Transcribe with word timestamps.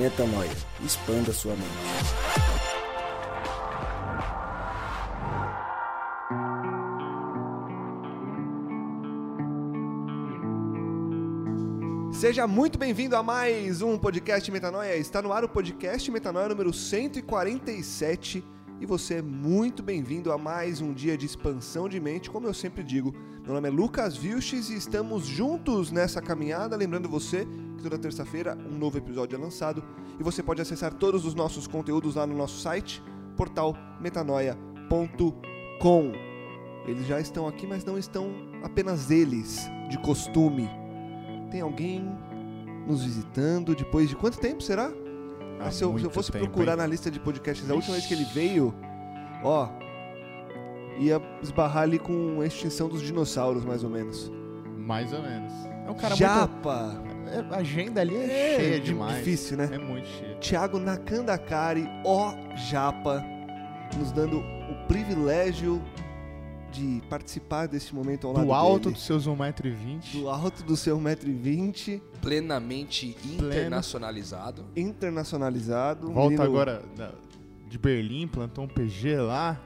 Metanoia. 0.00 0.50
Expanda 0.82 1.30
sua 1.30 1.52
mente. 1.52 1.68
Seja 12.14 12.46
muito 12.46 12.78
bem-vindo 12.78 13.14
a 13.14 13.22
mais 13.22 13.82
um 13.82 13.98
podcast 13.98 14.50
Metanoia. 14.50 14.96
Está 14.96 15.20
no 15.20 15.34
ar 15.34 15.44
o 15.44 15.48
podcast 15.50 16.10
Metanoia 16.10 16.48
número 16.48 16.72
147 16.72 18.42
e 18.80 18.86
você 18.86 19.16
é 19.16 19.22
muito 19.22 19.82
bem-vindo 19.82 20.32
a 20.32 20.38
mais 20.38 20.80
um 20.80 20.94
dia 20.94 21.18
de 21.18 21.26
expansão 21.26 21.90
de 21.90 22.00
mente. 22.00 22.30
Como 22.30 22.46
eu 22.46 22.54
sempre 22.54 22.82
digo, 22.82 23.14
meu 23.44 23.52
nome 23.52 23.68
é 23.68 23.70
Lucas 23.70 24.16
Vilches 24.16 24.70
e 24.70 24.76
estamos 24.76 25.26
juntos 25.26 25.90
nessa 25.92 26.22
caminhada. 26.22 26.74
Lembrando 26.74 27.06
você 27.06 27.46
toda 27.80 27.98
terça-feira 27.98 28.56
um 28.70 28.78
novo 28.78 28.98
episódio 28.98 29.36
é 29.36 29.38
lançado 29.38 29.82
e 30.18 30.22
você 30.22 30.42
pode 30.42 30.60
acessar 30.60 30.92
todos 30.94 31.24
os 31.24 31.34
nossos 31.34 31.66
conteúdos 31.66 32.14
lá 32.14 32.26
no 32.26 32.36
nosso 32.36 32.60
site, 32.60 33.02
portal 33.36 33.74
metanoia.com. 34.00 36.12
Eles 36.86 37.06
já 37.06 37.20
estão 37.20 37.46
aqui, 37.46 37.66
mas 37.66 37.84
não 37.84 37.98
estão 37.98 38.32
apenas 38.62 39.10
eles, 39.10 39.68
de 39.88 39.98
costume. 39.98 40.68
Tem 41.50 41.60
alguém 41.60 42.04
nos 42.86 43.04
visitando 43.04 43.74
depois 43.74 44.08
de 44.08 44.16
quanto 44.16 44.38
tempo 44.38 44.62
será? 44.62 44.90
Há 45.60 45.70
se, 45.70 45.84
eu, 45.84 45.98
se 45.98 46.04
eu 46.04 46.10
fosse 46.10 46.32
tempo, 46.32 46.46
procurar 46.46 46.72
hein? 46.72 46.78
na 46.78 46.86
lista 46.86 47.10
de 47.10 47.20
podcasts, 47.20 47.70
a 47.70 47.74
última 47.74 47.94
vez 47.94 48.06
que 48.06 48.14
ele 48.14 48.24
veio, 48.24 48.74
ó, 49.44 49.68
ia 50.98 51.20
esbarrar 51.42 51.82
ali 51.82 51.98
com 51.98 52.40
a 52.40 52.46
extinção 52.46 52.88
dos 52.88 53.02
dinossauros, 53.02 53.64
mais 53.64 53.84
ou 53.84 53.90
menos. 53.90 54.32
Mais 54.78 55.12
ou 55.12 55.22
menos. 55.22 55.52
É 55.86 55.90
um 55.90 55.94
cara 55.94 56.14
Japa! 56.14 56.94
muito... 56.94 57.09
é, 57.09 57.09
A 57.50 57.56
agenda 57.56 58.00
ali 58.00 58.16
é, 58.16 58.54
É, 58.54 58.56
cheia 58.56 58.80
demais. 58.80 59.16
difícil, 59.18 59.56
né? 59.56 59.68
É 59.72 59.78
muito 59.78 60.06
cheia. 60.08 60.34
Thiago 60.36 60.78
Nakandakari, 60.78 61.86
ó 62.04 62.34
Japa, 62.70 63.24
nos 63.98 64.12
dando 64.12 64.38
o 64.38 64.86
privilégio 64.88 65.80
de 66.72 67.02
participar 67.10 67.66
desse 67.66 67.92
momento 67.94 68.28
ao 68.28 68.32
lado 68.32 68.46
Do 68.46 68.52
alto 68.52 68.82
dele. 68.84 68.94
dos 68.94 69.04
seus 69.04 69.26
1,20m. 69.26 70.12
do 70.20 70.28
alto 70.28 70.62
do 70.62 70.76
seu 70.76 70.96
1,20m, 70.98 72.00
plenamente 72.22 73.16
internacionalizado. 73.24 74.64
internacionalizado. 74.76 76.08
Volta 76.12 76.30
menino 76.30 76.42
agora 76.44 76.82
da- 76.96 77.12
de 77.68 77.78
Berlim, 77.78 78.26
plantou 78.28 78.64
um 78.64 78.68
PG 78.68 79.16
lá. 79.16 79.60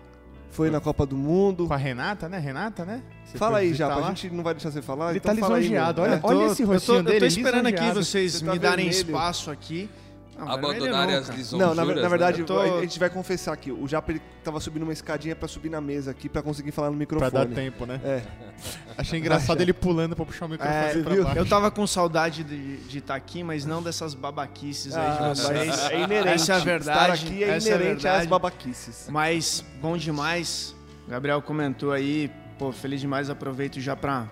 Foi 0.55 0.71
na 0.71 0.81
Copa 0.81 1.05
do 1.05 1.17
Mundo. 1.17 1.67
Com 1.67 1.75
a 1.75 1.77
Renata, 1.77 2.29
né? 2.29 2.39
Renata, 2.39 2.85
né? 2.85 3.03
Você 3.25 3.37
Fala 3.37 3.59
aí, 3.59 3.75
lá? 3.97 4.07
a 4.07 4.09
gente 4.11 4.31
não 4.31 4.45
vai 4.45 4.55
deixar 4.55 4.71
você 4.71 4.81
falar, 4.81 5.11
Ele 5.11 5.19
então 5.19 5.35
tá 5.35 5.41
lisonjeado, 5.41 6.01
olha- 6.01 6.13
É. 6.15 6.21
olha 6.23 6.47
esse 6.53 6.63
eu 6.63 6.69
rostinho 6.69 6.95
tô, 6.95 7.01
eu 7.01 7.03
dele, 7.03 7.19
tô 7.19 7.27
esperando 7.27 7.67
aqui 7.67 7.91
vocês 7.91 8.33
Você 8.35 8.45
tá 8.45 8.53
me 8.53 8.59
darem 8.61 8.89
vermelho. 8.89 9.07
espaço 9.11 9.51
aqui. 9.51 9.91
Não, 10.37 10.51
Abandonar 10.51 11.07
vermelho 11.07 11.19
as 11.21 11.29
lisonjuras. 11.29 11.77
Não, 11.77 11.85
na, 11.87 11.95
na 12.03 12.09
verdade, 12.09 12.39
né? 12.39 12.43
Eu 12.43 12.47
tô- 12.47 12.61
a 12.61 12.81
gente 12.81 12.99
vai 12.99 13.09
confessar 13.09 13.53
aqui. 13.53 13.71
O 13.71 13.87
Japa 13.87 14.11
ele 14.13 14.21
tava 14.43 14.59
subindo 14.59 14.83
uma 14.83 14.93
escadinha 14.93 15.37
pra 15.37 15.47
subir 15.47 15.69
na 15.71 15.81
mesa 15.81 16.11
aqui 16.11 16.29
pra 16.29 16.43
conseguir 16.43 16.73
falar 16.73 16.89
no 16.89 16.95
Pra 16.95 16.99
microfone. 16.99 17.31
dar 17.31 17.47
tempo, 17.47 17.87
né? 17.87 18.01
É. 18.05 18.23
Achei 18.99 19.19
engraçado 19.21 19.61
ele 19.61 19.73
pulando 19.73 20.17
pra 20.17 20.25
puxar 20.25 20.47
o 20.47 20.49
microfone 20.49 20.77
É, 20.77 21.03
pra 21.03 21.15
viu? 21.15 21.25
baixo. 21.25 21.39
Eu 21.39 21.47
tava 21.47 21.71
com 21.71 21.87
saudade 21.87 22.43
de 22.43 22.99
estar 22.99 23.15
aqui, 23.15 23.43
mas 23.45 23.65
não 23.65 23.83
dessas 23.83 24.13
babaquices 24.15 24.95
aí 24.97 25.07
Ah, 25.07 25.11
de 25.15 25.21
mas 25.21 25.39
vocês. 25.41 25.91
é 25.91 26.01
inerente. 26.03 26.29
Essa 26.35 26.53
é 26.53 26.57
a 26.57 26.59
verdade. 26.59 27.13
Estar 27.13 27.13
aqui 27.29 27.45
é 27.45 27.49
é 27.51 27.59
inerente 27.59 27.97
às 27.97 28.03
verdade. 28.03 28.27
babaquices. 28.29 29.09
Mas 29.11 29.65
bom 29.81 29.97
demais. 29.97 30.75
O 31.07 31.11
Gabriel 31.11 31.41
comentou 31.43 31.93
aí, 31.93 32.31
pô, 32.59 32.73
feliz 32.73 33.01
demais. 33.01 33.31
Aproveito 33.31 33.81
já 33.81 33.95
pra, 33.95 34.29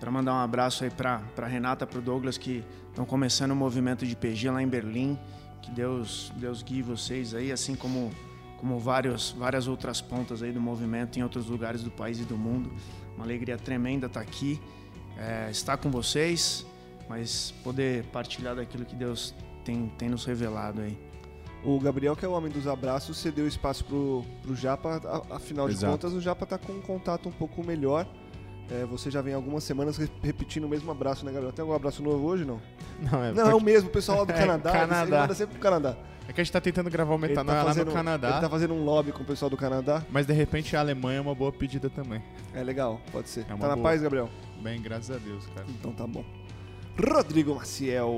pra 0.00 0.10
mandar 0.10 0.32
um 0.34 0.38
abraço 0.40 0.82
aí 0.84 0.90
pra, 0.90 1.20
pra 1.36 1.46
Renata, 1.46 1.86
pro 1.86 2.00
Douglas, 2.00 2.36
que 2.38 2.64
estão 2.90 3.04
começando 3.04 3.50
o 3.50 3.56
movimento 3.56 4.06
de 4.06 4.14
PG 4.16 4.50
lá 4.50 4.62
em 4.62 4.68
Berlim. 4.68 5.18
Que 5.64 5.70
Deus, 5.70 6.30
Deus 6.36 6.62
guie 6.62 6.82
vocês 6.82 7.32
aí, 7.32 7.50
assim 7.50 7.74
como, 7.74 8.10
como 8.60 8.78
vários, 8.78 9.32
várias 9.32 9.66
outras 9.66 10.02
pontas 10.02 10.42
aí 10.42 10.52
do 10.52 10.60
movimento 10.60 11.18
em 11.18 11.22
outros 11.22 11.46
lugares 11.46 11.82
do 11.82 11.90
país 11.90 12.20
e 12.20 12.24
do 12.24 12.36
mundo. 12.36 12.70
Uma 13.16 13.24
alegria 13.24 13.56
tremenda 13.56 14.06
estar 14.06 14.20
aqui, 14.20 14.60
é, 15.16 15.50
estar 15.50 15.78
com 15.78 15.90
vocês, 15.90 16.66
mas 17.08 17.54
poder 17.64 18.04
partilhar 18.12 18.54
daquilo 18.54 18.84
que 18.84 18.94
Deus 18.94 19.34
tem, 19.64 19.90
tem 19.96 20.10
nos 20.10 20.26
revelado 20.26 20.82
aí. 20.82 20.98
O 21.64 21.80
Gabriel, 21.80 22.14
que 22.14 22.26
é 22.26 22.28
o 22.28 22.32
homem 22.32 22.52
dos 22.52 22.66
abraços, 22.66 23.16
cedeu 23.16 23.48
espaço 23.48 23.86
pro, 23.86 24.22
pro 24.42 24.54
Japa. 24.54 25.00
Afinal 25.30 25.66
de 25.66 25.76
Exato. 25.76 25.92
contas, 25.92 26.12
o 26.12 26.20
Japa 26.20 26.44
tá 26.44 26.58
com 26.58 26.74
um 26.74 26.82
contato 26.82 27.26
um 27.26 27.32
pouco 27.32 27.64
melhor. 27.64 28.06
É, 28.70 28.84
você 28.86 29.10
já 29.10 29.20
vem 29.20 29.34
algumas 29.34 29.62
semanas 29.62 29.96
re- 29.98 30.08
repetindo 30.22 30.64
o 30.64 30.68
mesmo 30.68 30.90
abraço, 30.90 31.24
né, 31.24 31.30
Gabriel? 31.32 31.52
Tem 31.52 31.62
algum 31.62 31.74
abraço 31.74 32.02
novo 32.02 32.26
hoje, 32.26 32.44
não? 32.44 32.60
Não, 33.00 33.22
é, 33.24 33.32
não, 33.32 33.50
é 33.50 33.54
o 33.54 33.60
mesmo, 33.60 33.88
o 33.88 33.92
pessoal 33.92 34.18
lá 34.20 34.24
do 34.24 34.32
É, 34.32 34.38
Canadá. 34.38 34.72
Canadá. 34.72 35.02
Ele 35.02 35.10
manda 35.10 35.34
sempre 35.34 35.52
pro 35.54 35.62
Canadá. 35.62 35.96
é 36.26 36.32
que 36.32 36.40
a 36.40 36.44
gente 36.44 36.52
tá 36.52 36.60
tentando 36.60 36.88
gravar 36.88 37.12
o 37.12 37.18
Ele 37.18 37.28
Metanoia 37.28 37.58
lá 37.58 37.64
fazendo, 37.66 37.88
no 37.88 37.92
Canadá. 37.92 38.30
Ele 38.30 38.40
tá 38.40 38.48
fazendo 38.48 38.72
um 38.74 38.82
lobby 38.84 39.12
com 39.12 39.22
o 39.22 39.26
pessoal 39.26 39.50
do 39.50 39.56
Canadá. 39.56 40.02
Mas 40.10 40.24
de 40.26 40.32
repente 40.32 40.74
a 40.76 40.80
Alemanha 40.80 41.18
é 41.18 41.20
uma 41.20 41.34
boa 41.34 41.52
pedida 41.52 41.90
também. 41.90 42.22
É 42.54 42.62
legal, 42.62 43.00
pode 43.12 43.28
ser. 43.28 43.40
É 43.40 43.44
tá 43.44 43.54
na 43.56 43.74
boa. 43.74 43.82
paz, 43.82 44.00
Gabriel? 44.00 44.30
Bem, 44.62 44.80
graças 44.80 45.14
a 45.14 45.18
Deus, 45.18 45.44
cara. 45.54 45.66
Então 45.68 45.92
tá 45.92 46.06
bom. 46.06 46.24
Rodrigo 46.96 47.54
Maciel. 47.56 48.16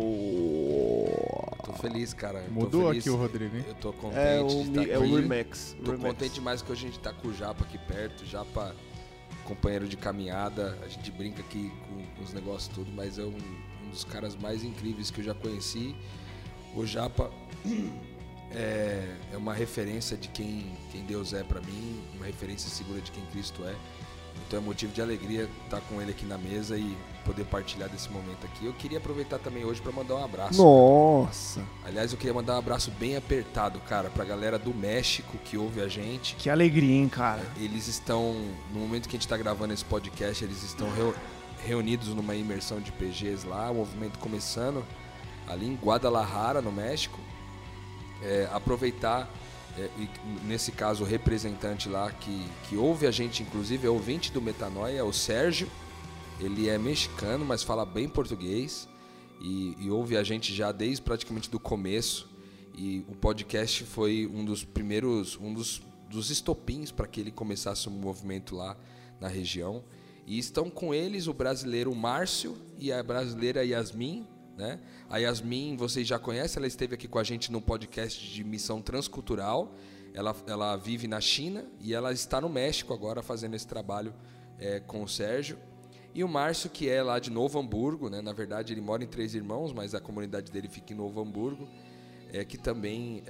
Tô 1.65 1.73
feliz, 1.73 2.12
cara. 2.15 2.45
Mudou 2.51 2.89
feliz. 2.89 3.03
aqui 3.05 3.11
o 3.11 3.17
Rodrigo, 3.17 3.56
hein? 3.56 3.65
Eu 3.67 3.75
tô 3.75 3.93
contente 3.93 4.19
É 4.21 4.41
o, 4.41 4.47
de 4.47 4.61
estar 4.81 4.89
é 4.89 4.99
o 4.99 5.03
aqui. 5.03 5.15
Remax. 5.17 5.77
Tô 5.85 5.91
Remax. 5.93 6.09
contente 6.12 6.35
demais 6.35 6.62
que 6.62 6.71
hoje 6.73 6.87
a 6.87 6.91
gente 6.91 7.01
tá 7.01 7.12
com 7.12 7.29
o 7.29 7.35
Japa 7.35 7.65
aqui 7.65 7.79
perto. 7.79 8.25
Japa, 8.27 8.75
companheiro 9.47 9.89
de 9.89 9.97
caminhada. 9.97 10.79
A 10.83 10.89
gente 10.89 11.11
brinca 11.11 11.41
aqui 11.41 11.73
com, 11.89 12.23
os 12.23 12.33
negócios 12.33 12.69
tudo, 12.75 12.91
mas 12.93 13.19
é 13.19 13.23
um, 13.23 13.39
um 13.84 13.91
dos 13.91 14.05
caras 14.05 14.37
mais 14.37 14.62
incríveis 14.62 15.11
que 15.11 15.21
eu 15.21 15.25
já 15.25 15.34
conheci. 15.34 15.95
O 16.75 16.84
Japa 16.84 17.31
é, 18.51 19.17
é 19.33 19.37
uma 19.37 19.55
referência 19.55 20.17
de 20.17 20.29
quem, 20.29 20.77
quem 20.91 21.05
Deus 21.05 21.33
é 21.33 21.43
pra 21.43 21.61
mim, 21.61 22.03
uma 22.17 22.27
referência 22.27 22.69
segura 22.69 23.01
de 23.01 23.11
quem 23.11 23.25
Cristo 23.27 23.65
é. 23.65 23.75
Então 24.47 24.59
é 24.59 24.63
motivo 24.63 24.93
de 24.93 25.01
alegria 25.03 25.49
estar 25.65 25.81
com 25.83 26.01
ele 26.01 26.11
aqui 26.13 26.25
na 26.25 26.39
mesa 26.39 26.77
e 26.79 26.97
poder 27.25 27.45
partilhar 27.47 27.89
desse 27.89 28.09
momento 28.11 28.45
aqui. 28.45 28.67
Eu 28.67 28.73
queria 28.73 28.99
aproveitar 28.99 29.39
também 29.39 29.65
hoje 29.65 29.81
para 29.81 29.91
mandar 29.91 30.15
um 30.17 30.25
abraço. 30.25 30.63
Nossa. 30.63 31.61
Aliás, 31.85 32.13
eu 32.13 32.19
queria 32.19 32.33
mandar 32.35 32.55
um 32.55 32.59
abraço 32.59 32.91
bem 32.93 33.17
apertado, 33.17 33.81
cara, 33.81 34.09
pra 34.11 34.25
galera 34.25 34.59
do 34.59 34.73
México 34.73 35.37
que 35.39 35.57
ouve 35.59 35.81
a 35.81 35.89
gente. 35.89 36.37
Que 36.37 36.49
alegria, 36.49 36.95
hein, 36.95 37.09
cara? 37.09 37.43
Eles 37.57 37.89
estão, 37.89 38.35
no 38.73 38.79
momento 38.81 39.09
que 39.09 39.17
a 39.17 39.19
gente 39.19 39.27
está 39.27 39.37
gravando 39.37 39.75
esse 39.75 39.85
podcast, 39.85 40.45
eles 40.45 40.63
estão 40.63 40.89
reu- 40.95 41.15
reunidos 41.65 42.09
numa 42.09 42.35
imersão 42.37 42.81
de 42.81 42.93
PGs 42.93 43.45
lá, 43.47 43.71
o 43.71 43.75
movimento 43.75 44.19
começando 44.21 44.85
ali 45.49 45.67
em 45.67 45.75
Guadalajara, 45.75 46.63
no 46.63 46.71
México. 46.71 47.19
É, 48.23 48.49
aproveitar, 48.53 49.23
é, 49.23 49.27
e 49.98 50.47
nesse 50.47 50.72
caso, 50.72 51.04
o 51.04 51.06
representante 51.06 51.88
lá 51.88 52.10
que, 52.10 52.47
que 52.69 52.76
ouve 52.76 53.06
a 53.06 53.10
gente, 53.10 53.42
inclusive, 53.42 53.87
é 53.87 53.91
ouvinte 53.91 54.32
do 54.32 54.41
Metanoia, 54.41 54.98
é 54.98 55.03
o 55.03 55.12
Sérgio. 55.12 55.70
Ele 56.41 56.69
é 56.69 56.78
mexicano, 56.78 57.44
mas 57.44 57.62
fala 57.62 57.84
bem 57.84 58.09
português 58.09 58.88
e, 59.41 59.76
e 59.78 59.91
ouve 59.91 60.16
a 60.16 60.22
gente 60.22 60.54
já 60.54 60.72
desde 60.72 61.03
praticamente 61.03 61.50
do 61.50 61.60
começo. 61.60 62.28
E 62.76 63.04
o 63.09 63.14
podcast 63.14 63.84
foi 63.84 64.31
um 64.32 64.44
dos 64.44 64.64
primeiros, 64.64 65.38
um 65.38 65.53
dos, 65.53 65.82
dos 66.10 66.31
estopins 66.31 66.91
para 66.91 67.06
que 67.06 67.20
ele 67.20 67.31
começasse 67.31 67.88
um 67.88 67.93
movimento 67.93 68.54
lá 68.54 68.76
na 69.20 69.28
região. 69.28 69.82
E 70.26 70.38
estão 70.38 70.69
com 70.69 70.93
eles 70.93 71.26
o 71.26 71.32
brasileiro 71.32 71.94
Márcio 71.94 72.56
e 72.78 72.93
a 72.93 73.03
brasileira 73.03 73.64
Yasmin. 73.64 74.26
Né? 74.56 74.81
A 75.11 75.19
Yasmin, 75.19 75.77
vocês 75.77 76.09
já 76.09 76.19
conhecem, 76.19 76.59
ela 76.59 76.67
esteve 76.67 76.94
aqui 76.94 77.06
com 77.06 77.19
a 77.19 77.25
gente 77.25 77.53
no 77.53 77.61
podcast 77.61 78.27
de 78.33 78.43
Missão 78.43 78.81
Transcultural. 78.81 79.75
Ela, 80.15 80.34
ela 80.47 80.77
vive 80.77 81.06
na 81.06 81.21
China 81.21 81.67
e 81.78 81.93
ela 81.93 82.11
está 82.11 82.41
no 82.41 82.49
México 82.49 82.94
agora 82.94 83.22
fazendo 83.22 83.55
esse 83.55 83.67
trabalho 83.67 84.15
eh, 84.59 84.81
com 84.81 85.03
o 85.03 85.09
Sérgio. 85.09 85.59
E 86.15 86.25
o 86.25 86.28
Márcio, 86.28 86.71
que 86.71 86.89
é 86.89 87.03
lá 87.03 87.19
de 87.19 87.31
Novo 87.31 87.58
Hamburgo, 87.58 88.08
né? 88.08 88.23
na 88.23 88.32
verdade 88.32 88.73
ele 88.73 88.81
mora 88.81 89.05
em 89.05 89.06
Três 89.06 89.35
Irmãos, 89.35 89.75
mas 89.75 89.94
a 89.94 90.00
comunidade 90.00 90.50
dele 90.50 90.69
fica 90.69 90.94
em 90.94 90.97
Novo 90.97 91.20
Hamburgo, 91.20 91.69
é, 92.32 92.43
que 92.43 92.56
também 92.56 93.23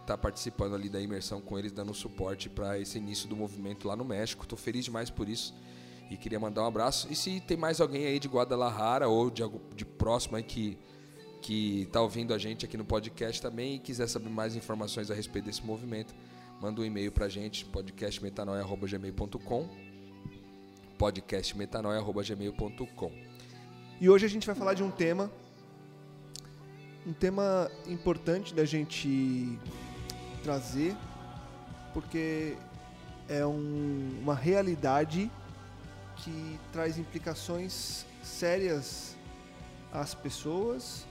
está 0.00 0.16
participando 0.16 0.76
ali 0.76 0.88
da 0.88 1.00
imersão 1.00 1.40
com 1.40 1.58
eles, 1.58 1.72
dando 1.72 1.92
suporte 1.92 2.48
para 2.48 2.78
esse 2.78 2.98
início 2.98 3.28
do 3.28 3.34
movimento 3.34 3.88
lá 3.88 3.96
no 3.96 4.04
México. 4.04 4.44
Estou 4.44 4.56
feliz 4.56 4.84
demais 4.84 5.10
por 5.10 5.28
isso 5.28 5.52
e 6.10 6.16
queria 6.16 6.40
mandar 6.40 6.62
um 6.62 6.66
abraço. 6.66 7.06
E 7.10 7.16
se 7.16 7.40
tem 7.40 7.56
mais 7.56 7.80
alguém 7.80 8.06
aí 8.06 8.18
de 8.18 8.28
Guadalajara 8.28 9.08
ou 9.08 9.30
de, 9.30 9.42
de 9.74 9.84
próximo 9.84 10.36
aí 10.36 10.42
que 10.42 10.78
que 11.40 11.82
está 11.82 12.00
ouvindo 12.02 12.34
a 12.34 12.38
gente 12.38 12.64
aqui 12.64 12.76
no 12.76 12.84
podcast 12.84 13.40
também 13.40 13.76
e 13.76 13.78
quiser 13.78 14.08
saber 14.08 14.28
mais 14.28 14.56
informações 14.56 15.08
a 15.08 15.14
respeito 15.14 15.44
desse 15.44 15.64
movimento, 15.64 16.12
manda 16.60 16.80
um 16.80 16.84
e-mail 16.84 17.12
para 17.12 17.26
a 17.26 17.28
gente, 17.28 17.64
podcastmetanoia.gmail.com 17.66 19.68
podcastmetanoia.gmail.com 20.98 23.12
E 24.00 24.10
hoje 24.10 24.26
a 24.26 24.28
gente 24.28 24.44
vai 24.46 24.56
falar 24.56 24.74
de 24.74 24.82
um 24.82 24.90
tema, 24.90 25.30
um 27.06 27.12
tema 27.12 27.70
importante 27.86 28.52
da 28.52 28.64
gente 28.64 29.56
trazer, 30.42 30.96
porque 31.94 32.56
é 33.28 33.46
um- 33.46 34.18
uma 34.20 34.34
realidade 34.34 35.30
que 36.18 36.58
traz 36.72 36.98
implicações 36.98 38.04
sérias 38.22 39.16
às 39.92 40.14
pessoas, 40.14 41.06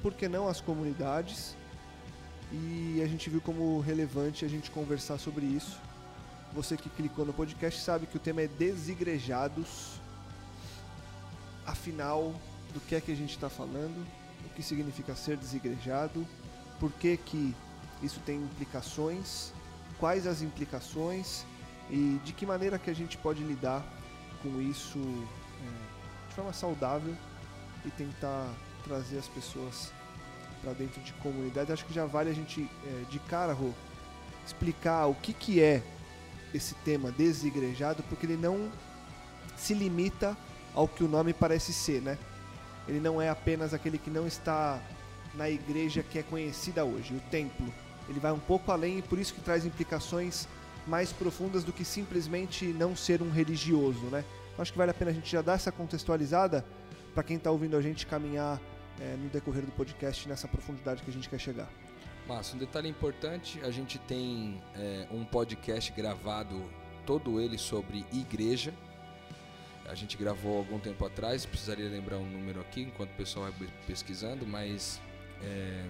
por 0.00 0.14
que 0.14 0.28
não 0.28 0.48
às 0.48 0.60
comunidades, 0.60 1.56
e 2.52 3.00
a 3.02 3.06
gente 3.06 3.30
viu 3.30 3.40
como 3.40 3.80
relevante 3.80 4.44
a 4.44 4.48
gente 4.48 4.70
conversar 4.70 5.18
sobre 5.18 5.46
isso. 5.46 5.80
Você 6.52 6.76
que 6.76 6.90
clicou 6.90 7.24
no 7.24 7.32
podcast 7.32 7.80
sabe 7.80 8.06
que 8.06 8.16
o 8.16 8.20
tema 8.20 8.42
é 8.42 8.46
desigrejados. 8.46 10.00
Afinal, 11.64 12.34
do 12.74 12.80
que 12.80 12.94
é 12.94 13.00
que 13.00 13.10
a 13.10 13.16
gente 13.16 13.30
está 13.30 13.48
falando? 13.48 14.06
O 14.44 14.48
que 14.50 14.62
significa 14.62 15.14
ser 15.14 15.38
desigrejado? 15.38 16.26
Por 16.78 16.92
que, 16.92 17.16
que 17.16 17.54
isso 18.02 18.20
tem 18.20 18.36
implicações? 18.36 19.52
Quais 19.98 20.26
as 20.26 20.42
implicações? 20.42 21.46
E 21.90 22.20
de 22.22 22.34
que 22.34 22.44
maneira 22.44 22.78
que 22.78 22.90
a 22.90 22.94
gente 22.94 23.16
pode 23.16 23.42
lidar 23.42 23.82
com 24.42 24.60
isso 24.60 24.98
é, 24.98 26.28
de 26.28 26.34
forma 26.34 26.52
saudável 26.52 27.14
e 27.84 27.90
tentar 27.90 28.48
trazer 28.84 29.18
as 29.18 29.28
pessoas 29.28 29.92
para 30.62 30.72
dentro 30.72 31.00
de 31.02 31.12
comunidade. 31.14 31.72
Acho 31.72 31.84
que 31.84 31.94
já 31.94 32.06
vale 32.06 32.30
a 32.30 32.34
gente, 32.34 32.68
é, 32.84 33.04
de 33.10 33.18
cara, 33.20 33.52
Rô, 33.52 33.70
explicar 34.46 35.06
o 35.06 35.14
que, 35.14 35.32
que 35.32 35.60
é 35.60 35.82
esse 36.52 36.74
tema 36.76 37.10
desigrejado, 37.10 38.02
porque 38.04 38.26
ele 38.26 38.36
não 38.36 38.70
se 39.56 39.74
limita 39.74 40.36
ao 40.74 40.88
que 40.88 41.04
o 41.04 41.08
nome 41.08 41.32
parece 41.32 41.72
ser, 41.72 42.02
né? 42.02 42.18
Ele 42.86 43.00
não 43.00 43.22
é 43.22 43.28
apenas 43.28 43.72
aquele 43.72 43.96
que 43.96 44.10
não 44.10 44.26
está 44.26 44.80
na 45.34 45.48
igreja 45.48 46.02
que 46.02 46.18
é 46.18 46.22
conhecida 46.22 46.84
hoje, 46.84 47.14
o 47.14 47.20
templo. 47.30 47.72
Ele 48.08 48.20
vai 48.20 48.32
um 48.32 48.38
pouco 48.38 48.72
além 48.72 48.98
e 48.98 49.02
por 49.02 49.18
isso 49.18 49.32
que 49.32 49.40
traz 49.40 49.64
implicações 49.64 50.48
mais 50.86 51.12
profundas 51.12 51.64
do 51.64 51.72
que 51.72 51.84
simplesmente 51.84 52.66
não 52.66 52.96
ser 52.96 53.22
um 53.22 53.30
religioso, 53.30 54.04
né? 54.06 54.24
Acho 54.58 54.72
que 54.72 54.78
vale 54.78 54.90
a 54.90 54.94
pena 54.94 55.10
a 55.10 55.14
gente 55.14 55.30
já 55.30 55.42
dar 55.42 55.54
essa 55.54 55.72
contextualizada 55.72 56.64
para 57.14 57.22
quem 57.22 57.36
está 57.36 57.50
ouvindo 57.50 57.76
a 57.76 57.80
gente 57.80 58.06
caminhar 58.06 58.60
é, 59.00 59.16
no 59.16 59.28
decorrer 59.28 59.64
do 59.64 59.72
podcast 59.72 60.28
nessa 60.28 60.46
profundidade 60.46 61.02
que 61.02 61.10
a 61.10 61.12
gente 61.12 61.28
quer 61.28 61.38
chegar. 61.38 61.68
Márcio, 62.26 62.56
um 62.56 62.58
detalhe 62.58 62.88
importante, 62.88 63.60
a 63.62 63.70
gente 63.70 63.98
tem 63.98 64.62
é, 64.76 65.06
um 65.10 65.24
podcast 65.24 65.90
gravado, 65.92 66.62
todo 67.04 67.40
ele 67.40 67.58
sobre 67.58 68.04
igreja. 68.12 68.72
A 69.88 69.94
gente 69.94 70.16
gravou 70.16 70.58
algum 70.58 70.78
tempo 70.78 71.04
atrás, 71.04 71.44
precisaria 71.44 71.88
lembrar 71.88 72.18
um 72.18 72.26
número 72.26 72.60
aqui 72.60 72.82
enquanto 72.82 73.10
o 73.10 73.16
pessoal 73.16 73.50
vai 73.50 73.68
pesquisando, 73.86 74.46
mas 74.46 75.00
é, 75.42 75.84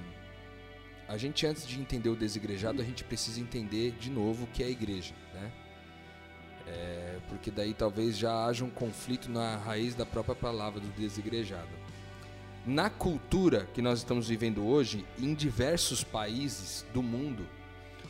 a 1.08 1.16
gente 1.16 1.46
antes 1.46 1.66
de 1.66 1.80
entender 1.80 2.08
o 2.08 2.16
desigrejado, 2.16 2.80
a 2.80 2.84
gente 2.84 3.04
precisa 3.04 3.40
entender 3.40 3.92
de 3.92 4.10
novo 4.10 4.44
o 4.44 4.46
que 4.46 4.62
é 4.62 4.66
a 4.66 4.70
igreja, 4.70 5.14
né? 5.34 5.52
É, 6.66 7.18
porque 7.28 7.50
daí 7.50 7.74
talvez 7.74 8.16
já 8.16 8.46
haja 8.46 8.64
um 8.64 8.70
conflito 8.70 9.30
na 9.30 9.56
raiz 9.56 9.94
da 9.94 10.06
própria 10.06 10.34
palavra 10.34 10.80
do 10.80 10.88
desigrejado. 10.88 11.70
Na 12.64 12.88
cultura 12.88 13.66
que 13.74 13.82
nós 13.82 13.98
estamos 13.98 14.28
vivendo 14.28 14.64
hoje, 14.64 15.04
em 15.18 15.34
diversos 15.34 16.04
países 16.04 16.86
do 16.94 17.02
mundo, 17.02 17.44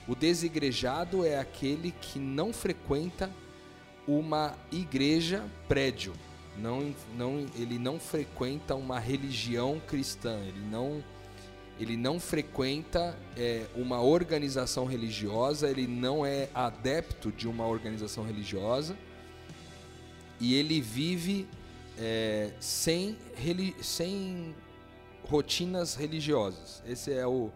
o 0.07 0.15
desigrejado 0.15 1.25
é 1.25 1.39
aquele 1.39 1.93
que 1.93 2.19
não 2.19 2.53
frequenta 2.53 3.31
uma 4.07 4.55
igreja 4.71 5.45
prédio, 5.67 6.13
não, 6.59 6.95
não, 7.17 7.47
ele 7.57 7.79
não 7.79 7.99
frequenta 7.99 8.75
uma 8.75 8.99
religião 8.99 9.81
cristã, 9.87 10.39
ele 10.41 10.61
não, 10.71 11.03
ele 11.79 11.97
não 11.97 12.21
frequenta 12.21 13.17
é, 13.37 13.67
uma 13.75 14.01
organização 14.01 14.85
religiosa, 14.85 15.69
ele 15.69 15.87
não 15.87 16.25
é 16.25 16.49
adepto 16.55 17.33
de 17.33 17.49
uma 17.49 17.67
organização 17.67 18.25
religiosa 18.25 18.97
e 20.39 20.55
ele 20.55 20.81
vive 20.81 21.49
é, 21.99 22.51
sem, 22.61 23.17
sem 23.81 24.55
rotinas 25.25 25.95
religiosas. 25.95 26.83
Esse 26.87 27.13
é 27.13 27.27
o, 27.27 27.51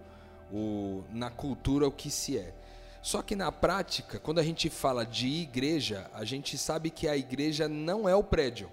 o 0.53 1.05
na 1.13 1.31
cultura 1.31 1.87
o 1.87 1.93
que 1.93 2.11
se 2.11 2.39
é. 2.39 2.55
Só 3.03 3.23
que 3.23 3.37
na 3.37 3.53
prática, 3.53 4.19
quando 4.19 4.41
a 4.41 4.43
gente 4.43 4.69
fala 4.69 5.05
de 5.05 5.29
igreja, 5.29 6.11
a 6.13 6.25
gente 6.25 6.59
sabe 6.59 6.91
que 6.91 7.07
a 7.07 7.17
igreja 7.17 7.69
não 7.69 8.09
é 8.09 8.17
o 8.17 8.25
prédio. 8.25 8.69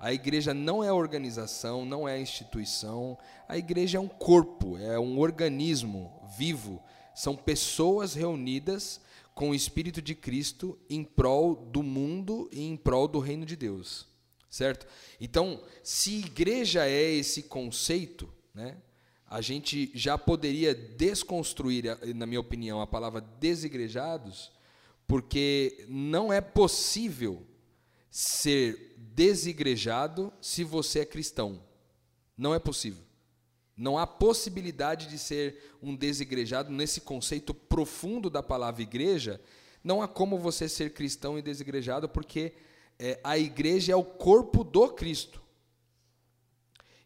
A 0.00 0.12
igreja 0.12 0.52
não 0.52 0.82
é 0.82 0.92
organização, 0.92 1.84
não 1.84 2.08
é 2.08 2.20
instituição. 2.20 3.16
A 3.46 3.56
igreja 3.56 3.98
é 3.98 4.00
um 4.00 4.08
corpo, 4.08 4.76
é 4.78 4.98
um 4.98 5.18
organismo 5.18 6.10
vivo. 6.36 6.82
São 7.14 7.36
pessoas 7.36 8.14
reunidas 8.14 9.00
com 9.34 9.50
o 9.50 9.54
Espírito 9.54 10.02
de 10.02 10.14
Cristo 10.14 10.76
em 10.88 11.04
prol 11.04 11.54
do 11.54 11.82
mundo 11.82 12.48
e 12.50 12.64
em 12.66 12.76
prol 12.76 13.06
do 13.06 13.20
reino 13.20 13.46
de 13.46 13.54
Deus 13.54 14.10
certo? 14.50 14.86
Então, 15.20 15.62
se 15.82 16.18
igreja 16.18 16.86
é 16.86 17.12
esse 17.12 17.44
conceito, 17.44 18.28
né, 18.52 18.76
a 19.26 19.40
gente 19.40 19.92
já 19.94 20.18
poderia 20.18 20.74
desconstruir, 20.74 21.84
na 22.16 22.26
minha 22.26 22.40
opinião, 22.40 22.80
a 22.80 22.86
palavra 22.86 23.20
desigrejados, 23.20 24.50
porque 25.06 25.86
não 25.88 26.32
é 26.32 26.40
possível 26.40 27.46
ser 28.10 28.89
desigrejado 29.20 30.32
se 30.40 30.64
você 30.64 31.00
é 31.00 31.04
cristão. 31.04 31.62
Não 32.38 32.54
é 32.54 32.58
possível. 32.58 33.04
Não 33.76 33.98
há 33.98 34.06
possibilidade 34.06 35.08
de 35.08 35.18
ser 35.18 35.76
um 35.82 35.94
desigrejado 35.94 36.72
nesse 36.72 37.02
conceito 37.02 37.52
profundo 37.52 38.30
da 38.30 38.42
palavra 38.42 38.80
igreja. 38.80 39.38
Não 39.84 40.00
há 40.00 40.08
como 40.08 40.38
você 40.38 40.70
ser 40.70 40.94
cristão 40.94 41.38
e 41.38 41.42
desigrejado, 41.42 42.08
porque 42.08 42.54
é, 42.98 43.20
a 43.22 43.36
igreja 43.36 43.92
é 43.92 43.96
o 43.96 44.02
corpo 44.02 44.64
do 44.64 44.88
Cristo. 44.88 45.42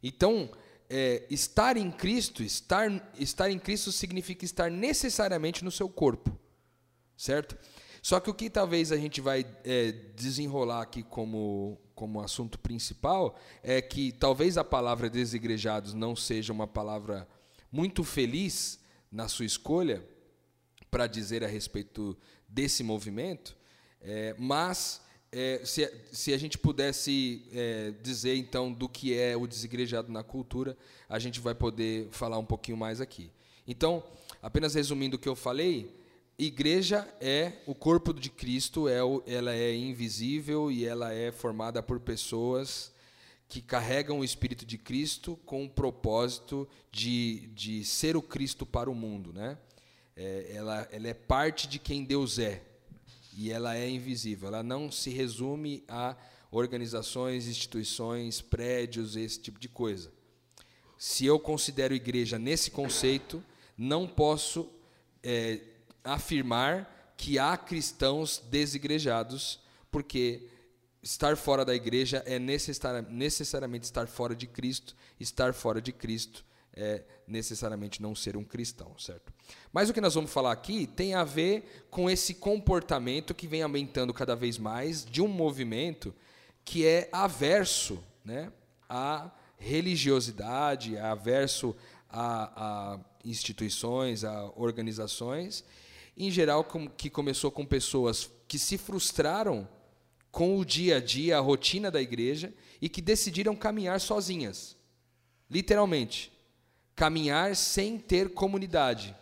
Então, 0.00 0.48
é, 0.88 1.26
estar 1.28 1.76
em 1.76 1.90
Cristo, 1.90 2.44
estar, 2.44 3.12
estar 3.18 3.50
em 3.50 3.58
Cristo 3.58 3.90
significa 3.90 4.44
estar 4.44 4.70
necessariamente 4.70 5.64
no 5.64 5.70
seu 5.72 5.88
corpo, 5.88 6.30
certo? 7.16 7.58
Só 8.00 8.20
que 8.20 8.30
o 8.30 8.34
que 8.34 8.48
talvez 8.48 8.92
a 8.92 8.96
gente 8.96 9.20
vai 9.20 9.44
é, 9.64 9.90
desenrolar 10.14 10.82
aqui 10.82 11.02
como, 11.02 11.80
como 11.94 12.20
assunto 12.20 12.58
principal 12.58 13.38
é 13.62 13.80
que 13.80 14.12
talvez 14.12 14.58
a 14.58 14.64
palavra 14.64 15.08
desigrejados 15.08 15.94
não 15.94 16.16
seja 16.16 16.52
uma 16.52 16.66
palavra 16.66 17.28
muito 17.70 18.04
feliz 18.04 18.80
na 19.10 19.28
sua 19.28 19.44
escolha 19.44 20.04
para 20.90 21.06
dizer 21.06 21.42
a 21.42 21.46
respeito 21.46 22.16
desse 22.48 22.82
movimento, 22.84 23.56
é, 24.00 24.34
mas 24.38 25.00
é, 25.32 25.60
se, 25.64 25.92
se, 26.12 26.32
a 26.32 26.38
gente 26.38 26.56
pudesse 26.56 27.44
é, 27.52 27.92
dizer 28.00 28.36
então 28.36 28.72
do 28.72 28.88
que 28.88 29.18
é 29.18 29.36
o 29.36 29.46
desigrejado 29.46 30.12
na 30.12 30.22
cultura, 30.22 30.76
a 31.08 31.18
gente 31.18 31.40
vai 31.40 31.54
poder 31.54 32.08
falar 32.12 32.38
um 32.38 32.44
pouquinho 32.44 32.76
mais 32.76 33.00
aqui. 33.00 33.32
Então, 33.66 34.04
apenas 34.40 34.74
resumindo 34.74 35.16
o 35.16 35.18
que 35.18 35.28
eu 35.28 35.34
falei, 35.34 35.92
igreja 36.38 37.08
é 37.20 37.52
o 37.66 37.74
corpo 37.74 38.12
de 38.12 38.30
Cristo, 38.30 38.88
é 38.88 38.98
ela 39.26 39.54
é 39.54 39.74
invisível 39.74 40.70
e 40.70 40.84
ela 40.84 41.12
é 41.12 41.30
formada 41.30 41.82
por 41.82 42.00
pessoas 42.00 42.92
que 43.48 43.60
carregam 43.60 44.20
o 44.20 44.24
Espírito 44.24 44.66
de 44.66 44.76
Cristo 44.76 45.38
com 45.44 45.64
o 45.64 45.70
propósito 45.70 46.68
de, 46.90 47.46
de 47.48 47.84
ser 47.84 48.16
o 48.16 48.22
Cristo 48.22 48.66
para 48.66 48.90
o 48.90 48.94
mundo. 48.94 49.32
Né? 49.32 49.56
É, 50.16 50.52
ela, 50.54 50.88
ela 50.90 51.08
é 51.08 51.14
parte 51.14 51.68
de 51.68 51.78
quem 51.78 52.04
Deus 52.04 52.38
é 52.38 52.62
e 53.36 53.50
ela 53.50 53.76
é 53.76 53.88
invisível. 53.88 54.48
Ela 54.48 54.62
não 54.62 54.90
se 54.90 55.10
resume 55.10 55.84
a 55.88 56.16
organizações, 56.50 57.46
instituições, 57.46 58.40
prédios, 58.40 59.16
esse 59.16 59.40
tipo 59.40 59.58
de 59.58 59.68
coisa. 59.68 60.12
Se 60.96 61.26
eu 61.26 61.38
considero 61.38 61.94
igreja 61.94 62.38
nesse 62.38 62.70
conceito, 62.70 63.42
não 63.76 64.06
posso 64.06 64.68
é, 65.22 65.60
afirmar 66.04 67.14
que 67.16 67.38
há 67.38 67.56
cristãos 67.56 68.42
desigrejados, 68.50 69.60
porque 69.90 70.46
estar 71.02 71.36
fora 71.36 71.64
da 71.64 71.74
igreja 71.74 72.22
é 72.26 72.38
necessariamente 72.38 73.84
estar 73.84 74.06
fora 74.06 74.34
de 74.34 74.46
Cristo, 74.46 74.94
estar 75.18 75.52
fora 75.52 75.80
de 75.80 75.92
Cristo 75.92 76.44
é 76.76 77.02
necessariamente 77.26 78.02
não 78.02 78.14
ser 78.14 78.36
um 78.36 78.44
cristão, 78.44 78.98
certo? 78.98 79.32
Mas 79.72 79.88
o 79.88 79.94
que 79.94 80.00
nós 80.00 80.14
vamos 80.14 80.32
falar 80.32 80.52
aqui 80.52 80.86
tem 80.86 81.14
a 81.14 81.22
ver 81.22 81.86
com 81.88 82.10
esse 82.10 82.34
comportamento 82.34 83.34
que 83.34 83.46
vem 83.46 83.62
aumentando 83.62 84.12
cada 84.12 84.34
vez 84.34 84.58
mais 84.58 85.04
de 85.04 85.22
um 85.22 85.28
movimento 85.28 86.14
que 86.64 86.84
é 86.84 87.08
averso 87.12 88.02
né, 88.24 88.52
à 88.88 89.30
religiosidade, 89.56 90.98
averso 90.98 91.76
a, 92.10 92.94
a 92.94 93.00
instituições, 93.24 94.24
a 94.24 94.50
organizações, 94.56 95.64
em 96.16 96.30
geral 96.30 96.66
que 96.96 97.10
começou 97.10 97.50
com 97.50 97.64
pessoas 97.64 98.30
que 98.46 98.58
se 98.58 98.78
frustraram 98.78 99.68
com 100.30 100.58
o 100.58 100.64
dia 100.64 100.96
a 100.96 101.00
dia, 101.00 101.38
a 101.38 101.40
rotina 101.40 101.90
da 101.90 102.02
igreja 102.02 102.52
e 102.82 102.88
que 102.88 103.00
decidiram 103.00 103.54
caminhar 103.54 104.00
sozinhas, 104.00 104.76
literalmente. 105.50 106.32
Caminhar 106.96 107.56
sem 107.56 107.98
ter 107.98 108.34
comunidade, 108.34 109.16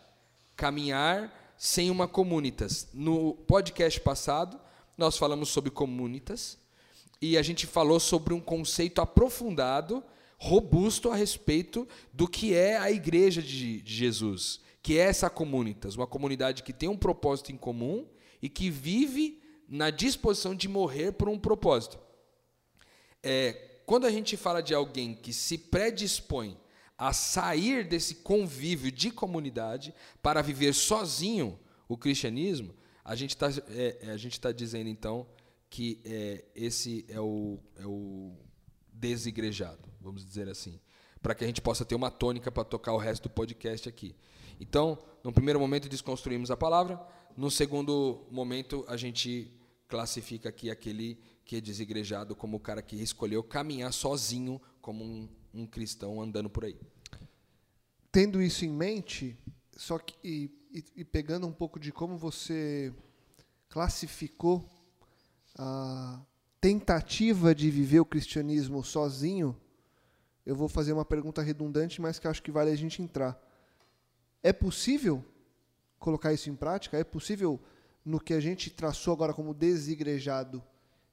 caminhar 0.57 1.55
sem 1.57 1.91
uma 1.91 2.07
comunitas. 2.07 2.89
No 2.93 3.35
podcast 3.35 3.99
passado, 4.01 4.61
nós 4.97 5.17
falamos 5.17 5.49
sobre 5.49 5.71
comunitas 5.71 6.59
e 7.21 7.39
a 7.39 7.43
gente 7.43 7.67
falou 7.67 8.01
sobre 8.01 8.35
um 8.35 8.41
conceito 8.41 9.01
aprofundado, 9.01 10.03
robusto 10.37 11.11
a 11.11 11.15
respeito 11.15 11.87
do 12.13 12.27
que 12.27 12.55
é 12.55 12.77
a 12.77 12.91
igreja 12.91 13.41
de 13.41 13.83
Jesus, 13.87 14.61
que 14.83 14.99
é 14.99 15.03
essa 15.03 15.31
comunitas, 15.31 15.95
uma 15.95 16.07
comunidade 16.07 16.63
que 16.63 16.73
tem 16.73 16.89
um 16.89 16.97
propósito 16.97 17.53
em 17.53 17.57
comum 17.57 18.07
e 18.41 18.49
que 18.49 18.69
vive 18.69 19.41
na 19.69 19.91
disposição 19.91 20.55
de 20.55 20.69
morrer 20.69 21.13
por 21.13 21.29
um 21.29 21.39
propósito. 21.39 21.99
É, 23.23 23.81
quando 23.87 24.07
a 24.07 24.11
gente 24.11 24.37
fala 24.37 24.61
de 24.61 24.75
alguém 24.75 25.15
que 25.15 25.33
se 25.33 25.57
predispõe 25.57 26.59
a 26.99 27.13
sair 27.13 27.87
desse 27.87 28.17
convívio 28.17 28.91
de 28.91 29.11
comunidade 29.11 29.95
para 30.21 30.43
viver 30.43 30.75
sozinho 30.75 31.59
o 31.89 31.97
cristianismo, 31.97 32.75
a 33.05 33.15
gente 33.15 33.31
está 33.31 33.49
é, 33.69 33.99
é, 34.01 34.31
tá 34.41 34.53
dizendo 34.53 34.89
então 34.89 35.27
que 35.71 36.01
é, 36.05 36.45
esse 36.55 37.05
é 37.09 37.21
o, 37.21 37.59
é 37.77 37.87
o 37.87 38.37
desigrejado, 38.93 39.89
vamos 40.01 40.25
dizer 40.25 40.49
assim, 40.49 40.79
para 41.23 41.35
que 41.35 41.45
a 41.45 41.47
gente 41.47 41.63
possa 41.63 41.85
ter 41.85 41.95
uma 41.95 42.11
tônica 42.11 42.53
para 42.53 42.65
tocar 42.65 42.93
o 42.93 42.99
resto 42.99 43.25
do 43.25 43.31
podcast 43.31 43.89
aqui. 43.89 44.15
Então, 44.63 44.97
no 45.25 45.33
primeiro 45.33 45.59
momento 45.59 45.89
desconstruímos 45.89 46.49
a 46.49 46.57
palavra, 46.57 47.05
no 47.37 47.51
segundo 47.51 48.25
momento 48.31 48.85
a 48.87 48.97
gente 48.97 49.51
classifica 49.89 50.51
aqui 50.51 50.71
aquele 50.71 51.19
que 51.45 51.57
é 51.57 51.61
desigrejado 51.61 52.37
como 52.37 52.59
o 52.59 52.61
cara 52.61 52.81
que 52.81 52.95
escolheu 52.95 53.43
caminhar 53.43 53.93
sozinho 53.93 54.63
como 54.81 55.03
um, 55.03 55.29
um 55.53 55.67
cristão 55.67 56.23
andando 56.23 56.49
por 56.49 56.65
aí. 56.65 56.79
Tendo 58.13 58.41
isso 58.41 58.65
em 58.65 58.71
mente, 58.71 59.37
só 59.77 59.99
que 59.99 60.15
e, 60.23 60.49
e, 60.95 61.05
pegando 61.05 61.45
um 61.45 61.53
pouco 61.53 61.81
de 61.81 61.91
como 61.91 62.17
você 62.17 62.95
classificou 63.69 64.65
a 65.59 66.21
tentativa 66.61 67.53
de 67.53 67.69
viver 67.69 67.99
o 67.99 68.07
cristianismo 68.07 68.85
sozinho, 68.85 69.57
eu 70.47 70.55
vou 70.55 70.69
fazer 70.69 70.93
uma 70.93 71.05
pergunta 71.05 71.43
redundante, 71.43 72.01
mas 72.01 72.21
que 72.21 72.29
acho 72.29 72.45
que 72.45 72.53
vale 72.53 72.71
a 72.71 72.77
gente 72.77 73.03
entrar. 73.03 73.52
É 74.43 74.53
possível 74.53 75.25
colocar 75.99 76.33
isso 76.33 76.51
em 76.51 76.57
prática? 76.57 76.99
É 76.99 77.05
possível 77.05 77.61
no 78.05 78.19
que 78.19 78.35
a 78.35 78.41
gente 78.41 78.71
traçou 78.71 79.15
agora 79.15 79.33
como 79.33 79.55
desigrejado, 79.55 80.63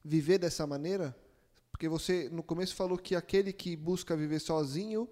viver 0.04 0.40
dessa 0.40 0.66
maneira? 0.66 1.16
Porque 1.72 1.88
você, 1.88 2.28
no 2.30 2.42
começo, 2.42 2.76
falou 2.76 2.98
que 2.98 3.16
aquele 3.16 3.54
que 3.54 3.76
busca 3.76 4.18
viver 4.18 4.40
sozinho 4.40 5.08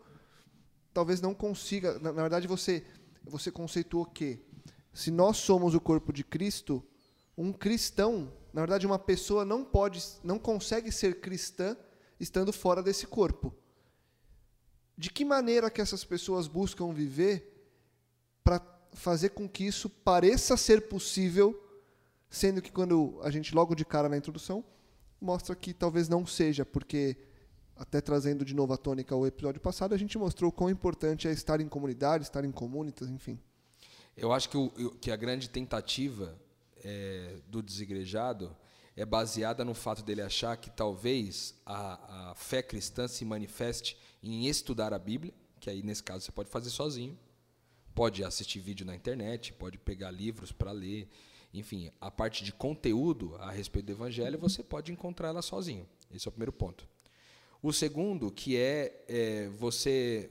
talvez 0.93 1.21
não 1.21 1.33
consiga. 1.33 2.00
Na, 2.00 2.12
na 2.12 2.21
verdade, 2.24 2.47
você, 2.47 2.83
você 3.24 3.51
conceituou 3.51 4.05
que 4.05 4.39
se 4.91 5.12
nós 5.12 5.38
somos 5.38 5.75
o 5.75 5.79
corpo 5.79 6.12
de 6.12 6.24
Cristo, 6.24 6.83
um 7.38 7.53
cristão, 7.53 8.33
na 8.51 8.62
verdade, 8.62 8.88
uma 8.88 8.97
pessoa 8.97 9.45
não 9.45 9.63
pode, 9.63 10.03
não 10.24 10.39
consegue 10.39 10.91
ser 10.91 11.19
cristã 11.19 11.77
estando 12.19 12.51
fora 12.51 12.81
desse 12.81 13.05
corpo. 13.05 13.53
De 14.97 15.12
que 15.12 15.24
maneira 15.24 15.69
que 15.69 15.79
essas 15.79 16.03
pessoas 16.03 16.47
buscam 16.47 16.91
viver 16.91 17.56
fazer 18.98 19.30
com 19.30 19.48
que 19.48 19.66
isso 19.66 19.89
pareça 19.89 20.58
ser 20.58 20.88
possível 20.89 21.63
Sendo 22.30 22.62
que 22.62 22.72
quando 22.72 23.20
a 23.24 23.32
gente, 23.32 23.56
logo 23.56 23.74
de 23.74 23.86
cara 23.86 24.10
na 24.10 24.18
introdução, 24.18 24.63
mostra 25.20 25.56
que 25.56 25.74
talvez 25.74 26.10
não 26.10 26.25
seja, 26.25 26.66
porque, 26.66 27.16
até 27.75 28.01
trazendo 28.01 28.44
de 28.44 28.54
novo 28.54 28.74
a 28.74 28.77
tônica 28.77 29.16
ao 29.16 29.25
episódio 29.25 29.62
passado, 29.62 29.96
a 29.96 29.98
gente 29.98 30.18
mostrou 30.18 30.51
quão 30.51 30.70
importante 30.70 31.27
é 31.27 31.32
estar 31.32 31.62
em 31.62 31.70
comunidade, 31.70 32.24
estar 32.24 32.44
em 32.44 32.51
comunitas, 32.51 33.10
enfim. 33.10 33.39
Eu 34.16 34.34
acho 34.34 34.50
que, 34.50 34.58
o, 34.58 34.92
que 35.00 35.10
a 35.10 35.16
grande 35.16 35.50
tentativa 35.50 36.38
é, 36.84 37.38
do 37.48 37.62
desigrejado 37.62 38.56
é 38.96 39.06
baseada 39.06 39.63
no 39.63 39.74
fato 39.74 40.04
dele 40.04 40.22
achar 40.22 40.58
que 40.58 40.70
talvez 40.70 41.56
a, 41.66 42.32
a 42.32 42.36
fé 42.36 42.62
cristã 42.62 43.08
se 43.08 43.24
manifeste 43.24 43.98
em 44.22 44.48
estudar 44.48 44.94
a 44.94 45.00
Bíblia, 45.00 45.34
que 45.60 45.70
aí 45.70 45.82
nesse 45.82 46.04
caso 46.04 46.25
você 46.25 46.32
pode 46.32 46.50
fazer 46.50 46.72
sozinho, 46.72 47.18
pode 47.98 48.24
assistir 48.24 48.60
vídeo 48.60 48.86
na 48.86 48.96
internet, 48.96 49.51
pode 49.54 49.80
pegar 49.80 50.12
livros 50.12 50.51
para 50.51 50.72
ler, 50.72 51.10
enfim, 51.51 51.92
a 52.00 52.12
parte 52.12 52.44
de 52.44 52.54
conteúdo 52.54 53.36
a 53.39 53.50
respeito 53.50 53.88
do 53.88 53.94
evangelho, 53.94 54.38
você 54.38 54.62
pode 54.62 54.92
encontrar 54.92 55.30
ela 55.30 55.42
sozinho. 55.42 55.89
Esse 56.13 56.27
é 56.27 56.30
o 56.30 56.32
primeiro 56.32 56.54
ponto. 56.54 56.88
O 57.60 57.74
segundo, 57.74 58.30
que 58.30 58.56
é, 58.56 59.04
é 59.08 59.50
você 59.50 60.30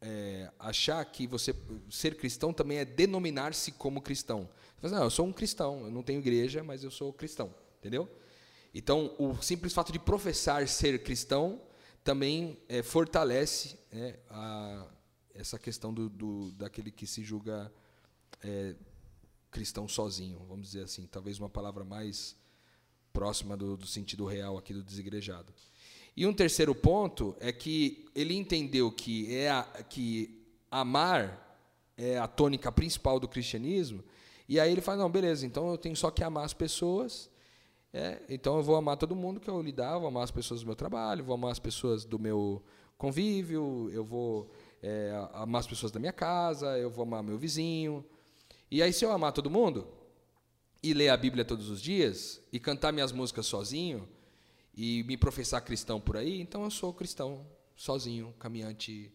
é, 0.00 0.50
achar 0.58 1.04
que 1.04 1.26
você 1.26 1.54
ser 1.90 2.16
cristão 2.16 2.50
também 2.50 2.78
é 2.78 2.84
denominar-se 2.86 3.72
como 3.72 4.00
cristão. 4.00 4.48
Você 4.76 4.88
fala, 4.88 5.00
não, 5.00 5.04
eu 5.04 5.10
sou 5.10 5.26
um 5.26 5.34
cristão, 5.34 5.84
eu 5.84 5.90
não 5.90 6.02
tenho 6.02 6.18
igreja, 6.18 6.64
mas 6.64 6.82
eu 6.82 6.90
sou 6.90 7.12
cristão, 7.12 7.54
entendeu? 7.78 8.08
Então, 8.72 9.14
o 9.18 9.36
simples 9.42 9.74
fato 9.74 9.92
de 9.92 9.98
professar 9.98 10.66
ser 10.66 11.02
cristão 11.02 11.60
também 12.02 12.58
é, 12.70 12.82
fortalece 12.82 13.78
né, 13.92 14.18
a, 14.30 14.86
essa 15.34 15.58
questão 15.58 15.92
do, 15.92 16.08
do, 16.08 16.52
daquele 16.52 16.90
que 16.90 17.06
se 17.06 17.22
julga 17.22 17.72
é, 18.42 18.74
cristão 19.50 19.86
sozinho, 19.88 20.38
vamos 20.48 20.66
dizer 20.66 20.84
assim, 20.84 21.06
talvez 21.06 21.38
uma 21.38 21.48
palavra 21.48 21.84
mais 21.84 22.36
próxima 23.12 23.56
do, 23.56 23.76
do 23.76 23.86
sentido 23.86 24.24
real 24.24 24.56
aqui 24.56 24.72
do 24.72 24.82
desigrejado. 24.82 25.52
E 26.16 26.26
um 26.26 26.32
terceiro 26.32 26.74
ponto 26.74 27.36
é 27.40 27.52
que 27.52 28.06
ele 28.14 28.34
entendeu 28.34 28.90
que 28.90 29.34
é 29.34 29.50
a, 29.50 29.62
que 29.88 30.42
amar 30.70 31.40
é 31.96 32.18
a 32.18 32.26
tônica 32.26 32.70
principal 32.72 33.20
do 33.20 33.28
cristianismo, 33.28 34.02
e 34.48 34.58
aí 34.58 34.72
ele 34.72 34.80
fala, 34.80 34.98
não, 34.98 35.10
beleza, 35.10 35.46
então 35.46 35.70
eu 35.70 35.78
tenho 35.78 35.94
só 35.94 36.10
que 36.10 36.24
amar 36.24 36.44
as 36.44 36.54
pessoas, 36.54 37.30
é, 37.92 38.22
então 38.28 38.56
eu 38.56 38.62
vou 38.62 38.76
amar 38.76 38.96
todo 38.96 39.14
mundo 39.14 39.38
que 39.38 39.48
eu 39.48 39.60
lidar, 39.60 39.98
vou 39.98 40.08
amar 40.08 40.24
as 40.24 40.30
pessoas 40.30 40.60
do 40.60 40.66
meu 40.66 40.74
trabalho, 40.74 41.22
vou 41.22 41.34
amar 41.34 41.52
as 41.52 41.58
pessoas 41.58 42.04
do 42.04 42.18
meu 42.18 42.62
convívio, 42.96 43.90
eu 43.92 44.04
vou 44.04 44.50
é, 44.82 45.12
amar 45.32 45.60
as 45.60 45.66
pessoas 45.66 45.92
da 45.92 46.00
minha 46.00 46.12
casa, 46.12 46.76
eu 46.78 46.90
vou 46.90 47.04
amar 47.04 47.22
meu 47.22 47.38
vizinho, 47.38 48.04
e 48.74 48.82
aí, 48.82 48.90
se 48.90 49.04
eu 49.04 49.12
amar 49.12 49.32
todo 49.32 49.50
mundo, 49.50 49.86
e 50.82 50.94
ler 50.94 51.10
a 51.10 51.16
Bíblia 51.18 51.44
todos 51.44 51.68
os 51.68 51.78
dias, 51.78 52.40
e 52.50 52.58
cantar 52.58 52.90
minhas 52.90 53.12
músicas 53.12 53.44
sozinho, 53.44 54.08
e 54.74 55.02
me 55.02 55.14
professar 55.14 55.62
cristão 55.62 56.00
por 56.00 56.16
aí, 56.16 56.40
então 56.40 56.64
eu 56.64 56.70
sou 56.70 56.90
cristão 56.94 57.46
sozinho, 57.76 58.32
caminhante, 58.38 59.12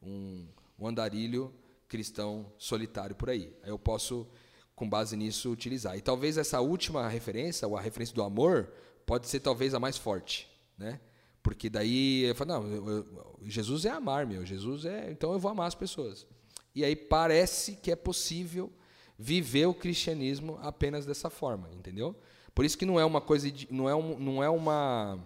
um, 0.00 0.46
um 0.78 0.86
andarilho 0.86 1.52
cristão 1.88 2.46
solitário 2.56 3.16
por 3.16 3.30
aí. 3.30 3.52
Eu 3.64 3.76
posso, 3.76 4.28
com 4.76 4.88
base 4.88 5.16
nisso, 5.16 5.50
utilizar. 5.50 5.98
E 5.98 6.00
talvez 6.00 6.38
essa 6.38 6.60
última 6.60 7.08
referência, 7.08 7.66
ou 7.66 7.76
a 7.76 7.80
referência 7.80 8.14
do 8.14 8.22
amor, 8.22 8.72
pode 9.04 9.26
ser 9.26 9.40
talvez 9.40 9.74
a 9.74 9.80
mais 9.80 9.98
forte, 9.98 10.48
né? 10.78 11.00
Porque 11.44 11.68
daí 11.68 12.22
eu 12.22 12.34
falo, 12.34 12.52
não, 12.54 12.72
eu, 12.72 12.88
eu, 12.88 13.38
Jesus 13.42 13.84
é 13.84 13.90
amar, 13.90 14.26
meu. 14.26 14.46
Jesus 14.46 14.86
é, 14.86 15.10
então 15.10 15.30
eu 15.34 15.38
vou 15.38 15.50
amar 15.50 15.68
as 15.68 15.74
pessoas. 15.74 16.26
E 16.74 16.82
aí 16.82 16.96
parece 16.96 17.76
que 17.76 17.92
é 17.92 17.94
possível 17.94 18.72
viver 19.18 19.66
o 19.66 19.74
cristianismo 19.74 20.58
apenas 20.62 21.04
dessa 21.04 21.28
forma, 21.28 21.68
entendeu? 21.74 22.16
Por 22.54 22.64
isso 22.64 22.78
que 22.78 22.86
não 22.86 22.98
é 22.98 23.04
uma 23.04 23.20
coisa, 23.20 23.46
não 23.70 23.86
é, 23.86 23.94
um, 23.94 24.18
não 24.18 24.42
é 24.42 24.48
uma 24.48 25.18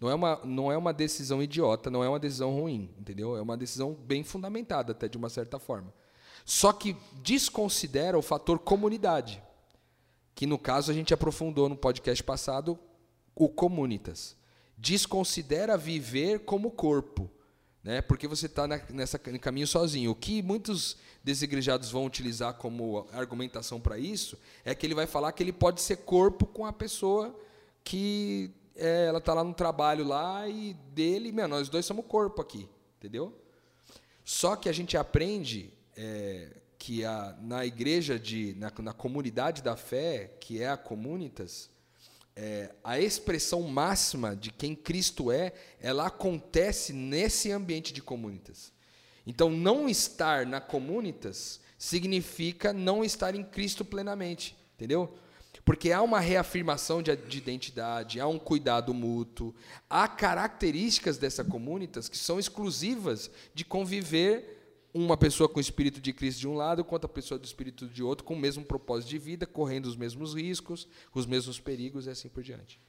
não 0.00 0.08
é 0.08 0.14
uma 0.14 0.40
não 0.42 0.72
é 0.72 0.76
uma 0.76 0.92
decisão 0.94 1.42
idiota, 1.42 1.90
não 1.90 2.02
é 2.02 2.08
uma 2.08 2.18
decisão 2.18 2.54
ruim, 2.58 2.88
entendeu? 2.98 3.36
É 3.36 3.42
uma 3.42 3.58
decisão 3.58 3.92
bem 3.92 4.24
fundamentada 4.24 4.92
até 4.92 5.06
de 5.06 5.18
uma 5.18 5.28
certa 5.28 5.58
forma. 5.58 5.92
Só 6.46 6.72
que 6.72 6.96
desconsidera 7.22 8.16
o 8.16 8.22
fator 8.22 8.58
comunidade, 8.58 9.42
que 10.34 10.46
no 10.46 10.58
caso 10.58 10.90
a 10.90 10.94
gente 10.94 11.12
aprofundou 11.12 11.68
no 11.68 11.76
podcast 11.76 12.24
passado 12.24 12.78
o 13.34 13.50
comunitas. 13.50 14.34
Desconsidera 14.76 15.76
viver 15.76 16.40
como 16.40 16.70
corpo 16.70 17.30
né? 17.86 18.02
porque 18.02 18.26
você 18.26 18.46
está 18.46 18.66
nessa 18.90 19.16
caminho 19.16 19.66
sozinho. 19.66 20.10
O 20.10 20.14
que 20.14 20.42
muitos 20.42 20.96
desigrejados 21.22 21.88
vão 21.88 22.04
utilizar 22.04 22.54
como 22.54 23.06
argumentação 23.12 23.80
para 23.80 23.96
isso 23.96 24.36
é 24.64 24.74
que 24.74 24.84
ele 24.84 24.94
vai 24.94 25.06
falar 25.06 25.30
que 25.30 25.40
ele 25.40 25.52
pode 25.52 25.80
ser 25.80 25.98
corpo 25.98 26.46
com 26.46 26.66
a 26.66 26.72
pessoa 26.72 27.32
que 27.84 28.50
é, 28.74 29.06
ela 29.06 29.18
está 29.18 29.32
lá 29.32 29.44
no 29.44 29.54
trabalho 29.54 30.04
lá 30.04 30.48
e 30.48 30.74
dele, 30.92 31.30
meu, 31.30 31.46
nós 31.46 31.68
dois 31.68 31.86
somos 31.86 32.04
corpo 32.06 32.42
aqui, 32.42 32.68
entendeu? 32.98 33.32
Só 34.24 34.56
que 34.56 34.68
a 34.68 34.72
gente 34.72 34.96
aprende 34.96 35.72
é, 35.96 36.56
que 36.76 37.04
a, 37.04 37.36
na 37.40 37.64
igreja 37.64 38.18
de 38.18 38.56
na, 38.58 38.72
na 38.82 38.92
comunidade 38.92 39.62
da 39.62 39.76
fé, 39.76 40.36
que 40.40 40.60
é 40.60 40.68
a 40.68 40.76
comunitas, 40.76 41.70
é, 42.36 42.70
a 42.84 43.00
expressão 43.00 43.62
máxima 43.62 44.36
de 44.36 44.50
quem 44.50 44.76
Cristo 44.76 45.32
é, 45.32 45.54
ela 45.80 46.06
acontece 46.06 46.92
nesse 46.92 47.50
ambiente 47.50 47.94
de 47.94 48.02
comunitas. 48.02 48.70
Então, 49.26 49.50
não 49.50 49.88
estar 49.88 50.46
na 50.46 50.60
comunitas 50.60 51.60
significa 51.78 52.72
não 52.72 53.02
estar 53.02 53.34
em 53.34 53.42
Cristo 53.42 53.84
plenamente, 53.84 54.56
entendeu? 54.74 55.16
Porque 55.64 55.90
há 55.90 56.00
uma 56.00 56.20
reafirmação 56.20 57.02
de, 57.02 57.16
de 57.16 57.38
identidade, 57.38 58.20
há 58.20 58.26
um 58.28 58.38
cuidado 58.38 58.94
mútuo, 58.94 59.54
há 59.90 60.06
características 60.06 61.18
dessa 61.18 61.42
comunitas 61.42 62.08
que 62.08 62.16
são 62.16 62.38
exclusivas 62.38 63.30
de 63.54 63.64
conviver 63.64 64.55
uma 64.96 65.16
pessoa 65.16 65.48
com 65.48 65.58
o 65.58 65.60
espírito 65.60 66.00
de 66.00 66.12
Cristo 66.12 66.40
de 66.40 66.48
um 66.48 66.54
lado, 66.54 66.84
com 66.84 66.94
outra 66.94 67.08
pessoa 67.08 67.38
do 67.38 67.44
espírito 67.44 67.86
de 67.86 68.02
outro, 68.02 68.24
com 68.24 68.34
o 68.34 68.38
mesmo 68.38 68.64
propósito 68.64 69.10
de 69.10 69.18
vida, 69.18 69.46
correndo 69.46 69.86
os 69.86 69.96
mesmos 69.96 70.34
riscos, 70.34 70.88
os 71.14 71.26
mesmos 71.26 71.60
perigos 71.60 72.06
e 72.06 72.10
assim 72.10 72.28
por 72.28 72.42
diante. 72.42 72.80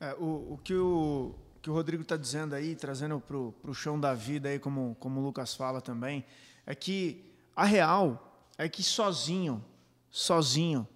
É, 0.00 0.14
o, 0.14 0.54
o, 0.54 0.60
que 0.62 0.74
o 0.74 1.34
que 1.60 1.70
o 1.70 1.74
Rodrigo 1.74 2.02
está 2.02 2.16
dizendo 2.16 2.54
aí, 2.54 2.74
trazendo 2.74 3.20
para 3.20 3.36
o 3.36 3.74
chão 3.74 3.98
da 3.98 4.14
vida, 4.14 4.48
aí, 4.48 4.58
como, 4.58 4.96
como 5.00 5.20
o 5.20 5.22
Lucas 5.22 5.54
fala 5.54 5.80
também, 5.80 6.24
é 6.64 6.74
que 6.74 7.24
A 7.54 7.64
real 7.64 8.46
é 8.56 8.68
que 8.68 8.82
sozinho, 8.82 9.64
sozinho, 10.10 10.86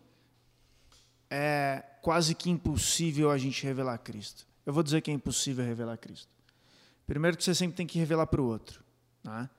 é 1.29 1.85
quase 2.01 2.35
que 2.35 2.51
impossível 2.51 3.31
a 3.31 3.39
gente 3.39 3.63
revelar 3.65 3.99
Cristo. 3.99 4.47
Eu 4.65 4.73
vou 4.73 4.83
dizer 4.83 5.01
que 5.01 5.11
é 5.11 5.15
impossível 5.15 5.65
revelar 5.65 5.97
Cristo. 5.97 6.29
Primeiro 7.07 7.37
que 7.37 7.43
você 7.43 7.55
sempre 7.55 7.77
tem 7.77 7.87
que 7.87 7.99
revelar 7.99 8.27
para 8.27 8.41
o 8.41 8.47
outro. 8.47 8.83
Né? 9.25 9.51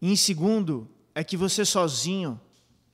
E 0.00 0.10
em 0.10 0.16
segundo, 0.16 0.88
é 1.14 1.24
que 1.24 1.36
você 1.36 1.64
sozinho, 1.64 2.40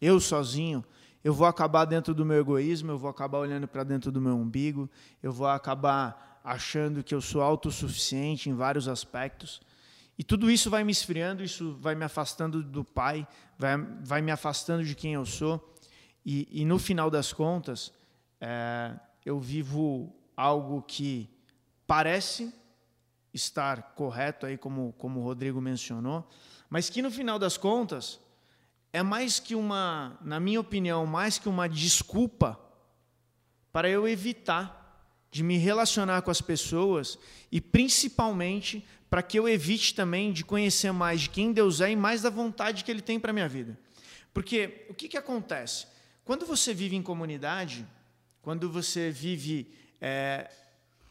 eu 0.00 0.21
sozinho, 0.21 0.85
eu 1.25 1.32
vou 1.32 1.47
acabar 1.47 1.85
dentro 1.85 2.14
do 2.14 2.25
meu 2.25 2.40
egoísmo, 2.40 2.90
eu 2.90 2.99
vou 2.99 3.11
acabar 3.11 3.38
olhando 3.38 3.68
para 3.68 3.85
dentro 3.85 4.11
do 4.11 4.21
meu 4.21 4.37
umbigo, 4.37 4.88
eu 5.23 5.32
vou 5.32 5.47
acabar 5.47 6.40
achando 6.44 7.02
que 7.02 7.14
eu 7.14 7.21
sou 7.21 7.40
autossuficiente 7.40 8.50
em 8.50 8.54
vários 8.54 8.88
aspectos. 8.88 9.61
E 10.18 10.25
tudo 10.25 10.50
isso 10.50 10.68
vai 10.68 10.85
me 10.85 10.92
esfriando, 10.92 11.42
isso 11.42 11.76
vai 11.80 11.94
me 11.94 12.04
afastando 12.04 12.62
do 12.62 12.85
Pai, 12.85 13.26
vai, 13.59 13.78
vai 14.04 14.21
me 14.21 14.30
afastando 14.30 14.85
de 14.85 14.94
quem 14.94 15.14
eu 15.14 15.25
sou. 15.25 15.75
E, 16.25 16.49
e 16.50 16.64
no 16.64 16.78
final 16.78 17.11
das 17.11 17.32
contas, 17.32 17.92
é, 18.40 18.92
eu 19.25 19.38
vivo 19.40 20.14
algo 20.37 20.82
que 20.82 21.28
parece 21.87 22.52
estar 23.32 23.94
correto, 23.94 24.46
aí 24.46 24.58
como, 24.58 24.92
como 24.98 25.20
o 25.20 25.22
Rodrigo 25.22 25.60
mencionou, 25.60 26.28
mas 26.68 26.90
que 26.90 27.02
no 27.02 27.10
final 27.10 27.38
das 27.38 27.56
contas 27.56 28.20
é 28.92 29.02
mais 29.02 29.40
que 29.40 29.54
uma, 29.54 30.18
na 30.22 30.38
minha 30.38 30.60
opinião, 30.60 31.06
mais 31.06 31.38
que 31.38 31.48
uma 31.48 31.68
desculpa 31.68 32.60
para 33.72 33.88
eu 33.88 34.06
evitar 34.06 34.80
de 35.30 35.42
me 35.42 35.56
relacionar 35.56 36.20
com 36.20 36.30
as 36.30 36.42
pessoas 36.42 37.18
e 37.50 37.60
principalmente 37.60 38.86
para 39.08 39.22
que 39.22 39.38
eu 39.38 39.48
evite 39.48 39.94
também 39.94 40.32
de 40.32 40.44
conhecer 40.44 40.92
mais 40.92 41.22
de 41.22 41.30
quem 41.30 41.52
Deus 41.52 41.80
é 41.80 41.90
e 41.90 41.96
mais 41.96 42.22
da 42.22 42.30
vontade 42.30 42.84
que 42.84 42.90
Ele 42.90 43.00
tem 43.00 43.18
para 43.18 43.32
minha 43.32 43.48
vida. 43.48 43.78
Porque 44.32 44.86
o 44.90 44.94
que, 44.94 45.08
que 45.08 45.16
acontece? 45.16 45.86
Quando 46.24 46.46
você 46.46 46.72
vive 46.72 46.96
em 46.96 47.02
comunidade, 47.02 47.86
quando 48.42 48.70
você 48.70 49.10
vive 49.10 49.72
é, 50.00 50.50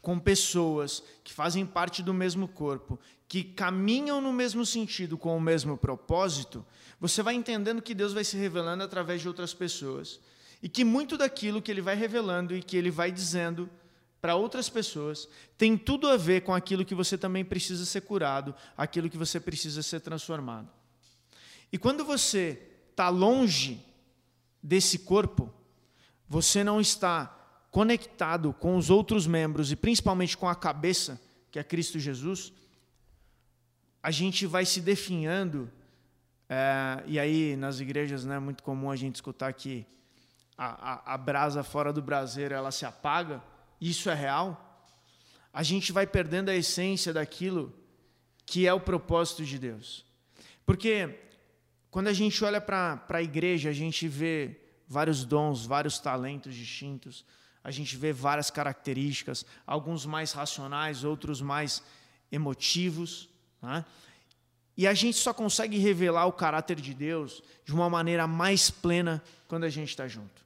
com 0.02 0.18
pessoas 0.18 1.02
que 1.22 1.32
fazem 1.32 1.64
parte 1.64 2.02
do 2.02 2.12
mesmo 2.12 2.48
corpo, 2.48 2.98
que 3.28 3.44
caminham 3.44 4.20
no 4.20 4.32
mesmo 4.32 4.66
sentido, 4.66 5.16
com 5.16 5.34
o 5.36 5.40
mesmo 5.40 5.78
propósito, 5.78 6.66
você 7.00 7.22
vai 7.22 7.34
entendendo 7.34 7.80
que 7.80 7.94
Deus 7.94 8.12
vai 8.12 8.24
se 8.24 8.36
revelando 8.36 8.82
através 8.82 9.22
de 9.22 9.28
outras 9.28 9.54
pessoas. 9.54 10.20
E 10.60 10.68
que 10.68 10.84
muito 10.84 11.16
daquilo 11.16 11.62
que 11.62 11.70
Ele 11.70 11.80
vai 11.80 11.94
revelando 11.94 12.54
e 12.54 12.62
que 12.62 12.76
Ele 12.76 12.90
vai 12.90 13.10
dizendo 13.12 13.70
para 14.20 14.36
outras 14.36 14.68
pessoas 14.68 15.28
tem 15.56 15.76
tudo 15.76 16.08
a 16.08 16.16
ver 16.16 16.42
com 16.42 16.54
aquilo 16.54 16.84
que 16.84 16.94
você 16.94 17.16
também 17.16 17.44
precisa 17.44 17.84
ser 17.84 18.02
curado, 18.02 18.54
aquilo 18.76 19.08
que 19.08 19.16
você 19.16 19.40
precisa 19.40 19.82
ser 19.82 20.00
transformado. 20.00 20.68
E 21.72 21.78
quando 21.78 22.04
você 22.04 22.60
está 22.90 23.08
longe 23.08 23.80
desse 24.62 24.98
corpo, 24.98 25.52
você 26.28 26.62
não 26.62 26.80
está 26.80 27.41
conectado 27.72 28.52
com 28.52 28.76
os 28.76 28.90
outros 28.90 29.26
membros 29.26 29.72
e 29.72 29.76
principalmente 29.76 30.36
com 30.36 30.48
a 30.48 30.54
cabeça, 30.54 31.20
que 31.50 31.58
é 31.58 31.64
Cristo 31.64 31.98
Jesus, 31.98 32.52
a 34.00 34.12
gente 34.12 34.46
vai 34.46 34.64
se 34.64 34.80
definhando 34.80 35.68
é, 36.54 37.02
e 37.06 37.18
aí, 37.18 37.56
nas 37.56 37.80
igrejas, 37.80 38.26
né, 38.26 38.36
é 38.36 38.38
muito 38.38 38.62
comum 38.62 38.90
a 38.90 38.96
gente 38.96 39.14
escutar 39.14 39.50
que 39.54 39.86
a, 40.56 40.92
a, 40.92 41.14
a 41.14 41.16
brasa 41.16 41.62
fora 41.62 41.94
do 41.94 42.02
braseiro 42.02 42.54
ela 42.54 42.70
se 42.70 42.84
apaga. 42.84 43.42
Isso 43.80 44.10
é 44.10 44.14
real. 44.14 44.86
A 45.50 45.62
gente 45.62 45.92
vai 45.92 46.06
perdendo 46.06 46.50
a 46.50 46.54
essência 46.54 47.10
daquilo 47.10 47.72
que 48.44 48.66
é 48.66 48.74
o 48.74 48.80
propósito 48.80 49.46
de 49.46 49.58
Deus. 49.58 50.04
Porque 50.66 51.18
quando 51.90 52.08
a 52.08 52.12
gente 52.12 52.44
olha 52.44 52.60
para 52.60 53.02
a 53.08 53.22
igreja, 53.22 53.70
a 53.70 53.72
gente 53.72 54.06
vê 54.06 54.60
vários 54.86 55.24
dons, 55.24 55.64
vários 55.64 55.98
talentos 55.98 56.54
distintos, 56.54 57.24
a 57.64 57.70
gente 57.70 57.96
vê 57.96 58.12
várias 58.12 58.50
características, 58.50 59.46
alguns 59.66 60.04
mais 60.04 60.32
racionais, 60.32 61.04
outros 61.04 61.40
mais 61.40 61.82
emotivos. 62.30 63.28
Né? 63.60 63.84
E 64.76 64.86
a 64.86 64.94
gente 64.94 65.18
só 65.18 65.32
consegue 65.32 65.78
revelar 65.78 66.26
o 66.26 66.32
caráter 66.32 66.80
de 66.80 66.92
Deus 66.92 67.42
de 67.64 67.72
uma 67.72 67.88
maneira 67.88 68.26
mais 68.26 68.70
plena 68.70 69.22
quando 69.46 69.64
a 69.64 69.68
gente 69.68 69.90
está 69.90 70.08
junto. 70.08 70.44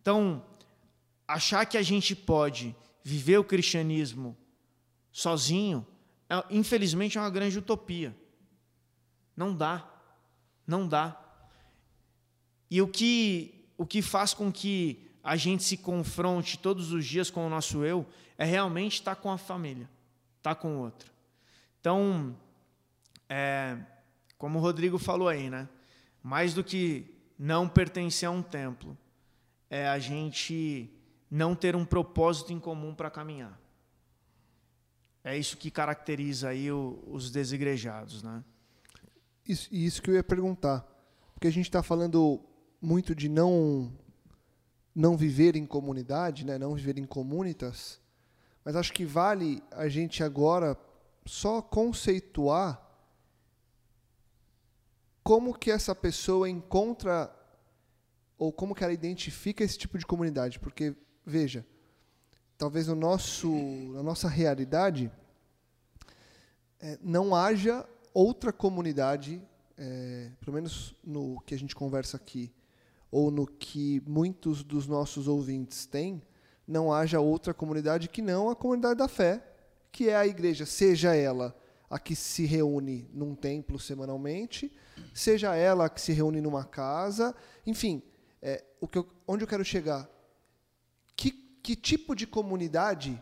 Então, 0.00 0.44
achar 1.28 1.64
que 1.66 1.76
a 1.76 1.82
gente 1.82 2.16
pode 2.16 2.74
viver 3.04 3.38
o 3.38 3.44
cristianismo 3.44 4.36
sozinho, 5.12 5.86
é, 6.28 6.42
infelizmente 6.50 7.18
é 7.18 7.20
uma 7.20 7.30
grande 7.30 7.58
utopia. 7.58 8.16
Não 9.36 9.54
dá. 9.54 9.88
Não 10.66 10.88
dá. 10.88 11.20
E 12.70 12.80
o 12.80 12.88
que, 12.88 13.66
o 13.76 13.84
que 13.84 14.00
faz 14.00 14.32
com 14.32 14.50
que 14.50 15.09
a 15.22 15.36
gente 15.36 15.62
se 15.62 15.76
confronte 15.76 16.58
todos 16.58 16.92
os 16.92 17.04
dias 17.04 17.30
com 17.30 17.46
o 17.46 17.50
nosso 17.50 17.84
eu 17.84 18.06
é 18.38 18.44
realmente 18.44 18.94
estar 18.94 19.16
com 19.16 19.30
a 19.30 19.38
família, 19.38 19.88
estar 20.38 20.54
com 20.54 20.76
o 20.76 20.78
outro. 20.80 21.12
Então, 21.80 22.34
é, 23.28 23.76
como 24.38 24.58
o 24.58 24.62
Rodrigo 24.62 24.98
falou 24.98 25.28
aí, 25.28 25.50
né? 25.50 25.68
Mais 26.22 26.54
do 26.54 26.64
que 26.64 27.06
não 27.38 27.68
pertencer 27.68 28.28
a 28.28 28.32
um 28.32 28.42
templo, 28.42 28.96
é 29.68 29.88
a 29.88 29.98
gente 29.98 30.90
não 31.30 31.54
ter 31.54 31.76
um 31.76 31.84
propósito 31.84 32.52
em 32.52 32.58
comum 32.58 32.94
para 32.94 33.10
caminhar. 33.10 33.58
É 35.22 35.36
isso 35.36 35.56
que 35.56 35.70
caracteriza 35.70 36.48
aí 36.48 36.72
o, 36.72 37.02
os 37.06 37.30
desigrejados, 37.30 38.22
né? 38.22 38.42
Isso, 39.46 39.68
isso 39.70 40.02
que 40.02 40.10
eu 40.10 40.14
ia 40.14 40.24
perguntar, 40.24 40.86
porque 41.34 41.46
a 41.46 41.52
gente 41.52 41.66
está 41.66 41.82
falando 41.82 42.42
muito 42.80 43.14
de 43.14 43.28
não 43.28 43.92
não 44.94 45.16
viver 45.16 45.56
em 45.56 45.66
comunidade, 45.66 46.44
né? 46.44 46.58
Não 46.58 46.74
viver 46.74 46.98
em 46.98 47.04
comunitas, 47.04 48.00
mas 48.64 48.76
acho 48.76 48.92
que 48.92 49.04
vale 49.04 49.62
a 49.70 49.88
gente 49.88 50.22
agora 50.22 50.76
só 51.24 51.62
conceituar 51.62 52.86
como 55.22 55.56
que 55.56 55.70
essa 55.70 55.94
pessoa 55.94 56.48
encontra 56.48 57.34
ou 58.38 58.52
como 58.52 58.74
que 58.74 58.82
ela 58.82 58.92
identifica 58.92 59.62
esse 59.62 59.76
tipo 59.78 59.98
de 59.98 60.06
comunidade, 60.06 60.58
porque 60.58 60.94
veja, 61.24 61.64
talvez 62.56 62.86
no 62.88 62.94
nosso 62.94 63.50
na 63.92 64.02
nossa 64.02 64.28
realidade 64.28 65.10
é, 66.80 66.98
não 67.02 67.34
haja 67.34 67.86
outra 68.12 68.52
comunidade, 68.52 69.42
é, 69.76 70.30
pelo 70.40 70.54
menos 70.54 70.94
no 71.04 71.40
que 71.42 71.54
a 71.54 71.58
gente 71.58 71.74
conversa 71.74 72.16
aqui, 72.16 72.52
ou 73.10 73.30
no 73.30 73.46
que 73.46 74.02
muitos 74.06 74.62
dos 74.62 74.86
nossos 74.86 75.26
ouvintes 75.26 75.86
têm, 75.86 76.22
não 76.66 76.92
haja 76.92 77.20
outra 77.20 77.52
comunidade 77.52 78.08
que 78.08 78.22
não 78.22 78.48
a 78.48 78.56
comunidade 78.56 78.98
da 78.98 79.08
fé, 79.08 79.44
que 79.90 80.08
é 80.08 80.16
a 80.16 80.26
igreja, 80.26 80.64
seja 80.64 81.14
ela 81.14 81.56
a 81.88 81.98
que 81.98 82.14
se 82.14 82.46
reúne 82.46 83.10
num 83.12 83.34
templo 83.34 83.78
semanalmente, 83.78 84.72
seja 85.12 85.56
ela 85.56 85.86
a 85.86 85.88
que 85.88 86.00
se 86.00 86.12
reúne 86.12 86.40
numa 86.40 86.64
casa, 86.64 87.34
enfim, 87.66 88.00
é, 88.40 88.64
o 88.80 88.86
que 88.86 88.98
eu, 88.98 89.08
onde 89.26 89.42
eu 89.42 89.48
quero 89.48 89.64
chegar? 89.64 90.08
Que, 91.16 91.32
que 91.32 91.74
tipo 91.74 92.14
de 92.14 92.26
comunidade 92.26 93.20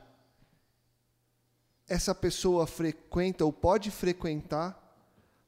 essa 1.88 2.14
pessoa 2.14 2.66
frequenta 2.66 3.46
ou 3.46 3.52
pode 3.52 3.90
frequentar 3.90 4.84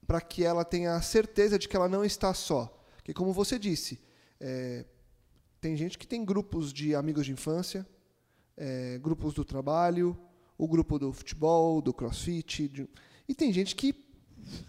para 0.07 0.23
que 0.23 0.43
ela 0.43 0.65
tenha 0.65 0.95
a 0.95 1.03
certeza 1.03 1.59
de 1.59 1.69
que 1.69 1.77
ela 1.77 1.89
não 1.89 2.03
está 2.03 2.33
só? 2.33 2.75
Porque, 2.97 3.13
como 3.13 3.33
você 3.33 3.59
disse, 3.59 4.01
é, 4.41 4.85
tem 5.61 5.77
gente 5.77 5.99
que 5.99 6.07
tem 6.07 6.25
grupos 6.25 6.73
de 6.73 6.95
amigos 6.95 7.27
de 7.27 7.33
infância, 7.33 7.87
é, 8.57 8.99
grupos 8.99 9.35
do 9.35 9.45
trabalho, 9.45 10.19
o 10.57 10.67
grupo 10.67 10.99
do 10.99 11.13
futebol, 11.13 11.83
do 11.83 11.93
crossfit, 11.93 12.69
de, 12.69 12.89
e 13.29 13.35
tem 13.35 13.53
gente 13.53 13.77
que, 13.77 13.95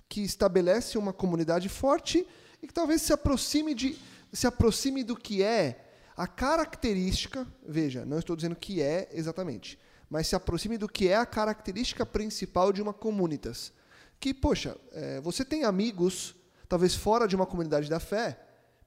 que 0.10 0.22
estabelece 0.22 0.98
uma 0.98 1.14
comunidade 1.14 1.70
forte 1.70 2.28
e 2.62 2.68
que 2.68 2.74
talvez 2.74 3.02
se 3.02 3.14
aproxime, 3.14 3.74
de, 3.74 3.98
se 4.32 4.46
aproxime 4.46 5.04
do 5.04 5.16
que 5.16 5.42
é 5.42 5.88
a 6.16 6.28
característica, 6.28 7.48
veja, 7.66 8.06
não 8.06 8.20
estou 8.20 8.36
dizendo 8.36 8.56
que 8.56 8.82
é 8.82 9.10
exatamente, 9.14 9.80
mas 10.10 10.28
se 10.28 10.36
aproxime 10.36 10.78
do 10.78 10.90
que 10.90 11.08
é 11.08 11.16
a 11.16 11.26
característica 11.26 12.06
principal 12.06 12.74
de 12.74 12.82
uma 12.82 12.94
comunitas. 12.94 13.72
Que, 14.20 14.34
poxa, 14.34 14.78
é, 14.92 15.22
você 15.22 15.44
tem 15.44 15.64
amigos, 15.64 16.36
talvez 16.68 16.94
fora 16.94 17.28
de 17.28 17.36
uma 17.36 17.46
comunidade 17.46 17.90
da 17.90 18.00
fé, 18.00 18.40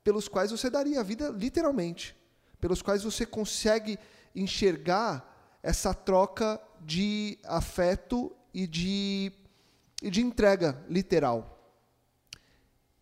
pelos 0.04 0.28
quais 0.28 0.52
você 0.52 0.70
daria 0.70 1.00
a 1.00 1.02
vida 1.02 1.30
literalmente, 1.30 2.14
pelos 2.60 2.82
quais 2.82 3.02
você 3.02 3.26
consegue 3.26 3.98
enxergar 4.36 5.58
essa 5.62 5.92
troca 5.92 6.60
de 6.80 7.38
afeto 7.44 8.30
e 8.52 8.66
de 8.66 9.32
e 10.02 10.10
de 10.10 10.20
entrega 10.20 10.84
literal. 10.86 11.72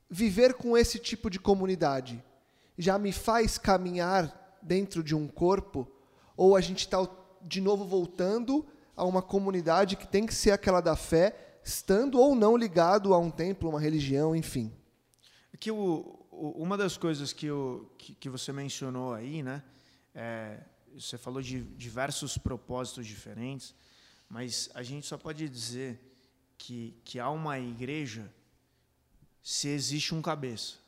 Viver 0.08 0.54
com 0.54 0.78
esse 0.78 1.00
tipo 1.00 1.28
de 1.28 1.40
comunidade 1.40 2.22
já 2.78 2.96
me 2.96 3.10
faz 3.12 3.58
caminhar 3.58 4.58
dentro 4.62 5.02
de 5.02 5.12
um 5.14 5.26
corpo, 5.26 5.90
ou 6.36 6.54
a 6.54 6.60
gente 6.60 6.80
está 6.80 6.98
de 7.42 7.60
novo 7.60 7.84
voltando 7.84 8.64
a 8.96 9.04
uma 9.04 9.20
comunidade 9.20 9.96
que 9.96 10.06
tem 10.06 10.24
que 10.24 10.34
ser 10.34 10.52
aquela 10.52 10.80
da 10.80 10.94
fé, 10.94 11.58
estando 11.64 12.20
ou 12.20 12.36
não 12.36 12.56
ligado 12.56 13.12
a 13.12 13.18
um 13.18 13.30
templo, 13.30 13.70
uma 13.70 13.80
religião, 13.80 14.36
enfim. 14.36 14.72
Que 15.58 15.72
o, 15.72 15.76
o, 15.76 16.21
uma 16.50 16.76
das 16.76 16.96
coisas 16.96 17.32
que, 17.32 17.50
o, 17.50 17.88
que, 17.96 18.14
que 18.14 18.28
você 18.28 18.52
mencionou 18.52 19.14
aí, 19.14 19.42
né? 19.42 19.62
É, 20.14 20.60
você 20.92 21.16
falou 21.16 21.40
de 21.40 21.62
diversos 21.62 22.36
propósitos 22.36 23.06
diferentes, 23.06 23.74
mas 24.28 24.68
a 24.74 24.82
gente 24.82 25.06
só 25.06 25.16
pode 25.16 25.48
dizer 25.48 26.00
que, 26.58 26.94
que 27.04 27.20
há 27.20 27.30
uma 27.30 27.58
igreja 27.58 28.32
se 29.42 29.68
existe 29.68 30.14
um 30.14 30.20
cabeça. 30.20 30.78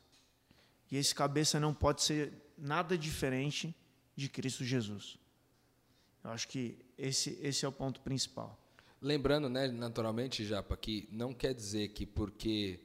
E 0.91 0.97
esse 0.97 1.15
cabeça 1.15 1.59
não 1.59 1.73
pode 1.73 2.03
ser 2.03 2.33
nada 2.59 2.99
diferente 2.99 3.75
de 4.17 4.29
Cristo 4.29 4.65
Jesus. 4.65 5.19
Eu 6.23 6.31
acho 6.31 6.49
que 6.49 6.79
esse, 6.99 7.39
esse 7.43 7.65
é 7.65 7.69
o 7.69 7.73
ponto 7.73 8.01
principal. 8.01 8.59
Lembrando, 9.01 9.49
né, 9.49 9.69
naturalmente, 9.69 10.45
Japa, 10.45 10.77
que 10.77 11.09
não 11.13 11.33
quer 11.33 11.55
dizer 11.55 11.89
que 11.89 12.07
porque 12.07 12.81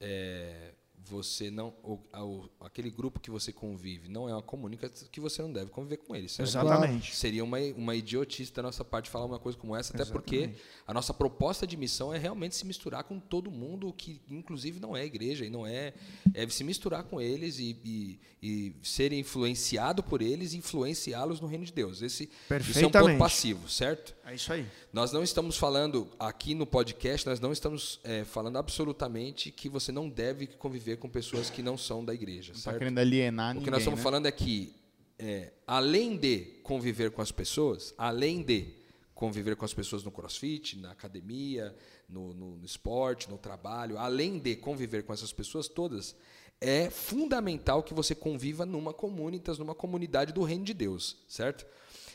é, 0.00 0.74
você 1.08 1.50
não 1.50 1.74
o, 1.82 1.98
o, 2.14 2.48
aquele 2.60 2.90
grupo 2.90 3.18
que 3.18 3.30
você 3.30 3.52
convive 3.52 4.08
não 4.08 4.28
é 4.28 4.32
uma 4.32 4.42
comunica 4.42 4.88
que 4.88 5.20
você 5.20 5.42
não 5.42 5.52
deve 5.52 5.70
conviver 5.70 5.98
com 5.98 6.14
eles. 6.14 6.32
Certo? 6.32 6.48
Exatamente. 6.48 7.16
Seria 7.16 7.42
uma, 7.42 7.58
uma 7.76 7.94
idiotice 7.94 8.52
da 8.52 8.62
nossa 8.62 8.84
parte 8.84 9.08
falar 9.08 9.24
uma 9.24 9.38
coisa 9.38 9.56
como 9.56 9.74
essa, 9.74 9.92
até 9.92 10.02
Exatamente. 10.02 10.24
porque 10.24 10.62
a 10.86 10.94
nossa 10.94 11.14
proposta 11.14 11.66
de 11.66 11.76
missão 11.76 12.12
é 12.12 12.18
realmente 12.18 12.54
se 12.54 12.66
misturar 12.66 13.04
com 13.04 13.18
todo 13.18 13.50
mundo 13.50 13.92
que 13.92 14.20
inclusive 14.28 14.78
não 14.78 14.96
é 14.96 15.04
igreja 15.04 15.44
e 15.44 15.50
não 15.50 15.66
é 15.66 15.94
é 16.34 16.48
se 16.48 16.62
misturar 16.64 17.04
com 17.04 17.20
eles 17.20 17.58
e, 17.58 17.76
e, 17.84 18.20
e 18.42 18.76
ser 18.82 19.12
influenciado 19.12 20.02
por 20.02 20.22
eles 20.22 20.52
e 20.52 20.58
influenciá-los 20.58 21.40
no 21.40 21.46
reino 21.46 21.64
de 21.64 21.72
Deus. 21.72 22.02
Esse 22.02 22.28
isso 22.60 22.78
é 22.78 22.86
um 22.86 22.90
ponto 22.90 23.18
passivo, 23.18 23.68
certo? 23.68 24.14
É 24.24 24.34
isso 24.34 24.52
aí. 24.52 24.66
Nós 24.92 25.12
não 25.12 25.22
estamos 25.22 25.56
falando 25.56 26.08
aqui 26.18 26.54
no 26.54 26.66
podcast, 26.66 27.26
nós 27.26 27.40
não 27.40 27.52
estamos 27.52 28.00
é, 28.04 28.24
falando 28.24 28.58
absolutamente 28.58 29.50
que 29.50 29.68
você 29.68 29.90
não 29.90 30.08
deve 30.08 30.46
conviver 30.46 30.97
com 30.98 31.08
pessoas 31.08 31.48
que 31.50 31.62
não 31.62 31.78
são 31.78 32.04
da 32.04 32.12
igreja. 32.12 32.52
Não 32.52 32.58
está 32.58 32.72
querendo 32.76 32.98
alienar 32.98 33.50
O 33.50 33.54
que 33.54 33.58
ninguém, 33.58 33.70
nós 33.72 33.80
estamos 33.80 33.98
né? 33.98 34.04
falando 34.04 34.26
é 34.26 34.32
que, 34.32 34.74
é, 35.18 35.52
além 35.66 36.16
de 36.16 36.40
conviver 36.62 37.10
com 37.10 37.22
as 37.22 37.32
pessoas, 37.32 37.94
além 37.96 38.42
de 38.42 38.74
conviver 39.14 39.56
com 39.56 39.64
as 39.64 39.74
pessoas 39.74 40.04
no 40.04 40.12
crossfit, 40.12 40.78
na 40.78 40.92
academia, 40.92 41.74
no, 42.08 42.32
no, 42.32 42.56
no 42.56 42.64
esporte, 42.64 43.28
no 43.28 43.36
trabalho, 43.36 43.98
além 43.98 44.38
de 44.38 44.54
conviver 44.54 45.02
com 45.02 45.12
essas 45.12 45.32
pessoas 45.32 45.66
todas, 45.66 46.14
é 46.60 46.90
fundamental 46.90 47.82
que 47.82 47.94
você 47.94 48.14
conviva 48.14 48.64
numa 48.64 48.92
comunitas, 48.92 49.58
numa 49.58 49.74
comunidade 49.74 50.32
do 50.32 50.42
reino 50.42 50.64
de 50.64 50.74
Deus, 50.74 51.16
certo? 51.28 51.66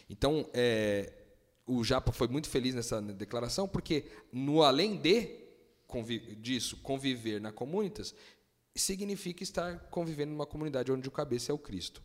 Então, 0.10 0.50
é, 0.54 1.12
o 1.66 1.84
Japa 1.84 2.12
foi 2.12 2.28
muito 2.28 2.50
feliz 2.50 2.76
nessa 2.76 3.02
declaração, 3.02 3.68
porque 3.68 4.06
no 4.32 4.64
além 4.64 4.98
de 4.98 5.44
convi 5.88 6.20
disso, 6.36 6.78
conviver 6.78 7.40
na 7.40 7.52
comunitas, 7.52 8.16
significa 8.76 9.44
estar 9.44 9.80
convivendo 9.90 10.32
numa 10.32 10.46
comunidade 10.46 10.92
onde 10.92 11.08
o 11.08 11.12
cabeça 11.12 11.52
é 11.52 11.56
o 11.56 11.58
Cristo. 11.58 12.02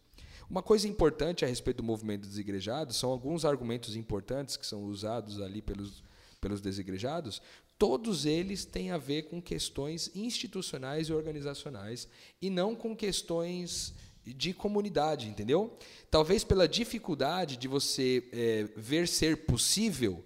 Uma 0.51 0.63
coisa 0.63 0.89
importante 0.89 1.45
a 1.45 1.49
respeito 1.49 1.79
do 1.79 1.83
movimento 1.83 2.27
dos 2.27 2.39
igrejados 2.39 2.97
são 2.97 3.11
alguns 3.11 3.45
argumentos 3.45 3.95
importantes 3.97 4.57
que 4.57 4.67
são 4.67 4.85
usados 4.85 5.41
ali 5.41 5.61
pelos, 5.61 6.03
pelos 6.41 6.61
desigrejados. 6.61 7.43
Todos 7.79 8.25
eles 8.25 8.65
têm 8.65 8.91
a 8.91 8.99
ver 8.99 9.25
com 9.25 9.43
questões 9.43 10.11
institucionais 10.15 11.09
e 11.09 11.13
organizacionais 11.13 12.09
e 12.41 12.49
não 12.49 12.75
com 12.75 12.97
questões 12.97 13.95
de 14.25 14.53
comunidade, 14.53 15.29
entendeu? 15.29 15.77
Talvez 16.11 16.45
pela 16.45 16.69
dificuldade 16.69 17.57
de 17.57 17.69
você 17.69 18.29
é, 18.33 18.69
ver 18.77 19.07
ser 19.07 19.47
possível 19.47 20.25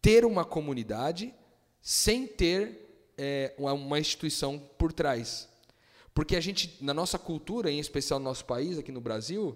ter 0.00 0.24
uma 0.24 0.44
comunidade 0.44 1.34
sem 1.82 2.26
ter 2.26 3.12
é, 3.18 3.54
uma 3.58 3.98
instituição 3.98 4.58
por 4.78 4.92
trás. 4.92 5.48
Porque 6.16 6.34
a 6.34 6.40
gente, 6.40 6.78
na 6.80 6.94
nossa 6.94 7.18
cultura, 7.18 7.70
em 7.70 7.78
especial 7.78 8.18
no 8.18 8.24
nosso 8.24 8.46
país, 8.46 8.78
aqui 8.78 8.90
no 8.90 9.02
Brasil, 9.02 9.54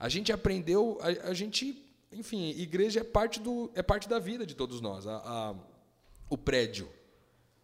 a 0.00 0.08
gente 0.08 0.32
aprendeu, 0.32 0.98
a, 1.00 1.28
a 1.28 1.32
gente, 1.32 1.80
enfim, 2.10 2.50
igreja 2.58 2.98
é 2.98 3.04
parte, 3.04 3.38
do, 3.38 3.70
é 3.72 3.84
parte 3.84 4.08
da 4.08 4.18
vida 4.18 4.44
de 4.44 4.56
todos 4.56 4.80
nós. 4.80 5.06
A, 5.06 5.18
a, 5.18 5.54
o 6.28 6.36
prédio, 6.36 6.90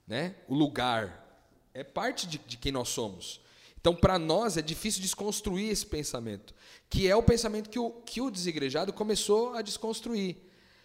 né? 0.07 0.37
o 0.46 0.55
lugar, 0.55 1.44
é 1.74 1.83
parte 1.83 2.29
de, 2.29 2.38
de 2.38 2.57
quem 2.57 2.70
nós 2.70 2.90
somos. 2.90 3.40
Então, 3.81 3.92
para 3.92 4.20
nós, 4.20 4.57
é 4.57 4.62
difícil 4.62 5.03
desconstruir 5.03 5.72
esse 5.72 5.85
pensamento, 5.85 6.55
que 6.88 7.09
é 7.09 7.16
o 7.16 7.22
pensamento 7.24 7.68
que 7.68 7.79
o, 7.81 7.90
que 7.90 8.20
o 8.20 8.31
desigrejado 8.31 8.92
começou 8.92 9.55
a 9.55 9.62
desconstruir. 9.62 10.37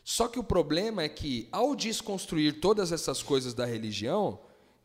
Só 0.03 0.27
que 0.27 0.39
o 0.39 0.43
problema 0.43 1.03
é 1.03 1.07
que, 1.07 1.47
ao 1.51 1.75
desconstruir 1.75 2.59
todas 2.59 2.91
essas 2.91 3.21
coisas 3.21 3.53
da 3.53 3.63
religião, 3.63 4.39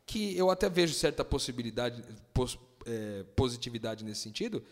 que 0.09 0.37
eu 0.37 0.51
até 0.51 0.71
vejo 0.71 0.95
certa 0.95 1.23
possibilidade, 1.23 2.03
pos, 2.33 2.59
é, 2.87 3.25
positividade 3.37 4.03
nesse 4.03 4.23
sentido, 4.23 4.65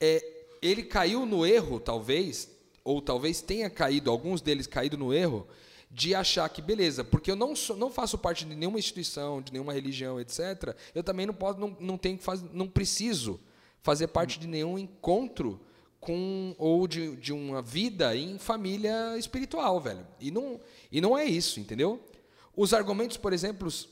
é, 0.00 0.24
ele 0.62 0.84
caiu 0.84 1.26
no 1.26 1.44
erro, 1.44 1.80
talvez, 1.80 2.48
ou 2.84 3.02
talvez 3.02 3.42
tenha 3.42 3.68
caído, 3.68 4.10
alguns 4.10 4.40
deles 4.40 4.66
caído 4.68 4.96
no 4.96 5.12
erro, 5.12 5.46
de 5.90 6.14
achar 6.14 6.48
que, 6.48 6.62
beleza, 6.62 7.02
porque 7.02 7.30
eu 7.30 7.36
não, 7.36 7.56
sou, 7.56 7.76
não 7.76 7.90
faço 7.90 8.16
parte 8.16 8.44
de 8.44 8.54
nenhuma 8.54 8.78
instituição, 8.78 9.42
de 9.42 9.52
nenhuma 9.52 9.72
religião, 9.72 10.20
etc., 10.20 10.76
eu 10.94 11.02
também 11.02 11.26
não, 11.26 11.34
posso, 11.34 11.58
não, 11.58 11.76
não, 11.80 11.98
tenho 11.98 12.16
que 12.16 12.24
fazer, 12.24 12.48
não 12.52 12.68
preciso 12.68 13.40
fazer 13.82 14.06
parte 14.08 14.38
de 14.38 14.46
nenhum 14.46 14.78
encontro 14.78 15.60
com 15.98 16.54
ou 16.58 16.86
de, 16.86 17.16
de 17.16 17.32
uma 17.32 17.60
vida 17.60 18.16
em 18.16 18.38
família 18.38 19.18
espiritual, 19.18 19.80
velho. 19.80 20.06
E 20.20 20.30
não, 20.30 20.60
e 20.92 21.00
não 21.00 21.18
é 21.18 21.24
isso, 21.24 21.58
entendeu? 21.58 22.00
Os 22.56 22.72
argumentos, 22.72 23.18
por 23.18 23.34
exemplo, 23.34 23.68
os, 23.68 23.86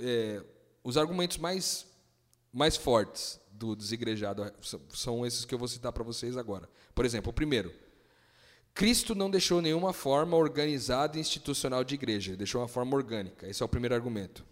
é, 0.00 0.40
os 0.84 0.96
argumentos 0.96 1.36
mais, 1.36 1.84
mais 2.52 2.76
fortes 2.76 3.40
do 3.50 3.74
desigrejado 3.74 4.50
são 4.94 5.26
esses 5.26 5.44
que 5.44 5.52
eu 5.52 5.58
vou 5.58 5.66
citar 5.66 5.92
para 5.92 6.04
vocês 6.04 6.36
agora. 6.36 6.68
Por 6.94 7.04
exemplo, 7.04 7.30
o 7.30 7.32
primeiro. 7.32 7.74
Cristo 8.72 9.16
não 9.16 9.28
deixou 9.28 9.60
nenhuma 9.60 9.92
forma 9.92 10.36
organizada 10.36 11.18
e 11.18 11.20
institucional 11.20 11.82
de 11.82 11.96
igreja, 11.96 12.30
ele 12.30 12.36
deixou 12.36 12.60
uma 12.60 12.68
forma 12.68 12.94
orgânica. 12.94 13.48
Esse 13.48 13.60
é 13.60 13.66
o 13.66 13.68
primeiro 13.68 13.96
argumento. 13.96 14.46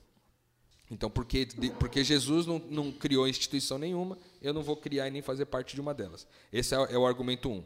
Então, 0.91 1.09
porque, 1.09 1.47
porque 1.79 2.03
Jesus 2.03 2.47
não, 2.47 2.59
não 2.69 2.91
criou 2.91 3.29
instituição 3.29 3.79
nenhuma, 3.79 4.19
eu 4.43 4.53
não 4.53 4.63
vou 4.63 4.77
criar 4.77 5.07
e 5.07 5.11
nem 5.13 5.23
fazer 5.23 5.47
parte 5.47 5.77
de 5.77 5.81
uma 5.81 5.95
delas. 5.95 6.27
Esse 6.53 6.75
é, 6.75 6.79
é 6.95 6.99
o 6.99 7.07
argumento 7.07 7.49
um. 7.49 7.63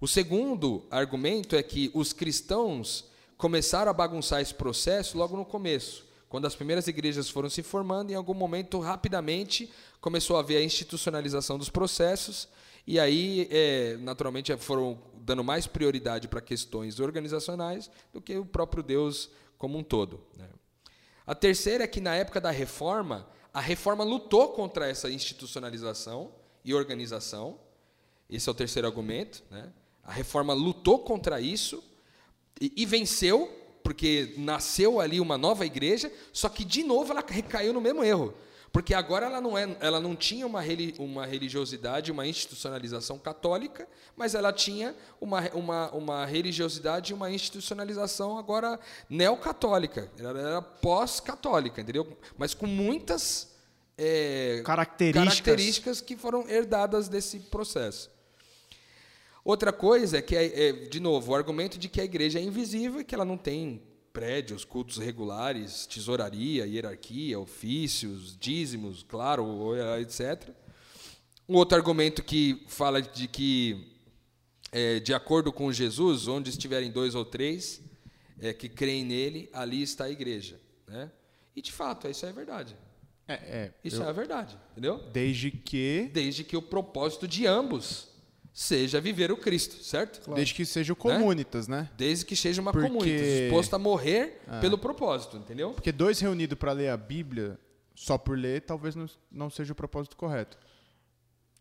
O 0.00 0.06
segundo 0.06 0.86
argumento 0.90 1.56
é 1.56 1.62
que 1.62 1.90
os 1.92 2.12
cristãos 2.12 3.04
começaram 3.38 3.88
a 3.88 3.94
bagunçar 3.94 4.42
esse 4.42 4.52
processo 4.52 5.16
logo 5.16 5.36
no 5.36 5.44
começo. 5.44 6.04
Quando 6.28 6.46
as 6.46 6.56
primeiras 6.56 6.88
igrejas 6.88 7.30
foram 7.30 7.48
se 7.48 7.62
formando, 7.62 8.10
em 8.10 8.14
algum 8.14 8.34
momento, 8.34 8.80
rapidamente, 8.80 9.72
começou 10.00 10.36
a 10.36 10.40
haver 10.40 10.56
a 10.56 10.62
institucionalização 10.62 11.56
dos 11.56 11.70
processos, 11.70 12.48
e 12.86 12.98
aí, 12.98 13.48
é, 13.50 13.96
naturalmente, 13.98 14.54
foram 14.56 14.98
dando 15.14 15.44
mais 15.44 15.66
prioridade 15.66 16.26
para 16.26 16.40
questões 16.40 17.00
organizacionais 17.00 17.90
do 18.12 18.20
que 18.20 18.36
o 18.36 18.44
próprio 18.44 18.82
Deus 18.82 19.30
como 19.56 19.78
um 19.78 19.82
todo. 19.82 20.20
Né? 20.36 20.48
A 21.26 21.34
terceira 21.34 21.84
é 21.84 21.86
que, 21.86 22.00
na 22.00 22.14
época 22.14 22.40
da 22.40 22.50
reforma, 22.50 23.28
a 23.54 23.60
reforma 23.60 24.04
lutou 24.04 24.48
contra 24.48 24.88
essa 24.88 25.10
institucionalização 25.10 26.32
e 26.64 26.74
organização. 26.74 27.58
Esse 28.28 28.48
é 28.48 28.52
o 28.52 28.54
terceiro 28.54 28.88
argumento. 28.88 29.44
Né? 29.50 29.72
A 30.02 30.12
reforma 30.12 30.52
lutou 30.52 30.98
contra 31.00 31.40
isso 31.40 31.82
e, 32.60 32.72
e 32.76 32.86
venceu, 32.86 33.50
porque 33.82 34.34
nasceu 34.36 35.00
ali 35.00 35.20
uma 35.20 35.38
nova 35.38 35.64
igreja, 35.64 36.12
só 36.32 36.48
que 36.48 36.64
de 36.64 36.82
novo 36.82 37.12
ela 37.12 37.24
recaiu 37.26 37.72
no 37.72 37.80
mesmo 37.80 38.04
erro. 38.04 38.34
Porque 38.70 38.92
agora 38.92 39.26
ela 39.26 39.40
não, 39.40 39.56
é, 39.56 39.76
ela 39.80 39.98
não 39.98 40.14
tinha 40.14 40.46
uma, 40.46 40.60
uma 40.98 41.24
religiosidade, 41.24 42.12
uma 42.12 42.26
institucionalização 42.26 43.18
católica, 43.18 43.88
mas 44.14 44.34
ela 44.34 44.52
tinha 44.52 44.94
uma, 45.20 45.48
uma, 45.54 45.90
uma 45.92 46.26
religiosidade 46.26 47.12
e 47.12 47.14
uma 47.14 47.30
institucionalização 47.30 48.36
agora 48.36 48.78
neocatólica. 49.08 50.10
Ela 50.18 50.38
era 50.38 50.62
pós-católica, 50.62 51.80
entendeu? 51.80 52.06
Mas 52.36 52.52
com 52.52 52.66
muitas 52.66 53.54
é, 53.96 54.60
características. 54.64 55.40
características 55.40 56.00
que 56.00 56.16
foram 56.16 56.46
herdadas 56.48 57.08
desse 57.08 57.40
processo. 57.40 58.10
Outra 59.48 59.72
coisa 59.72 60.18
é 60.18 60.20
que, 60.20 60.36
é, 60.36 60.72
de 60.72 61.00
novo, 61.00 61.32
o 61.32 61.34
argumento 61.34 61.78
de 61.78 61.88
que 61.88 62.02
a 62.02 62.04
igreja 62.04 62.38
é 62.38 62.42
invisível 62.42 63.00
e 63.00 63.04
que 63.04 63.14
ela 63.14 63.24
não 63.24 63.38
tem 63.38 63.80
prédios, 64.12 64.62
cultos 64.62 64.98
regulares, 64.98 65.86
tesouraria, 65.86 66.66
hierarquia, 66.66 67.40
ofícios, 67.40 68.36
dízimos, 68.38 69.02
claro, 69.02 69.74
etc. 70.00 70.50
Um 71.48 71.56
outro 71.56 71.78
argumento 71.78 72.22
que 72.22 72.62
fala 72.68 73.00
de 73.00 73.26
que, 73.26 73.90
é, 74.70 75.00
de 75.00 75.14
acordo 75.14 75.50
com 75.50 75.72
Jesus, 75.72 76.28
onde 76.28 76.50
estiverem 76.50 76.90
dois 76.90 77.14
ou 77.14 77.24
três 77.24 77.80
é, 78.38 78.52
que 78.52 78.68
creem 78.68 79.02
nele, 79.02 79.48
ali 79.54 79.80
está 79.80 80.04
a 80.04 80.10
igreja. 80.10 80.60
Né? 80.86 81.10
E, 81.56 81.62
de 81.62 81.72
fato, 81.72 82.06
isso 82.06 82.26
é 82.26 82.32
verdade. 82.34 82.76
É, 83.26 83.32
é, 83.32 83.74
isso 83.82 84.02
eu, 84.02 84.04
é 84.04 84.08
a 84.10 84.12
verdade, 84.12 84.58
entendeu? 84.72 84.98
Desde 85.10 85.50
que... 85.50 86.10
Desde 86.12 86.44
que 86.44 86.54
o 86.54 86.60
propósito 86.60 87.26
de 87.26 87.46
ambos 87.46 88.08
seja 88.52 89.00
viver 89.00 89.30
o 89.30 89.36
Cristo, 89.36 89.82
certo? 89.84 90.20
Claro. 90.20 90.36
Desde 90.36 90.54
que 90.54 90.64
seja 90.64 90.92
o 90.92 90.96
comunitas, 90.96 91.68
né? 91.68 91.82
né? 91.82 91.90
Desde 91.96 92.24
que 92.24 92.34
seja 92.34 92.60
uma 92.60 92.72
Porque... 92.72 92.88
comunitas, 92.88 93.20
disposto 93.20 93.74
a 93.74 93.78
morrer 93.78 94.40
é. 94.46 94.60
pelo 94.60 94.76
propósito, 94.76 95.36
entendeu? 95.36 95.72
Porque 95.72 95.92
dois 95.92 96.18
reunidos 96.20 96.58
para 96.58 96.72
ler 96.72 96.88
a 96.88 96.96
Bíblia 96.96 97.58
só 97.94 98.16
por 98.16 98.38
ler, 98.38 98.62
talvez 98.62 98.94
não, 98.94 99.06
não 99.30 99.50
seja 99.50 99.72
o 99.72 99.76
propósito 99.76 100.16
correto. 100.16 100.56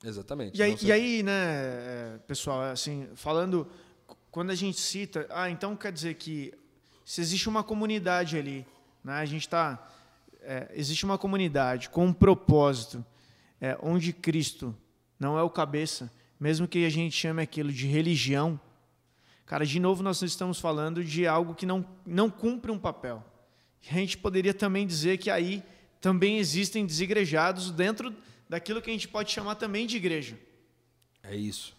Exatamente. 0.03 0.57
E 0.57 0.61
aí, 0.61 0.77
e 0.81 0.91
aí, 0.91 1.23
né, 1.23 1.33
é, 1.33 2.19
pessoal, 2.27 2.61
assim, 2.61 3.07
falando, 3.15 3.67
quando 4.29 4.51
a 4.51 4.55
gente 4.55 4.79
cita, 4.79 5.25
ah, 5.31 5.49
então 5.49 5.75
quer 5.75 5.91
dizer 5.91 6.13
que 6.13 6.53
se 7.03 7.21
existe 7.21 7.49
uma 7.49 7.63
comunidade 7.63 8.37
ali, 8.37 8.65
né, 9.03 9.13
a 9.13 9.25
gente 9.25 9.41
está, 9.41 9.89
existe 10.73 11.05
uma 11.05 11.17
comunidade 11.17 11.89
com 11.89 12.05
um 12.05 12.13
propósito, 12.13 13.03
é, 13.59 13.77
onde 13.81 14.13
Cristo 14.13 14.75
não 15.19 15.37
é 15.37 15.41
o 15.41 15.49
cabeça, 15.49 16.11
mesmo 16.39 16.67
que 16.67 16.85
a 16.85 16.89
gente 16.89 17.15
chame 17.15 17.41
aquilo 17.41 17.71
de 17.71 17.87
religião, 17.87 18.59
cara, 19.45 19.65
de 19.65 19.79
novo 19.79 20.03
nós 20.03 20.21
estamos 20.21 20.59
falando 20.59 21.03
de 21.03 21.25
algo 21.25 21.55
que 21.55 21.65
não, 21.65 21.85
não 22.05 22.29
cumpre 22.29 22.71
um 22.71 22.79
papel. 22.79 23.23
A 23.89 23.93
gente 23.93 24.17
poderia 24.17 24.53
também 24.53 24.85
dizer 24.85 25.17
que 25.17 25.29
aí 25.29 25.63
também 26.01 26.37
existem 26.37 26.85
desigrejados 26.85 27.71
dentro 27.71 28.15
daquilo 28.49 28.81
que 28.81 28.89
a 28.89 28.93
gente 28.93 29.07
pode 29.07 29.31
chamar 29.31 29.55
também 29.55 29.87
de 29.87 29.97
igreja. 29.97 30.37
É 31.23 31.35
isso. 31.35 31.75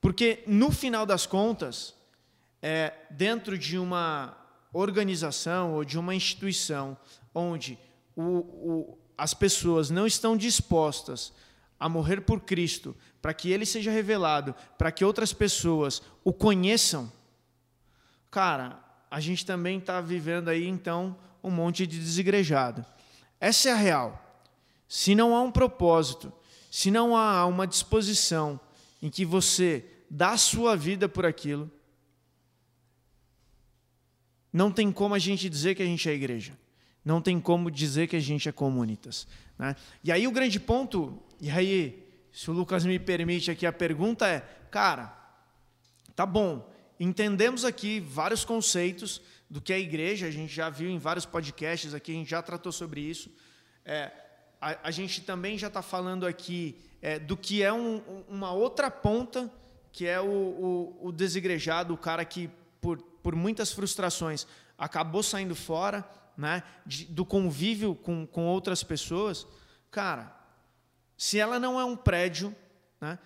Porque, 0.00 0.42
no 0.46 0.70
final 0.70 1.04
das 1.04 1.26
contas, 1.26 1.94
é, 2.62 2.94
dentro 3.10 3.58
de 3.58 3.78
uma 3.78 4.36
organização 4.72 5.74
ou 5.74 5.84
de 5.84 5.98
uma 5.98 6.14
instituição 6.14 6.96
onde 7.34 7.78
o, 8.14 8.22
o, 8.22 8.98
as 9.16 9.34
pessoas 9.34 9.90
não 9.90 10.06
estão 10.06 10.36
dispostas 10.36 11.32
a 11.78 11.88
morrer 11.88 12.22
por 12.22 12.40
Cristo, 12.40 12.96
para 13.22 13.32
que 13.32 13.50
ele 13.50 13.64
seja 13.64 13.90
revelado, 13.90 14.54
para 14.76 14.90
que 14.90 15.04
outras 15.04 15.32
pessoas 15.32 16.02
o 16.24 16.32
conheçam, 16.32 17.10
cara, 18.30 18.82
a 19.10 19.20
gente 19.20 19.46
também 19.46 19.78
está 19.78 20.00
vivendo 20.00 20.48
aí, 20.48 20.66
então, 20.66 21.16
um 21.42 21.50
monte 21.50 21.86
de 21.86 21.98
desigrejado. 21.98 22.84
Essa 23.40 23.70
é 23.70 23.72
a 23.72 23.76
real. 23.76 24.24
Se 24.88 25.14
não 25.14 25.34
há 25.34 25.42
um 25.42 25.50
propósito, 25.50 26.32
se 26.70 26.90
não 26.90 27.16
há 27.16 27.46
uma 27.46 27.66
disposição 27.66 28.58
em 29.00 29.08
que 29.08 29.24
você 29.24 29.84
dá 30.10 30.30
a 30.30 30.38
sua 30.38 30.76
vida 30.76 31.08
por 31.08 31.24
aquilo, 31.24 31.70
não 34.52 34.72
tem 34.72 34.90
como 34.90 35.14
a 35.14 35.18
gente 35.18 35.48
dizer 35.48 35.74
que 35.74 35.82
a 35.82 35.86
gente 35.86 36.08
é 36.08 36.12
igreja. 36.12 36.58
Não 37.04 37.22
tem 37.22 37.40
como 37.40 37.70
dizer 37.70 38.08
que 38.08 38.16
a 38.16 38.20
gente 38.20 38.48
é 38.48 38.52
comunitas. 38.52 39.26
Né? 39.58 39.76
E 40.02 40.10
aí 40.10 40.26
o 40.26 40.32
grande 40.32 40.58
ponto, 40.58 41.22
e 41.40 41.50
aí, 41.50 42.08
se 42.32 42.50
o 42.50 42.54
Lucas 42.54 42.84
me 42.84 42.98
permite 42.98 43.50
aqui, 43.50 43.66
a 43.66 43.72
pergunta 43.72 44.26
é, 44.26 44.40
cara, 44.70 45.16
tá 46.14 46.26
bom, 46.26 46.68
entendemos 46.98 47.64
aqui 47.64 48.00
vários 48.00 48.44
conceitos 48.44 49.20
do 49.48 49.60
que 49.60 49.72
é 49.72 49.78
igreja, 49.78 50.26
a 50.26 50.30
gente 50.30 50.52
já 50.52 50.68
viu 50.68 50.90
em 50.90 50.98
vários 50.98 51.24
podcasts 51.24 51.94
aqui, 51.94 52.12
a 52.12 52.14
gente 52.14 52.30
já 52.30 52.42
tratou 52.42 52.72
sobre 52.72 53.00
isso. 53.00 53.30
É, 53.84 54.12
a, 54.60 54.88
a, 54.88 54.90
gente 54.90 55.22
também 55.22 55.56
já 55.56 55.68
está 55.68 55.80
falando 55.80 56.26
aqui 56.26 56.76
é, 57.00 57.18
do 57.18 57.36
que 57.36 57.62
é 57.62 57.72
um, 57.72 58.02
uma 58.28 58.52
outra 58.52 58.90
ponta, 58.90 59.50
que 59.92 60.06
é 60.06 60.20
o, 60.20 60.26
o, 60.26 61.08
o 61.08 61.12
desigrejado, 61.12 61.94
o 61.94 61.98
cara 61.98 62.24
que, 62.24 62.50
por, 62.80 62.98
por 62.98 63.34
muitas 63.34 63.72
frustrações, 63.72 64.46
acabou 64.76 65.22
saindo 65.22 65.54
fora 65.54 66.08
né, 66.36 66.62
de, 66.84 67.06
do 67.06 67.24
convívio 67.24 67.94
com, 67.94 68.26
com 68.26 68.46
outras 68.46 68.82
pessoas. 68.82 69.46
Cara, 69.90 70.37
se 71.18 71.38
ela 71.38 71.58
não 71.58 71.78
é 71.78 71.84
um 71.84 71.96
prédio, 71.96 72.54
né, 73.00 73.18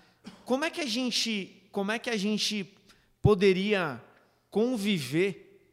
como 0.45 0.65
é 0.65 0.71
que 0.71 0.81
a 0.81 0.87
gente, 0.87 1.63
como 1.71 1.93
é 1.93 1.99
que 1.99 2.11
a 2.11 2.17
gente 2.17 2.75
poderia 3.21 4.03
conviver 4.51 5.71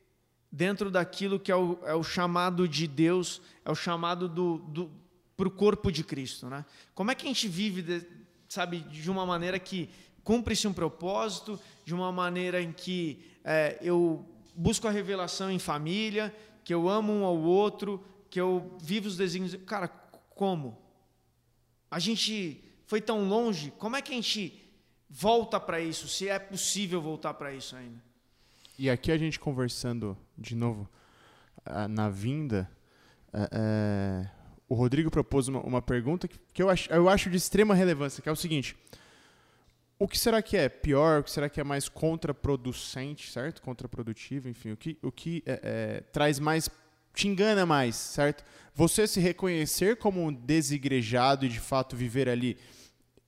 dentro 0.52 0.92
daquilo 0.92 1.40
que 1.40 1.52
é 1.52 1.56
o, 1.56 1.80
é 1.84 1.96
o 1.96 2.04
chamado 2.04 2.68
de 2.68 2.86
Deus, 2.88 3.42
é 3.64 3.72
o 3.72 3.76
chamado 3.76 4.28
do, 4.28 4.58
do 4.58 4.92
para 5.38 5.48
o 5.48 5.52
corpo 5.52 5.90
de 5.90 6.04
Cristo, 6.04 6.48
né? 6.48 6.66
Como 6.94 7.10
é 7.12 7.16
que 7.16 7.26
a 7.26 7.30
gente 7.30 7.48
vive, 7.48 7.82
de, 7.82 8.06
sabe, 8.50 8.82
de 8.82 9.10
uma 9.10 9.26
maneira 9.26 9.58
que 9.58 9.90
cumpre-se 10.22 10.68
um 10.68 10.74
propósito, 10.74 11.58
de 11.86 11.94
uma 11.94 12.12
maneira 12.12 12.62
em 12.62 12.74
que 12.74 13.26
é, 13.42 13.78
eu 13.82 14.26
busco 14.54 14.86
a 14.86 14.92
revelação 14.92 15.50
em 15.50 15.58
família, 15.58 16.36
que 16.66 16.74
eu 16.74 16.90
amo 16.90 17.14
um 17.14 17.24
ao 17.24 17.38
outro, 17.38 18.04
que 18.30 18.40
eu 18.40 18.76
vivo 18.82 19.08
os 19.08 19.16
desígnios. 19.16 19.56
Cara, 19.66 19.88
como? 19.88 20.78
A 21.90 22.00
gente 22.00 22.64
foi 22.86 23.02
tão 23.02 23.28
longe, 23.28 23.72
como 23.78 23.96
é 23.96 24.02
que 24.02 24.12
a 24.12 24.16
gente 24.16 24.70
volta 25.10 25.60
para 25.60 25.80
isso, 25.80 26.08
se 26.08 26.28
é 26.28 26.38
possível 26.38 27.02
voltar 27.02 27.34
para 27.34 27.54
isso 27.54 27.76
ainda? 27.76 28.02
E 28.78 28.90
aqui 28.90 29.12
a 29.12 29.18
gente 29.18 29.40
conversando 29.40 30.18
de 30.38 30.56
novo 30.56 30.90
na 31.90 32.10
vinda, 32.10 32.70
é, 33.34 34.30
o 34.68 34.76
Rodrigo 34.76 35.12
propôs 35.12 35.48
uma, 35.48 35.60
uma 35.62 35.82
pergunta 35.82 36.28
que, 36.28 36.40
que 36.54 36.62
eu, 36.62 36.70
acho, 36.70 36.92
eu 36.92 37.10
acho 37.10 37.30
de 37.30 37.38
extrema 37.38 37.76
relevância, 37.76 38.22
que 38.22 38.30
é 38.30 38.32
o 38.32 38.36
seguinte: 38.36 38.76
o 39.98 40.08
que 40.08 40.18
será 40.18 40.42
que 40.42 40.56
é 40.56 40.70
pior? 40.70 41.20
O 41.20 41.24
que 41.24 41.32
será 41.32 41.50
que 41.50 41.60
é 41.60 41.64
mais 41.64 41.90
contraproducente, 41.90 43.30
certo? 43.30 43.62
Contraprodutivo, 43.62 44.48
enfim, 44.48 44.72
o 44.72 44.78
que, 44.78 44.98
o 45.02 45.12
que 45.12 45.44
é, 45.46 46.04
traz 46.14 46.40
mais, 46.40 46.70
te 47.14 47.28
engana 47.28 47.66
mais, 47.66 47.96
certo? 47.96 48.44
Você 48.74 49.06
se 49.08 49.20
reconhecer 49.20 49.98
como 49.98 50.26
um 50.26 50.34
desigrejado 50.34 51.46
e 51.46 51.50
de 51.50 51.60
fato 51.60 51.96
viver 51.96 52.30
ali 52.30 52.58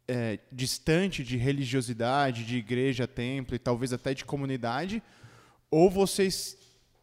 é, 0.08 0.40
distante 0.52 1.24
de 1.24 1.38
religiosidade, 1.38 2.46
de 2.46 2.58
igreja, 2.58 3.08
templo 3.08 3.56
e 3.56 3.60
talvez 3.60 3.94
até 3.94 4.14
de 4.14 4.26
comunidade, 4.26 5.02
ou 5.70 5.90
você 5.90 6.28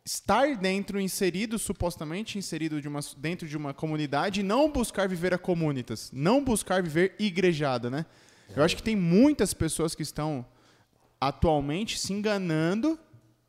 estar 0.05 0.57
dentro, 0.57 0.99
inserido, 1.01 1.59
supostamente 1.59 2.39
inserido 2.39 2.81
de 2.81 2.89
uma, 2.89 3.01
dentro 3.19 3.47
de 3.47 3.57
uma 3.57 3.75
comunidade 3.75 4.41
e 4.41 4.43
não 4.43 4.71
buscar 4.71 5.09
viver 5.09 5.35
a 5.35 5.39
comunitas, 5.39 6.11
não 6.13 6.43
buscar 6.43 6.83
viver 6.83 7.15
igrejada, 7.19 7.91
né? 7.91 8.07
Eu 8.57 8.63
acho 8.63 8.77
que 8.77 8.83
tem 8.83 8.97
muitas 8.97 9.53
pessoas 9.53 9.95
que 9.95 10.03
estão 10.03 10.47
atualmente 11.21 11.99
se 11.99 12.13
enganando 12.13 12.99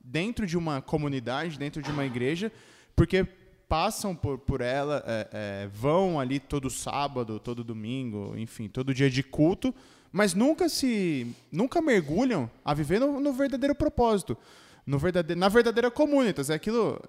dentro 0.03 0.45
de 0.45 0.57
uma 0.57 0.81
comunidade, 0.81 1.57
dentro 1.57 1.81
de 1.81 1.89
uma 1.91 2.05
igreja, 2.05 2.51
porque 2.99 3.25
passam 3.69 4.13
por, 4.13 4.37
por 4.39 4.59
ela, 4.59 5.01
é, 5.07 5.29
é, 5.31 5.67
vão 5.67 6.19
ali 6.19 6.37
todo 6.37 6.69
sábado, 6.69 7.39
todo 7.39 7.63
domingo, 7.63 8.33
enfim, 8.35 8.67
todo 8.67 8.93
dia 8.93 9.09
de 9.09 9.23
culto, 9.23 9.73
mas 10.11 10.33
nunca 10.33 10.67
se, 10.67 11.33
nunca 11.49 11.81
mergulham 11.81 12.51
a 12.65 12.73
viver 12.73 12.99
no, 12.99 13.21
no 13.21 13.31
verdadeiro 13.31 13.73
propósito 13.73 14.37
no 14.85 14.99
verdade... 14.99 15.33
na 15.33 15.47
verdadeira 15.47 15.89
comunitas. 15.89 16.49
É 16.49 16.55
aquilo. 16.55 17.01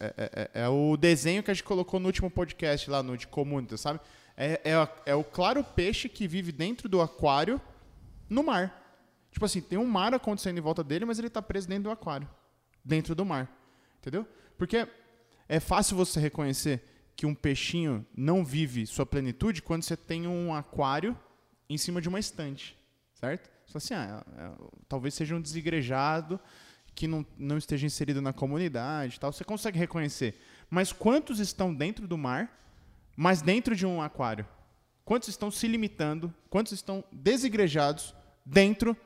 É, 0.00 0.14
é, 0.16 0.62
é, 0.62 0.68
o 0.68 0.96
desenho 0.96 1.44
que 1.44 1.50
a 1.52 1.54
gente 1.54 1.62
colocou 1.62 2.00
no 2.00 2.06
último 2.06 2.28
podcast 2.28 2.90
lá 2.90 3.00
no 3.00 3.16
de 3.16 3.28
comunitas, 3.28 3.80
sabe? 3.80 4.00
É, 4.36 4.60
é, 4.64 4.88
é, 5.12 5.14
o 5.14 5.22
claro 5.22 5.62
peixe 5.62 6.08
que 6.08 6.26
vive 6.26 6.50
dentro 6.50 6.88
do 6.88 7.00
aquário 7.00 7.60
no 8.28 8.42
mar. 8.42 8.82
Tipo 9.30 9.44
assim, 9.44 9.60
tem 9.60 9.78
um 9.78 9.86
mar 9.86 10.12
acontecendo 10.12 10.58
em 10.58 10.60
volta 10.60 10.82
dele, 10.82 11.04
mas 11.04 11.20
ele 11.20 11.28
está 11.28 11.40
preso 11.40 11.68
dentro 11.68 11.84
do 11.84 11.90
aquário. 11.90 12.28
Dentro 12.84 13.14
do 13.14 13.24
mar. 13.24 13.48
Entendeu? 14.00 14.26
Porque 14.58 14.88
é 15.48 15.60
fácil 15.60 15.96
você 15.96 16.18
reconhecer 16.20 16.82
que 17.16 17.26
um 17.26 17.34
peixinho 17.34 18.06
não 18.14 18.44
vive 18.44 18.86
sua 18.86 19.06
plenitude 19.06 19.62
quando 19.62 19.82
você 19.82 19.96
tem 19.96 20.26
um 20.26 20.54
aquário 20.54 21.18
em 21.68 21.78
cima 21.78 22.00
de 22.00 22.08
uma 22.08 22.18
estante. 22.18 22.78
Certo? 23.14 23.50
Fala 23.66 23.76
assim, 23.76 23.94
ah, 23.94 24.24
talvez 24.88 25.14
seja 25.14 25.34
um 25.34 25.40
desigrejado 25.40 26.38
que 26.94 27.08
não, 27.08 27.24
não 27.36 27.58
esteja 27.58 27.86
inserido 27.86 28.20
na 28.20 28.32
comunidade 28.32 29.18
tal, 29.18 29.32
você 29.32 29.44
consegue 29.44 29.78
reconhecer. 29.78 30.40
Mas 30.68 30.92
quantos 30.92 31.38
estão 31.40 31.74
dentro 31.74 32.06
do 32.06 32.18
mar, 32.18 32.50
mas 33.16 33.40
dentro 33.40 33.74
de 33.74 33.86
um 33.86 34.02
aquário? 34.02 34.46
Quantos 35.04 35.28
estão 35.28 35.50
se 35.50 35.68
limitando? 35.68 36.34
Quantos 36.50 36.72
estão 36.72 37.04
desigrejados 37.12 38.14
dentro, 38.44 38.96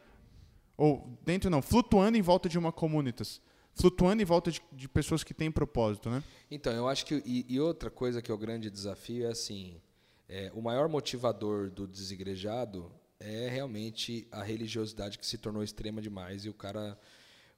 ou 0.76 1.18
dentro 1.24 1.50
não, 1.50 1.61
flutuando 1.61 2.16
em 2.16 2.22
volta 2.22 2.48
de 2.48 2.59
uma 2.59 2.72
comunitas? 2.72 3.40
Flutuando 3.74 4.22
em 4.22 4.24
volta 4.24 4.50
de, 4.50 4.61
de 4.72 4.88
pessoas 4.88 5.24
que 5.24 5.33
têm 5.33 5.50
propósito, 5.50 6.11
né? 6.11 6.22
Então, 6.50 6.72
eu 6.72 6.88
acho 6.88 7.06
que. 7.06 7.22
E, 7.24 7.46
e 7.48 7.61
outra 7.61 7.90
coisa 7.90 8.20
que 8.20 8.30
é 8.30 8.35
o 8.35 8.38
grande 8.38 8.70
desafio 8.70 9.26
é 9.26 9.30
assim: 9.30 9.80
é, 10.28 10.50
o 10.54 10.61
maior 10.61 10.88
motivador 10.88 11.70
do 11.70 11.87
desigrejado 11.87 12.90
é 13.18 13.48
realmente 13.48 14.26
a 14.33 14.42
religiosidade 14.42 15.18
que 15.18 15.26
se 15.26 15.37
tornou 15.37 15.62
extrema 15.62 16.00
demais 16.00 16.44
e 16.44 16.48
o 16.48 16.54
cara 16.54 16.98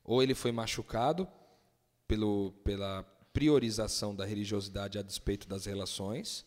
ou 0.05 0.23
ele 0.23 0.35
foi 0.35 0.51
machucado 0.51 1.29
pelo, 2.09 2.53
pela 2.65 3.05
priorização 3.33 4.15
da 4.15 4.25
religiosidade 4.25 4.99
a 4.99 5.03
despeito 5.03 5.49
das 5.49 5.65
relações, 5.65 6.45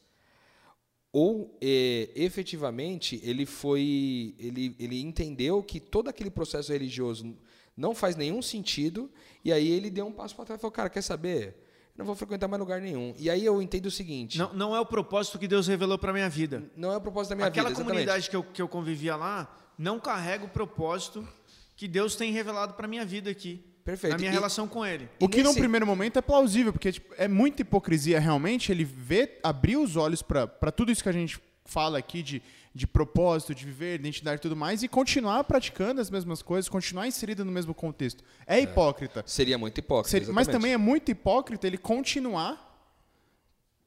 ou 1.11 1.57
é, 1.61 2.09
efetivamente 2.13 3.21
ele 3.23 3.45
foi 3.45 4.35
ele, 4.37 4.75
ele 4.77 5.01
entendeu 5.01 5.63
que 5.63 5.79
todo 5.79 6.09
aquele 6.09 6.29
processo 6.29 6.73
religioso 6.73 7.37
não 7.75 7.93
faz 7.95 8.15
nenhum 8.15 8.41
sentido 8.41 9.09
e 9.43 9.51
aí 9.51 9.67
ele 9.69 9.89
deu 9.89 10.05
um 10.07 10.11
passo 10.11 10.35
para 10.35 10.45
trás 10.45 10.59
e 10.59 10.61
falou 10.61 10.71
cara 10.71 10.89
quer 10.89 11.01
saber 11.01 11.61
eu 11.97 11.99
não 11.99 12.05
vou 12.05 12.15
frequentar 12.15 12.47
mais 12.47 12.59
lugar 12.59 12.81
nenhum 12.81 13.13
e 13.17 13.29
aí 13.29 13.43
eu 13.45 13.61
entendo 13.61 13.85
o 13.87 13.91
seguinte 13.91 14.37
não, 14.37 14.53
não 14.53 14.75
é 14.75 14.79
o 14.79 14.85
propósito 14.85 15.37
que 15.39 15.47
Deus 15.47 15.67
revelou 15.67 15.97
para 15.97 16.11
minha 16.13 16.29
vida 16.29 16.63
não 16.75 16.91
é 16.91 16.97
o 16.97 17.01
propósito 17.01 17.31
da 17.31 17.35
minha 17.35 17.47
aquela 17.47 17.69
vida 17.69 17.79
aquela 17.81 17.89
comunidade 17.93 18.29
que 18.29 18.35
eu, 18.35 18.43
que 18.43 18.61
eu 18.61 18.67
convivia 18.67 19.15
lá 19.15 19.53
não 19.77 19.99
carrega 19.99 20.45
o 20.45 20.49
propósito 20.49 21.27
que 21.75 21.87
Deus 21.87 22.15
tem 22.15 22.31
revelado 22.31 22.73
para 22.75 22.87
minha 22.87 23.03
vida 23.05 23.29
aqui. 23.29 23.61
Perfeito. 23.83 24.13
na 24.13 24.17
minha 24.17 24.31
E- 24.31 24.33
relação 24.33 24.65
com 24.67 24.83
ele. 24.85 25.07
O 25.19 25.27
que 25.29 25.43
num 25.43 25.49
nesse- 25.49 25.59
primeiro 25.59 25.85
momento 25.85 26.17
é 26.17 26.21
plausível, 26.21 26.71
porque 26.73 26.91
tipo, 26.93 27.13
é 27.17 27.27
muita 27.27 27.61
hipocrisia 27.61 28.17
realmente 28.19 28.71
ele 28.71 28.83
vê, 28.85 29.37
abrir 29.43 29.75
os 29.77 29.95
olhos 29.97 30.21
para 30.23 30.47
tudo 30.71 30.91
isso 30.91 31.03
que 31.03 31.09
a 31.09 31.11
gente 31.11 31.37
fala 31.65 31.97
aqui 31.99 32.23
de, 32.23 32.41
de 32.75 32.85
propósito, 32.85 33.55
de 33.55 33.63
viver, 33.63 33.95
identidade 33.95 34.37
e 34.39 34.41
tudo 34.41 34.55
mais, 34.55 34.83
e 34.83 34.89
continuar 34.89 35.45
praticando 35.45 36.01
as 36.01 36.09
mesmas 36.09 36.41
coisas, 36.41 36.67
continuar 36.67 37.07
inserido 37.07 37.45
no 37.45 37.51
mesmo 37.51 37.73
contexto. 37.73 38.21
É 38.45 38.59
hipócrita. 38.59 39.23
Seria 39.25 39.57
muito 39.57 39.77
hipócrita. 39.77 40.09
Seria- 40.09 40.33
mas 40.33 40.45
também 40.47 40.73
é 40.73 40.77
muito 40.77 41.09
hipócrita 41.09 41.65
ele 41.65 41.77
continuar 41.77 42.61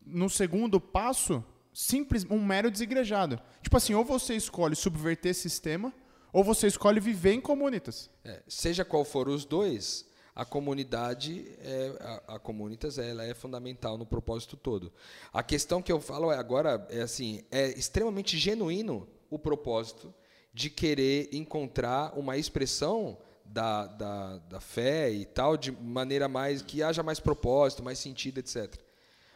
no 0.06 0.30
segundo 0.30 0.80
passo 0.80 1.44
simples 1.70 2.24
um 2.30 2.42
mero 2.42 2.70
desigrejado. 2.70 3.38
Tipo 3.62 3.76
assim, 3.76 3.92
ou 3.92 4.04
você 4.06 4.34
escolhe 4.34 4.74
subverter 4.74 5.34
sistema, 5.34 5.92
ou 6.32 6.42
você 6.42 6.66
escolhe 6.66 6.98
viver 6.98 7.32
em 7.34 7.42
comunitas. 7.42 8.08
É, 8.24 8.42
seja 8.48 8.86
qual 8.86 9.04
for 9.04 9.28
os 9.28 9.44
dois, 9.44 10.07
a 10.38 10.44
comunidade, 10.44 11.50
é, 11.58 12.22
a, 12.28 12.36
a 12.36 12.38
comunitas, 12.38 12.96
ela 12.96 13.24
é 13.24 13.34
fundamental 13.34 13.98
no 13.98 14.06
propósito 14.06 14.56
todo. 14.56 14.92
A 15.32 15.42
questão 15.42 15.82
que 15.82 15.90
eu 15.90 16.00
falo 16.00 16.30
é 16.30 16.36
agora 16.36 16.86
é 16.90 17.00
assim, 17.00 17.42
é 17.50 17.70
extremamente 17.70 18.38
genuíno 18.38 19.08
o 19.28 19.36
propósito 19.36 20.14
de 20.54 20.70
querer 20.70 21.28
encontrar 21.32 22.16
uma 22.16 22.36
expressão 22.36 23.18
da, 23.44 23.88
da, 23.88 24.38
da 24.38 24.60
fé 24.60 25.10
e 25.10 25.24
tal 25.24 25.56
de 25.56 25.72
maneira 25.72 26.28
mais 26.28 26.62
que 26.62 26.84
haja 26.84 27.02
mais 27.02 27.18
propósito, 27.18 27.82
mais 27.82 27.98
sentido, 27.98 28.38
etc. 28.38 28.76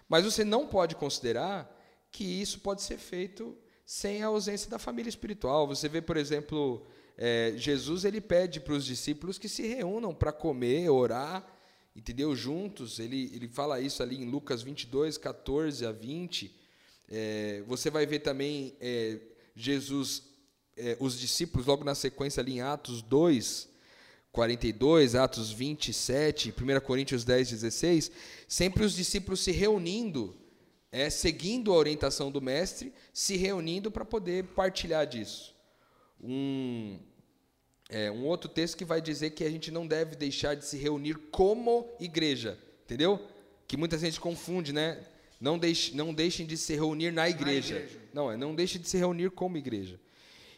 Mas 0.09 0.25
você 0.25 0.45
não 0.45 0.69
pode 0.69 0.95
considerar 0.95 1.69
que 2.13 2.23
isso 2.23 2.61
pode 2.61 2.81
ser 2.81 2.99
feito 2.99 3.59
sem 3.85 4.23
a 4.23 4.29
ausência 4.29 4.71
da 4.71 4.79
família 4.79 5.09
espiritual. 5.09 5.67
Você 5.67 5.89
vê, 5.89 6.01
por 6.01 6.17
exemplo, 6.17 6.87
é, 7.17 7.53
Jesus 7.57 8.05
ele 8.05 8.21
pede 8.21 8.61
para 8.61 8.75
os 8.75 8.85
discípulos 8.85 9.39
que 9.39 9.49
se 9.49 9.67
reúnam 9.67 10.15
para 10.15 10.33
comer, 10.33 10.89
orar, 10.89 11.47
entendeu? 11.95 12.35
Juntos. 12.35 12.99
Ele, 12.99 13.31
ele 13.35 13.49
fala 13.49 13.81
isso 13.81 14.03
ali 14.03 14.17
em 14.17 14.29
Lucas 14.29 14.63
22, 14.63 15.19
14 15.19 15.85
a 15.87 15.93
20. 15.93 16.55
É, 17.09 17.63
você 17.67 17.91
vai 17.91 18.07
ver 18.07 18.21
também 18.21 18.75
é, 18.81 19.19
Jesus, 19.55 20.23
é, 20.77 20.97
os 20.99 21.19
discípulos, 21.19 21.67
logo 21.67 21.85
na 21.85 21.95
sequência 21.95 22.41
ali 22.41 22.55
em 22.55 22.61
Atos 22.61 23.03
2, 23.03 23.69
42, 24.33 25.15
Atos 25.15 25.53
27, 25.53 26.55
1 26.59 26.81
Coríntios 26.81 27.23
10, 27.23 27.51
16, 27.51 28.11
sempre 28.49 28.83
os 28.83 28.95
discípulos 28.95 29.41
se 29.41 29.53
reunindo, 29.53 30.35
é, 30.91 31.11
seguindo 31.11 31.71
a 31.71 31.77
orientação 31.77 32.33
do 32.33 32.41
mestre, 32.41 32.93
se 33.13 33.37
reunindo 33.37 33.91
para 33.91 34.05
poder 34.07 34.45
partilhar 34.45 35.07
disso. 35.07 35.55
Um, 36.23 36.99
é, 37.89 38.11
um 38.11 38.25
outro 38.25 38.49
texto 38.49 38.77
que 38.77 38.85
vai 38.85 39.01
dizer 39.01 39.31
que 39.31 39.45
a 39.45 39.51
gente 39.51 39.71
não 39.71 39.87
deve 39.87 40.17
deixar 40.17 40.55
de 40.55 40.65
se 40.65 40.77
reunir 40.77 41.15
como 41.31 41.89
igreja, 42.01 42.59
entendeu? 42.85 43.21
Que 43.67 43.77
muita 43.77 43.99
gente 43.99 44.21
confunde, 44.21 44.73
né? 44.73 45.05
Não, 45.41 45.59
deixe, 45.59 45.95
não 45.97 46.15
deixem 46.15 46.47
de 46.47 46.57
se 46.57 46.75
reunir 46.75 47.11
na 47.11 47.29
igreja. 47.29 47.77
igreja. 47.77 48.01
Não, 48.15 48.31
é 48.31 48.37
não 48.37 48.55
deixem 48.55 48.81
de 48.81 48.89
se 48.89 48.97
reunir 48.97 49.31
como 49.31 49.57
igreja. 49.57 49.99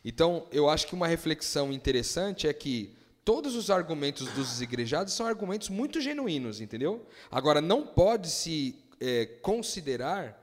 Então, 0.05 0.47
eu 0.53 0.69
acho 0.69 0.87
que 0.87 0.95
uma 0.95 1.07
reflexão 1.07 1.73
interessante 1.73 2.47
é 2.47 2.53
que 2.53 2.95
todos 3.25 3.57
os 3.57 3.71
argumentos 3.71 4.29
dos 4.33 4.51
desigrejados 4.51 5.15
são 5.15 5.27
argumentos 5.27 5.71
muito 5.71 6.01
genuínos, 6.01 6.61
entendeu? 6.61 7.07
Agora, 7.31 7.63
não 7.63 7.87
pode 7.87 8.29
se 8.29 8.77
é, 9.01 9.25
considerar 9.25 10.41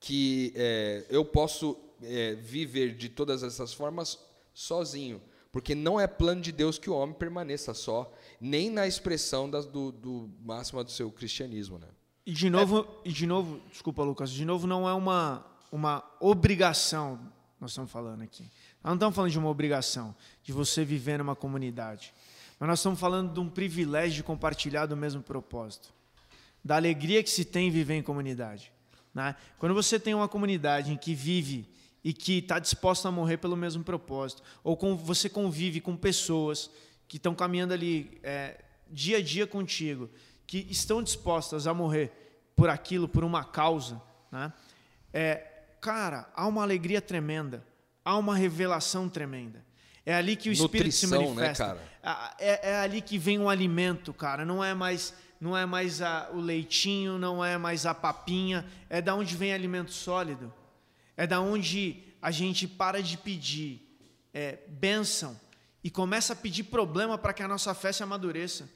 que 0.00 0.52
é, 0.56 1.04
eu 1.10 1.24
posso 1.24 1.78
é, 2.02 2.34
viver 2.34 2.94
de 2.94 3.10
todas 3.10 3.42
essas 3.42 3.74
formas 3.74 4.18
sozinho, 4.54 5.20
porque 5.52 5.74
não 5.74 6.00
é 6.00 6.06
plano 6.06 6.40
de 6.40 6.52
Deus 6.52 6.78
que 6.78 6.88
o 6.88 6.94
homem 6.94 7.14
permaneça 7.14 7.74
só, 7.74 8.10
nem 8.40 8.70
na 8.70 8.86
expressão 8.86 9.50
das- 9.50 9.66
do, 9.66 9.92
do 9.92 10.28
do 10.28 10.90
seu 10.90 11.10
cristianismo, 11.10 11.78
né? 11.78 11.88
E 12.24 12.32
de 12.32 12.48
novo, 12.48 12.86
e 13.04 13.12
de 13.12 13.26
novo, 13.26 13.60
desculpa, 13.70 14.02
Lucas, 14.02 14.30
de 14.30 14.44
novo 14.44 14.66
não 14.66 14.88
é 14.88 14.94
uma, 14.94 15.44
uma 15.70 16.02
obrigação, 16.20 17.20
nós 17.60 17.72
estamos 17.72 17.90
falando 17.90 18.22
aqui. 18.22 18.44
Nós 18.82 18.90
não 18.90 18.94
estamos 18.94 19.14
falando 19.14 19.30
de 19.30 19.38
uma 19.38 19.48
obrigação, 19.50 20.14
de 20.42 20.52
você 20.52 20.84
viver 20.84 21.18
numa 21.18 21.36
comunidade. 21.36 22.14
Mas 22.58 22.68
nós 22.68 22.78
estamos 22.78 22.98
falando 22.98 23.32
de 23.32 23.40
um 23.40 23.48
privilégio 23.48 24.16
de 24.16 24.22
compartilhar 24.22 24.86
do 24.86 24.96
mesmo 24.96 25.22
propósito. 25.22 25.92
Da 26.64 26.76
alegria 26.76 27.22
que 27.22 27.28
se 27.30 27.44
tem 27.44 27.68
em 27.68 27.70
viver 27.70 27.94
em 27.94 28.02
comunidade. 28.02 28.72
Né? 29.14 29.36
Quando 29.58 29.74
você 29.74 29.98
tem 30.00 30.14
uma 30.14 30.28
comunidade 30.28 30.92
em 30.92 30.96
que 30.96 31.14
vive 31.14 31.68
e 32.04 32.12
que 32.12 32.38
está 32.38 32.58
disposta 32.58 33.08
a 33.08 33.10
morrer 33.10 33.38
pelo 33.38 33.56
mesmo 33.56 33.82
propósito, 33.82 34.42
ou 34.62 34.76
com, 34.76 34.94
você 34.96 35.28
convive 35.28 35.80
com 35.80 35.96
pessoas 35.96 36.70
que 37.08 37.16
estão 37.16 37.34
caminhando 37.34 37.72
ali 37.72 38.20
é, 38.22 38.60
dia 38.90 39.16
a 39.18 39.22
dia 39.22 39.46
contigo, 39.46 40.10
que 40.46 40.66
estão 40.70 41.02
dispostas 41.02 41.66
a 41.66 41.72
morrer 41.72 42.12
por 42.54 42.68
aquilo, 42.68 43.08
por 43.08 43.24
uma 43.24 43.42
causa, 43.42 44.00
né? 44.30 44.52
É, 45.12 45.46
cara, 45.80 46.28
há 46.34 46.46
uma 46.46 46.62
alegria 46.62 47.00
tremenda, 47.00 47.64
há 48.04 48.16
uma 48.18 48.36
revelação 48.36 49.08
tremenda. 49.08 49.64
É 50.06 50.14
ali 50.14 50.36
que 50.36 50.50
o 50.50 50.52
Espírito 50.52 50.94
se 50.94 51.06
né, 51.06 51.16
manifesta. 51.18 51.64
cara? 51.66 51.82
Ah, 52.02 52.34
É, 52.38 52.70
é 52.72 52.76
ali 52.80 53.00
que 53.00 53.16
vem 53.16 53.38
o 53.38 53.48
alimento, 53.48 54.12
cara. 54.12 54.44
Não 54.44 54.62
é 54.62 54.74
mais, 54.74 55.14
não 55.40 55.56
é 55.56 55.64
mais 55.64 56.02
a- 56.02 56.28
o 56.34 56.38
leitinho, 56.40 57.16
não 57.18 57.42
é 57.42 57.56
mais 57.56 57.86
a 57.86 57.94
papinha. 57.94 58.66
É 58.90 59.00
da 59.00 59.14
onde 59.14 59.34
vem 59.34 59.54
alimento 59.54 59.92
sólido. 59.92 60.52
É 61.16 61.26
da 61.26 61.40
onde 61.40 62.02
a 62.20 62.30
gente 62.30 62.66
para 62.66 63.02
de 63.02 63.16
pedir 63.16 63.80
é, 64.32 64.58
bênção 64.68 65.38
e 65.82 65.90
começa 65.90 66.32
a 66.32 66.36
pedir 66.36 66.64
problema 66.64 67.18
para 67.18 67.32
que 67.32 67.42
a 67.42 67.48
nossa 67.48 67.74
fé 67.74 67.92
se 67.92 68.02
amadureça. 68.02 68.68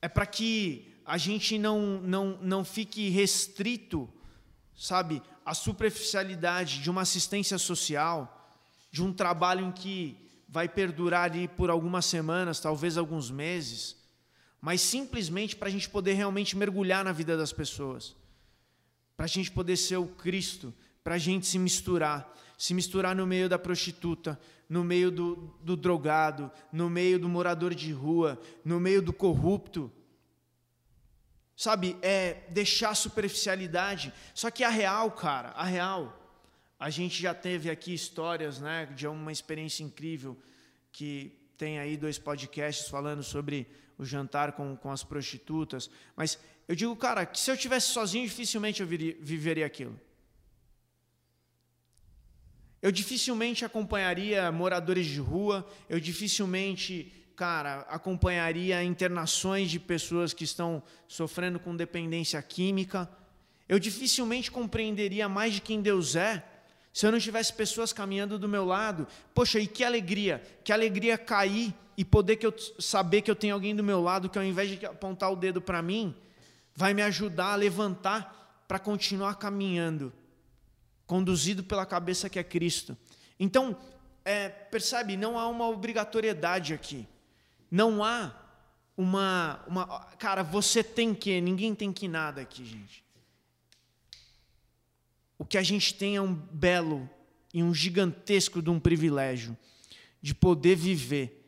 É 0.00 0.08
para 0.08 0.26
que 0.26 0.94
a 1.04 1.18
gente 1.18 1.58
não, 1.58 2.00
não, 2.00 2.38
não 2.40 2.64
fique 2.64 3.08
restrito, 3.08 4.08
sabe, 4.76 5.22
à 5.44 5.52
superficialidade 5.52 6.80
de 6.80 6.90
uma 6.90 7.02
assistência 7.02 7.58
social, 7.58 8.50
de 8.90 9.02
um 9.02 9.12
trabalho 9.12 9.66
em 9.66 9.72
que 9.72 10.16
vai 10.48 10.68
perdurar 10.68 11.24
ali 11.24 11.48
por 11.48 11.68
algumas 11.68 12.06
semanas, 12.06 12.60
talvez 12.60 12.96
alguns 12.96 13.30
meses, 13.30 13.96
mas 14.60 14.80
simplesmente 14.80 15.56
para 15.56 15.68
a 15.68 15.70
gente 15.70 15.90
poder 15.90 16.14
realmente 16.14 16.56
mergulhar 16.56 17.04
na 17.04 17.12
vida 17.12 17.36
das 17.36 17.52
pessoas, 17.52 18.14
para 19.16 19.26
a 19.26 19.28
gente 19.28 19.50
poder 19.50 19.76
ser 19.76 19.96
o 19.96 20.06
Cristo, 20.06 20.74
para 21.02 21.14
a 21.14 21.18
gente 21.18 21.46
se 21.46 21.58
misturar, 21.58 22.34
se 22.58 22.74
misturar 22.74 23.14
no 23.14 23.26
meio 23.26 23.48
da 23.48 23.58
prostituta, 23.58 24.38
no 24.68 24.82
meio 24.82 25.10
do, 25.10 25.36
do 25.62 25.76
drogado, 25.76 26.50
no 26.72 26.88
meio 26.88 27.18
do 27.18 27.28
morador 27.28 27.74
de 27.74 27.92
rua, 27.92 28.40
no 28.64 28.80
meio 28.80 29.02
do 29.02 29.12
corrupto. 29.12 29.92
Sabe, 31.56 31.96
é 32.02 32.42
deixar 32.48 32.90
a 32.90 32.94
superficialidade. 32.94 34.12
Só 34.34 34.50
que 34.50 34.64
a 34.64 34.68
real, 34.68 35.10
cara, 35.12 35.50
a 35.50 35.64
real. 35.64 36.20
A 36.78 36.90
gente 36.90 37.22
já 37.22 37.32
teve 37.32 37.70
aqui 37.70 37.94
histórias, 37.94 38.58
né, 38.58 38.86
de 38.86 39.06
uma 39.06 39.30
experiência 39.30 39.84
incrível 39.84 40.36
que 40.90 41.38
tem 41.56 41.78
aí 41.78 41.96
dois 41.96 42.18
podcasts 42.18 42.88
falando 42.88 43.22
sobre 43.22 43.68
o 43.96 44.04
jantar 44.04 44.52
com, 44.52 44.76
com 44.76 44.90
as 44.90 45.04
prostitutas. 45.04 45.88
Mas 46.16 46.38
eu 46.66 46.74
digo, 46.74 46.94
cara, 46.96 47.26
que 47.26 47.38
se 47.38 47.50
eu 47.50 47.56
tivesse 47.56 47.88
sozinho, 47.88 48.26
dificilmente 48.26 48.80
eu 48.80 48.86
viria, 48.86 49.16
viveria 49.20 49.66
aquilo. 49.66 49.98
Eu 52.80 52.92
dificilmente 52.92 53.64
acompanharia 53.64 54.52
moradores 54.52 55.06
de 55.06 55.18
rua, 55.18 55.66
eu 55.88 55.98
dificilmente, 55.98 57.12
cara, 57.34 57.80
acompanharia 57.88 58.82
internações 58.84 59.70
de 59.70 59.80
pessoas 59.80 60.34
que 60.34 60.44
estão 60.44 60.82
sofrendo 61.08 61.58
com 61.58 61.74
dependência 61.74 62.40
química. 62.42 63.08
Eu 63.68 63.78
dificilmente 63.78 64.50
compreenderia 64.50 65.28
mais 65.28 65.54
de 65.54 65.60
quem 65.60 65.80
Deus 65.80 66.14
é 66.14 66.44
se 66.94 67.04
eu 67.04 67.10
não 67.10 67.18
tivesse 67.18 67.52
pessoas 67.52 67.92
caminhando 67.92 68.38
do 68.38 68.48
meu 68.48 68.64
lado. 68.64 69.08
Poxa, 69.34 69.58
e 69.58 69.66
que 69.66 69.82
alegria, 69.82 70.40
que 70.62 70.72
alegria 70.72 71.18
cair 71.18 71.74
e 71.96 72.04
poder 72.04 72.36
que 72.36 72.46
eu 72.46 72.54
saber 72.78 73.22
que 73.22 73.30
eu 73.30 73.34
tenho 73.34 73.52
alguém 73.52 73.74
do 73.74 73.82
meu 73.82 74.00
lado 74.00 74.28
que 74.28 74.38
ao 74.38 74.44
invés 74.44 74.70
de 74.70 74.86
apontar 74.86 75.32
o 75.32 75.36
dedo 75.36 75.60
para 75.60 75.82
mim, 75.82 76.14
vai 76.74 76.94
me 76.94 77.02
ajudar 77.02 77.52
a 77.52 77.56
levantar 77.56 78.64
para 78.66 78.78
continuar 78.78 79.34
caminhando 79.36 80.12
conduzido 81.06 81.62
pela 81.62 81.86
cabeça 81.86 82.28
que 82.28 82.38
é 82.38 82.44
Cristo. 82.44 82.96
Então, 83.38 83.76
é, 84.24 84.48
percebe, 84.48 85.16
não 85.16 85.38
há 85.38 85.46
uma 85.48 85.68
obrigatoriedade 85.68 86.72
aqui. 86.72 87.06
Não 87.70 88.02
há 88.02 88.32
uma, 88.96 89.62
uma. 89.66 89.86
Cara, 90.18 90.42
você 90.42 90.82
tem 90.82 91.14
que, 91.14 91.40
ninguém 91.40 91.74
tem 91.74 91.92
que 91.92 92.08
nada 92.08 92.40
aqui, 92.40 92.64
gente. 92.64 93.04
O 95.36 95.44
que 95.44 95.58
a 95.58 95.62
gente 95.62 95.94
tem 95.94 96.16
é 96.16 96.22
um 96.22 96.32
belo 96.32 97.08
e 97.52 97.62
um 97.62 97.74
gigantesco 97.74 98.62
de 98.62 98.70
um 98.70 98.80
privilégio 98.80 99.56
de 100.22 100.34
poder 100.34 100.76
viver 100.76 101.42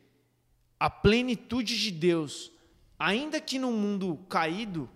a 0.79 0.89
plenitude 0.89 1.79
de 1.79 1.89
Deus, 1.89 2.51
ainda 2.99 3.41
que 3.41 3.57
num 3.57 3.71
mundo 3.71 4.17
caído, 4.29 4.87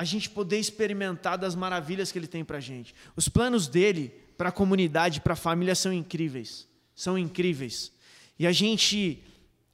a 0.00 0.04
gente 0.04 0.30
poder 0.30 0.58
experimentar 0.58 1.36
das 1.36 1.54
maravilhas 1.54 2.10
que 2.10 2.18
ele 2.18 2.26
tem 2.26 2.42
para 2.42 2.56
a 2.56 2.60
gente. 2.60 2.94
Os 3.14 3.28
planos 3.28 3.68
dele 3.68 4.08
para 4.34 4.48
a 4.48 4.52
comunidade, 4.52 5.20
para 5.20 5.34
a 5.34 5.36
família 5.36 5.74
são 5.74 5.92
incríveis, 5.92 6.66
são 6.94 7.18
incríveis. 7.18 7.92
E 8.38 8.46
a 8.46 8.52
gente 8.52 9.22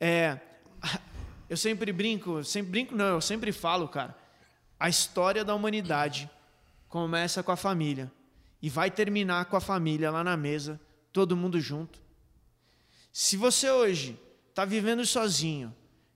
É, 0.00 0.40
eu 1.48 1.56
sempre 1.56 1.92
brinco, 1.92 2.42
sempre 2.42 2.72
brinco 2.72 2.96
não, 2.96 3.06
eu 3.06 3.20
sempre 3.20 3.52
falo, 3.52 3.86
cara. 3.86 4.18
A 4.80 4.88
história 4.88 5.44
da 5.44 5.54
humanidade 5.54 6.28
começa 6.88 7.40
com 7.40 7.52
a 7.52 7.56
família 7.56 8.10
e 8.60 8.68
vai 8.68 8.90
terminar 8.90 9.44
com 9.44 9.56
a 9.56 9.60
família 9.60 10.10
lá 10.10 10.24
na 10.24 10.36
mesa, 10.36 10.80
todo 11.12 11.36
mundo 11.36 11.60
junto. 11.60 12.00
Se 13.12 13.36
você 13.36 13.70
hoje 13.70 14.18
está 14.50 14.64
vivendo 14.64 15.06
sozinho, 15.06 15.72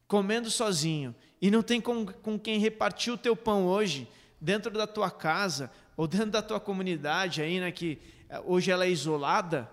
comendo 0.09 0.51
sozinho 0.51 1.15
e 1.41 1.51
não 1.51 1.63
tem 1.63 1.81
com, 1.81 2.07
com 2.07 2.39
quem 2.39 2.59
repartir 2.59 3.13
o 3.13 3.19
teu 3.19 3.35
pão 3.35 3.67
hoje, 3.67 4.09
dentro 4.41 4.71
da 4.73 4.87
tua 4.87 5.11
casa 5.11 5.71
ou 5.97 6.07
dentro 6.07 6.31
da 6.31 6.43
tua 6.43 6.61
comunidade 6.61 7.43
aí, 7.43 7.61
né, 7.61 7.71
que 7.71 7.99
eh, 8.29 8.41
hoje 8.45 8.71
ela 8.71 8.85
é 8.85 8.91
isolada, 8.91 9.71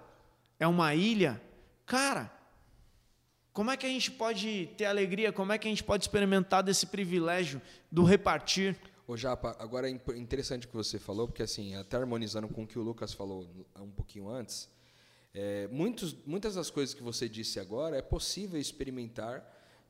é 0.60 0.68
uma 0.68 0.94
ilha, 0.94 1.42
cara, 1.86 2.32
como 3.58 3.72
é 3.72 3.78
que 3.78 3.88
a 3.88 3.90
gente 3.90 4.12
pode 4.12 4.70
ter 4.78 4.86
alegria? 4.86 5.34
Como 5.34 5.52
é 5.52 5.58
que 5.58 5.68
a 5.68 5.72
gente 5.72 5.84
pode 5.84 6.04
experimentar 6.04 6.62
desse 6.62 6.86
privilégio 6.86 7.60
do 7.92 8.04
repartir? 8.04 8.78
Ô 9.08 9.18
Japa, 9.18 9.56
agora 9.58 9.90
é 9.90 10.00
interessante 10.16 10.68
o 10.68 10.70
que 10.70 10.76
você 10.76 11.00
falou, 11.00 11.28
porque 11.28 11.42
assim, 11.42 11.76
até 11.76 11.98
harmonizando 11.98 12.48
com 12.48 12.64
o 12.64 12.68
que 12.68 12.78
o 12.78 12.84
Lucas 12.84 13.14
falou 13.14 13.50
um 13.80 13.90
pouquinho 13.90 14.30
antes, 14.30 14.70
é, 15.34 15.68
muitos, 15.70 16.16
muitas 16.24 16.54
das 16.54 16.70
coisas 16.70 16.94
que 16.94 17.02
você 17.02 17.28
disse 17.28 17.60
agora 17.60 17.98
é 17.98 18.02
possível 18.02 18.60
experimentar 18.60 19.44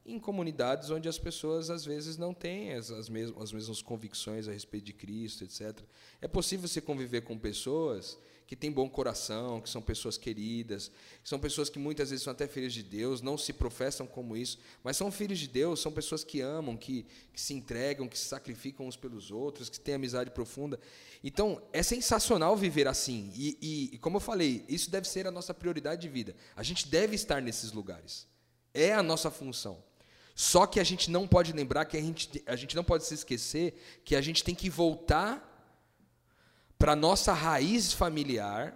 em 0.08 0.18
comunidades 0.20 0.90
onde 0.90 1.10
as 1.10 1.20
pessoas 1.20 1.70
às 1.70 1.84
vezes 1.84 2.18
não 2.18 2.34
têm 2.34 2.74
as, 2.74 2.90
as, 2.90 3.10
mesmas, 3.10 3.44
as 3.44 3.52
mesmas 3.52 3.82
convicções 3.82 4.48
a 4.48 4.52
respeito 4.52 4.86
de 4.86 4.94
Cristo, 4.94 5.44
etc. 5.44 5.80
É 6.22 6.28
possível 6.28 6.68
você 6.68 6.80
conviver 6.80 7.22
com 7.22 7.38
pessoas 7.38 8.18
que 8.48 8.56
têm 8.56 8.72
bom 8.72 8.90
coração, 8.90 9.60
que 9.60 9.70
são 9.70 9.82
pessoas 9.82 10.18
queridas, 10.18 10.90
que 11.22 11.28
são 11.28 11.38
pessoas 11.38 11.70
que 11.70 11.78
muitas 11.78 12.10
vezes 12.10 12.24
são 12.24 12.32
até 12.32 12.48
filhos 12.48 12.74
de 12.74 12.82
Deus, 12.82 13.22
não 13.22 13.38
se 13.38 13.52
professam 13.52 14.08
como 14.08 14.38
isso, 14.38 14.58
mas 14.82 14.96
são 14.96 15.12
filhos 15.12 15.38
de 15.38 15.50
Deus, 15.50 15.82
são 15.82 15.92
pessoas 15.92 16.24
que 16.24 16.40
amam, 16.40 16.78
que, 16.78 17.06
que 17.34 17.42
se 17.42 17.54
entregam, 17.54 18.08
que 18.08 18.18
se 18.18 18.24
sacrificam 18.24 18.88
uns 18.88 18.96
pelos 18.96 19.32
outros, 19.32 19.68
que 19.68 19.78
têm 19.78 19.96
amizade 19.96 20.32
profunda. 20.32 20.80
Então, 21.22 21.62
é 21.74 21.84
sensacional 21.84 22.56
viver 22.56 22.88
assim. 22.88 23.34
E, 23.36 23.58
e, 23.62 23.96
e 23.96 23.98
como 23.98 24.16
eu 24.16 24.22
falei, 24.22 24.64
isso 24.70 24.90
deve 24.90 25.10
ser 25.10 25.28
a 25.28 25.32
nossa 25.32 25.54
prioridade 25.54 26.02
de 26.02 26.08
vida. 26.08 26.34
A 26.56 26.64
gente 26.64 26.88
deve 26.88 27.16
estar 27.16 27.42
nesses 27.42 27.74
lugares. 27.74 28.26
É 28.74 28.94
a 28.94 29.04
nossa 29.04 29.30
função. 29.30 29.84
Só 30.40 30.68
que 30.68 30.80
a 30.80 30.84
gente 30.84 31.10
não 31.10 31.28
pode 31.28 31.52
lembrar 31.52 31.84
que 31.86 31.98
a 31.98 32.00
gente, 32.00 32.44
a 32.46 32.56
gente 32.56 32.76
não 32.76 32.84
pode 32.84 33.04
se 33.04 33.14
esquecer 33.16 33.74
que 34.06 34.16
a 34.16 34.22
gente 34.22 34.44
tem 34.44 34.54
que 34.54 34.70
voltar 34.70 35.44
para 36.78 36.96
nossa 36.96 37.34
raiz 37.34 37.92
familiar, 37.92 38.72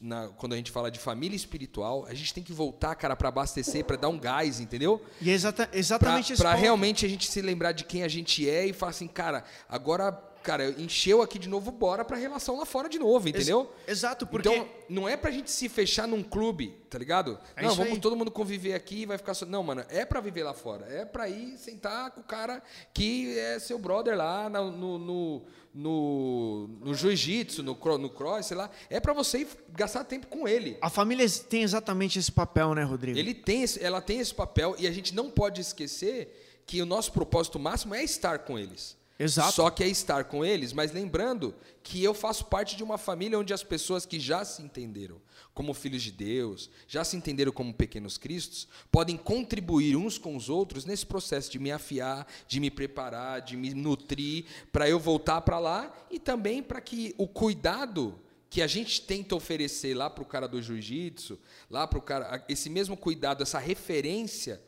na, 0.00 0.26
quando 0.30 0.54
a 0.54 0.56
gente 0.56 0.72
fala 0.72 0.90
de 0.90 0.98
família 0.98 1.36
espiritual, 1.36 2.04
a 2.06 2.14
gente 2.14 2.34
tem 2.34 2.42
que 2.42 2.52
voltar, 2.52 2.96
cara, 2.96 3.14
para 3.14 3.28
abastecer, 3.28 3.84
para 3.84 3.94
dar 3.94 4.08
um 4.08 4.18
gás, 4.18 4.58
entendeu? 4.58 5.00
E 5.20 5.30
é 5.30 5.34
exata, 5.34 5.70
exatamente 5.72 6.36
Para 6.36 6.52
realmente 6.54 7.06
a 7.06 7.08
gente 7.08 7.30
se 7.30 7.40
lembrar 7.40 7.70
de 7.70 7.84
quem 7.84 8.02
a 8.02 8.08
gente 8.08 8.50
é 8.50 8.66
e 8.66 8.72
falar 8.72 8.90
assim, 8.90 9.06
cara, 9.06 9.44
agora 9.68 10.20
cara, 10.44 10.70
encheu 10.78 11.22
aqui 11.22 11.38
de 11.38 11.48
novo, 11.48 11.72
bora 11.72 12.04
pra 12.04 12.16
relação 12.16 12.58
lá 12.58 12.66
fora 12.66 12.88
de 12.88 12.98
novo, 12.98 13.28
entendeu? 13.28 13.72
Ex 13.88 13.98
exato, 13.98 14.26
porque. 14.26 14.48
Então, 14.48 14.68
não 14.88 15.08
é 15.08 15.16
pra 15.16 15.30
gente 15.30 15.50
se 15.50 15.68
fechar 15.68 16.06
num 16.06 16.22
clube, 16.22 16.76
tá 16.90 16.98
ligado? 16.98 17.38
É 17.56 17.62
não, 17.62 17.74
vamos 17.74 17.94
aí. 17.94 18.00
todo 18.00 18.14
mundo 18.14 18.30
conviver 18.30 18.74
aqui 18.74 19.02
e 19.02 19.06
vai 19.06 19.16
ficar 19.16 19.34
só. 19.34 19.46
Não, 19.46 19.62
mano, 19.62 19.84
é 19.88 20.04
pra 20.04 20.20
viver 20.20 20.44
lá 20.44 20.52
fora. 20.52 20.86
É 20.86 21.04
pra 21.04 21.28
ir 21.28 21.56
sentar 21.56 22.10
com 22.10 22.20
o 22.20 22.24
cara 22.24 22.62
que 22.92 23.36
é 23.38 23.58
seu 23.58 23.78
brother 23.78 24.16
lá 24.16 24.50
no, 24.50 24.70
no, 24.70 24.98
no, 24.98 25.42
no, 25.74 26.68
no 26.80 26.94
jiu-jitsu, 26.94 27.62
no, 27.62 27.78
no 27.98 28.10
cross, 28.10 28.46
sei 28.46 28.56
lá. 28.56 28.70
É 28.90 29.00
pra 29.00 29.12
você 29.12 29.38
ir 29.38 29.48
gastar 29.70 30.04
tempo 30.04 30.26
com 30.26 30.46
ele. 30.46 30.76
A 30.82 30.90
família 30.90 31.26
tem 31.48 31.62
exatamente 31.62 32.18
esse 32.18 32.30
papel, 32.30 32.74
né, 32.74 32.82
Rodrigo? 32.82 33.18
Ele 33.18 33.32
tem 33.32 33.64
ela 33.80 34.00
tem 34.02 34.20
esse 34.20 34.34
papel 34.34 34.76
e 34.78 34.86
a 34.86 34.92
gente 34.92 35.14
não 35.14 35.30
pode 35.30 35.60
esquecer 35.60 36.62
que 36.66 36.80
o 36.82 36.86
nosso 36.86 37.12
propósito 37.12 37.58
máximo 37.58 37.94
é 37.94 38.04
estar 38.04 38.40
com 38.40 38.58
eles. 38.58 38.96
Exato. 39.18 39.52
Só 39.52 39.70
que 39.70 39.84
é 39.84 39.88
estar 39.88 40.24
com 40.24 40.44
eles, 40.44 40.72
mas 40.72 40.92
lembrando 40.92 41.54
que 41.82 42.02
eu 42.02 42.12
faço 42.12 42.46
parte 42.46 42.76
de 42.76 42.82
uma 42.82 42.98
família 42.98 43.38
onde 43.38 43.54
as 43.54 43.62
pessoas 43.62 44.04
que 44.04 44.18
já 44.18 44.44
se 44.44 44.60
entenderam 44.60 45.20
como 45.52 45.72
filhos 45.72 46.02
de 46.02 46.10
Deus, 46.10 46.68
já 46.88 47.04
se 47.04 47.16
entenderam 47.16 47.52
como 47.52 47.72
pequenos 47.72 48.18
cristos, 48.18 48.66
podem 48.90 49.16
contribuir 49.16 49.94
uns 49.96 50.18
com 50.18 50.36
os 50.36 50.48
outros 50.48 50.84
nesse 50.84 51.06
processo 51.06 51.48
de 51.48 51.60
me 51.60 51.70
afiar, 51.70 52.26
de 52.48 52.58
me 52.58 52.72
preparar, 52.72 53.40
de 53.40 53.56
me 53.56 53.72
nutrir, 53.72 54.46
para 54.72 54.88
eu 54.88 54.98
voltar 54.98 55.42
para 55.42 55.60
lá 55.60 55.92
e 56.10 56.18
também 56.18 56.60
para 56.60 56.80
que 56.80 57.14
o 57.16 57.28
cuidado 57.28 58.18
que 58.50 58.62
a 58.62 58.66
gente 58.66 59.00
tenta 59.00 59.36
oferecer 59.36 59.94
lá 59.94 60.10
para 60.10 60.22
o 60.22 60.26
cara 60.26 60.48
do 60.48 60.60
jiu-jitsu, 60.60 61.38
lá 61.70 61.86
para 61.86 61.98
o 61.98 62.02
cara, 62.02 62.44
esse 62.48 62.68
mesmo 62.68 62.96
cuidado, 62.96 63.42
essa 63.42 63.58
referência 63.60 64.60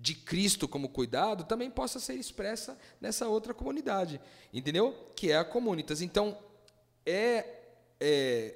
de 0.00 0.14
Cristo 0.14 0.68
como 0.68 0.88
cuidado 0.88 1.44
também 1.44 1.70
possa 1.70 1.98
ser 1.98 2.14
expressa 2.14 2.78
nessa 3.00 3.28
outra 3.28 3.52
comunidade, 3.52 4.20
entendeu? 4.52 5.10
Que 5.16 5.32
é 5.32 5.36
a 5.36 5.44
comunitas. 5.44 6.00
Então, 6.00 6.38
é, 7.04 7.44
é 8.00 8.54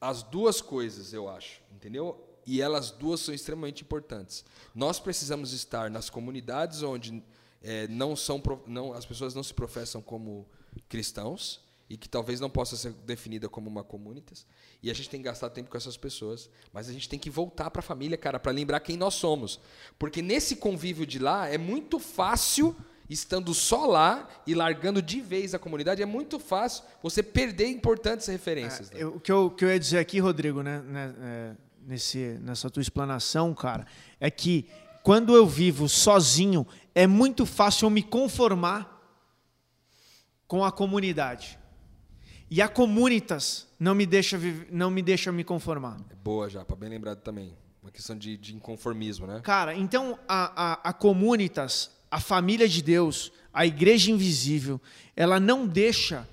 as 0.00 0.22
duas 0.22 0.60
coisas, 0.62 1.12
eu 1.12 1.28
acho, 1.28 1.60
entendeu? 1.74 2.22
E 2.46 2.62
elas 2.62 2.90
duas 2.90 3.20
são 3.20 3.34
extremamente 3.34 3.82
importantes. 3.82 4.44
Nós 4.74 4.98
precisamos 4.98 5.52
estar 5.52 5.90
nas 5.90 6.08
comunidades 6.08 6.82
onde 6.82 7.22
é, 7.62 7.88
não 7.88 8.14
são, 8.14 8.40
não, 8.66 8.92
as 8.92 9.04
pessoas 9.04 9.34
não 9.34 9.42
se 9.42 9.52
professam 9.52 10.00
como 10.00 10.46
cristãos, 10.88 11.65
e 11.88 11.96
que 11.96 12.08
talvez 12.08 12.40
não 12.40 12.50
possa 12.50 12.76
ser 12.76 12.92
definida 13.04 13.48
como 13.48 13.70
uma 13.70 13.84
comunitas. 13.84 14.46
E 14.82 14.90
a 14.90 14.94
gente 14.94 15.08
tem 15.08 15.20
que 15.20 15.26
gastar 15.26 15.50
tempo 15.50 15.70
com 15.70 15.76
essas 15.76 15.96
pessoas, 15.96 16.50
mas 16.72 16.88
a 16.88 16.92
gente 16.92 17.08
tem 17.08 17.18
que 17.18 17.30
voltar 17.30 17.70
para 17.70 17.80
a 17.80 17.82
família, 17.82 18.16
cara, 18.16 18.38
para 18.38 18.52
lembrar 18.52 18.80
quem 18.80 18.96
nós 18.96 19.14
somos. 19.14 19.60
Porque 19.98 20.20
nesse 20.20 20.56
convívio 20.56 21.06
de 21.06 21.18
lá 21.18 21.48
é 21.48 21.56
muito 21.56 21.98
fácil 21.98 22.76
estando 23.08 23.54
só 23.54 23.86
lá 23.86 24.28
e 24.46 24.54
largando 24.54 25.00
de 25.00 25.20
vez 25.20 25.54
a 25.54 25.58
comunidade, 25.60 26.02
é 26.02 26.06
muito 26.06 26.40
fácil 26.40 26.84
você 27.02 27.22
perder 27.22 27.68
importantes 27.68 28.26
referências. 28.26 28.90
É, 28.90 28.98
né? 28.98 29.06
o, 29.06 29.20
que 29.20 29.30
eu, 29.30 29.50
que 29.50 29.64
eu 29.64 29.68
ia 29.68 29.78
dizer 29.78 29.98
aqui, 29.98 30.18
Rodrigo, 30.18 30.62
né, 30.62 30.80
né, 30.80 31.14
é, 31.20 31.56
nesse, 31.86 32.38
nessa 32.42 32.68
tua 32.68 32.80
explanação, 32.80 33.54
cara, 33.54 33.86
é 34.18 34.28
que 34.28 34.68
quando 35.04 35.36
eu 35.36 35.46
vivo 35.46 35.88
sozinho, 35.88 36.66
é 36.92 37.06
muito 37.06 37.46
fácil 37.46 37.86
eu 37.86 37.90
me 37.90 38.02
conformar 38.02 38.92
com 40.48 40.64
a 40.64 40.72
comunidade. 40.72 41.58
E 42.48 42.62
a 42.62 42.68
comunitas 42.68 43.66
não 43.78 43.94
me 43.94 44.06
deixa, 44.06 44.38
não 44.70 44.90
me, 44.90 45.02
deixa 45.02 45.32
me 45.32 45.42
conformar. 45.42 45.98
É 46.10 46.14
boa 46.14 46.48
já, 46.48 46.64
para 46.64 46.76
bem 46.76 46.88
lembrado 46.88 47.20
também. 47.20 47.56
Uma 47.82 47.90
questão 47.90 48.16
de, 48.16 48.36
de 48.36 48.54
inconformismo, 48.54 49.26
né? 49.26 49.40
Cara, 49.42 49.74
então 49.74 50.18
a, 50.28 50.72
a, 50.72 50.90
a 50.90 50.92
comunitas, 50.92 51.90
a 52.10 52.20
família 52.20 52.68
de 52.68 52.82
Deus, 52.82 53.32
a 53.52 53.66
igreja 53.66 54.10
invisível, 54.10 54.80
ela 55.14 55.40
não 55.40 55.66
deixa, 55.66 56.28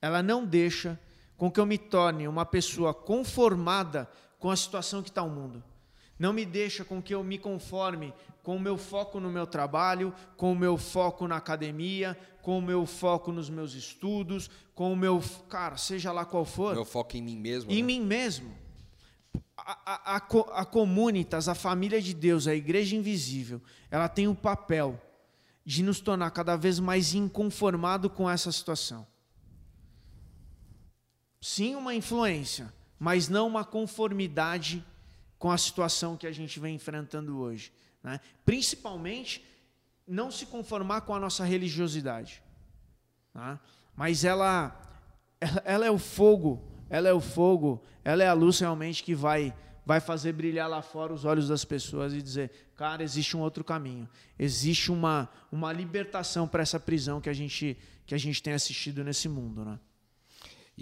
ela 0.00 0.22
não 0.22 0.44
deixa 0.44 0.98
com 1.36 1.50
que 1.50 1.58
eu 1.58 1.66
me 1.66 1.78
torne 1.78 2.28
uma 2.28 2.46
pessoa 2.46 2.94
conformada 2.94 4.08
com 4.38 4.50
a 4.50 4.56
situação 4.56 5.02
que 5.02 5.08
está 5.08 5.22
o 5.22 5.30
mundo. 5.30 5.62
Não 6.18 6.32
me 6.32 6.44
deixa 6.44 6.84
com 6.84 7.02
que 7.02 7.14
eu 7.14 7.24
me 7.24 7.36
conforme 7.36 8.14
com 8.42 8.56
o 8.56 8.60
meu 8.60 8.76
foco 8.76 9.20
no 9.20 9.30
meu 9.30 9.46
trabalho, 9.46 10.12
com 10.36 10.52
o 10.52 10.56
meu 10.56 10.76
foco 10.76 11.26
na 11.28 11.36
academia, 11.36 12.18
com 12.42 12.58
o 12.58 12.62
meu 12.62 12.84
foco 12.84 13.30
nos 13.32 13.48
meus 13.48 13.72
estudos, 13.74 14.50
com 14.74 14.92
o 14.92 14.96
meu. 14.96 15.22
Cara, 15.48 15.76
seja 15.76 16.12
lá 16.12 16.24
qual 16.24 16.44
for. 16.44 16.74
Meu 16.74 16.84
foco 16.84 17.16
em 17.16 17.22
mim 17.22 17.38
mesmo. 17.38 17.70
Em 17.70 17.76
né? 17.76 17.82
mim 17.82 18.00
mesmo. 18.00 18.52
A, 19.56 19.78
a, 19.86 20.16
a, 20.16 20.60
a 20.60 20.64
Comunitas, 20.64 21.48
a 21.48 21.54
família 21.54 22.02
de 22.02 22.12
Deus, 22.12 22.48
a 22.48 22.54
igreja 22.54 22.96
invisível, 22.96 23.62
ela 23.90 24.08
tem 24.08 24.26
o 24.26 24.34
papel 24.34 25.00
de 25.64 25.82
nos 25.84 26.00
tornar 26.00 26.32
cada 26.32 26.56
vez 26.56 26.80
mais 26.80 27.14
inconformado 27.14 28.10
com 28.10 28.28
essa 28.28 28.50
situação. 28.50 29.06
Sim, 31.40 31.76
uma 31.76 31.94
influência, 31.94 32.72
mas 32.98 33.28
não 33.28 33.46
uma 33.46 33.64
conformidade 33.64 34.84
com 35.38 35.50
a 35.50 35.58
situação 35.58 36.16
que 36.16 36.26
a 36.26 36.32
gente 36.32 36.58
vem 36.58 36.74
enfrentando 36.74 37.38
hoje. 37.38 37.72
Né? 38.02 38.20
Principalmente, 38.44 39.44
não 40.06 40.30
se 40.30 40.46
conformar 40.46 41.02
com 41.02 41.14
a 41.14 41.20
nossa 41.20 41.44
religiosidade. 41.44 42.42
Tá? 43.32 43.60
Mas 43.96 44.24
ela, 44.24 44.78
ela 45.64 45.86
é 45.86 45.90
o 45.90 45.98
fogo, 45.98 46.62
ela 46.88 47.08
é 47.08 47.12
o 47.12 47.20
fogo, 47.20 47.82
ela 48.04 48.22
é 48.22 48.28
a 48.28 48.32
luz 48.32 48.58
realmente 48.58 49.02
que 49.02 49.14
vai 49.14 49.54
vai 49.84 50.00
fazer 50.00 50.32
brilhar 50.32 50.68
lá 50.70 50.80
fora 50.80 51.12
os 51.12 51.24
olhos 51.24 51.48
das 51.48 51.64
pessoas 51.64 52.12
e 52.14 52.22
dizer, 52.22 52.52
cara, 52.76 53.02
existe 53.02 53.36
um 53.36 53.40
outro 53.40 53.64
caminho, 53.64 54.08
existe 54.38 54.92
uma, 54.92 55.28
uma 55.50 55.72
libertação 55.72 56.46
para 56.46 56.62
essa 56.62 56.78
prisão 56.78 57.20
que 57.20 57.28
a 57.28 57.32
gente 57.32 57.76
que 58.06 58.14
a 58.14 58.18
gente 58.18 58.42
tem 58.42 58.52
assistido 58.52 59.04
nesse 59.04 59.28
mundo, 59.28 59.64
né? 59.64 59.78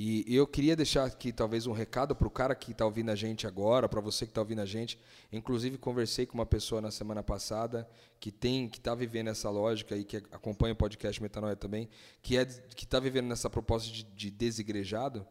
E 0.02 0.34
eu 0.34 0.46
queria 0.46 0.74
deixar 0.74 1.04
aqui 1.04 1.30
talvez 1.30 1.66
um 1.66 1.72
recado 1.72 2.16
para 2.16 2.26
o 2.26 2.30
cara 2.30 2.54
que 2.54 2.72
está 2.72 2.86
ouvindo 2.86 3.10
a 3.10 3.14
gente 3.14 3.46
agora, 3.46 3.86
para 3.86 4.00
você 4.00 4.24
que 4.24 4.30
está 4.30 4.40
ouvindo 4.40 4.62
a 4.62 4.64
gente. 4.64 4.98
Inclusive 5.30 5.76
conversei 5.76 6.24
com 6.24 6.38
uma 6.38 6.46
pessoa 6.46 6.80
na 6.80 6.90
semana 6.90 7.22
passada 7.22 7.86
que 8.18 8.32
tem, 8.32 8.66
que 8.66 8.78
está 8.78 8.94
vivendo 8.94 9.28
essa 9.28 9.50
lógica 9.50 9.94
e 9.94 10.02
que 10.02 10.16
acompanha 10.32 10.72
o 10.72 10.76
podcast 10.76 11.20
Metanoia 11.20 11.54
também, 11.54 11.86
que 12.22 12.38
é 12.38 12.46
que 12.46 12.84
está 12.84 12.98
vivendo 12.98 13.26
nessa 13.26 13.50
proposta 13.50 13.92
de, 13.92 14.04
de 14.04 14.30
desigrejado. 14.30 15.26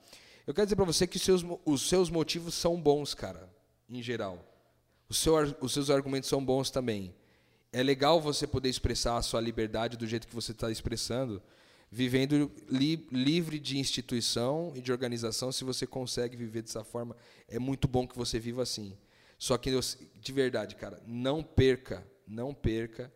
Eu 0.46 0.54
quero 0.54 0.68
dizer 0.68 0.76
para 0.76 0.86
você 0.86 1.08
que 1.08 1.18
os 1.18 1.24
seus, 1.24 1.44
os 1.66 1.90
seus 1.90 2.12
motivos 2.12 2.54
são 2.54 2.80
bons, 2.80 3.16
cara, 3.16 3.50
em 3.90 4.04
geral. 4.04 4.38
Seu 5.10 5.34
os 5.62 5.74
seus 5.74 5.90
argumentos 5.90 6.30
são 6.30 6.46
bons 6.46 6.70
também. 6.70 7.12
É 7.74 7.82
legal 7.82 8.22
você 8.22 8.46
poder 8.46 8.70
expressar 8.70 9.18
a 9.18 9.24
sua 9.24 9.42
liberdade 9.42 9.98
do 9.98 10.06
jeito 10.06 10.28
que 10.28 10.36
você 10.36 10.52
está 10.52 10.70
expressando, 10.70 11.42
vivendo 11.92 12.52
li- 12.70 13.08
livre 13.12 13.60
de 13.60 13.78
instituição 13.78 14.72
e 14.76 14.82
de 14.82 14.92
organização. 14.92 15.52
Se 15.52 15.64
você 15.64 15.88
consegue 15.88 16.36
viver 16.38 16.62
dessa 16.62 16.84
forma, 16.84 17.16
é 17.48 17.58
muito 17.60 17.88
bom 17.88 18.08
que 18.08 18.18
você 18.18 18.40
viva 18.40 18.62
assim. 18.62 18.96
Só 19.38 19.58
que, 19.58 19.72
de 20.16 20.32
verdade, 20.32 20.76
cara, 20.76 21.02
não 21.08 21.42
perca, 21.42 22.06
não 22.28 22.54
perca 22.54 23.12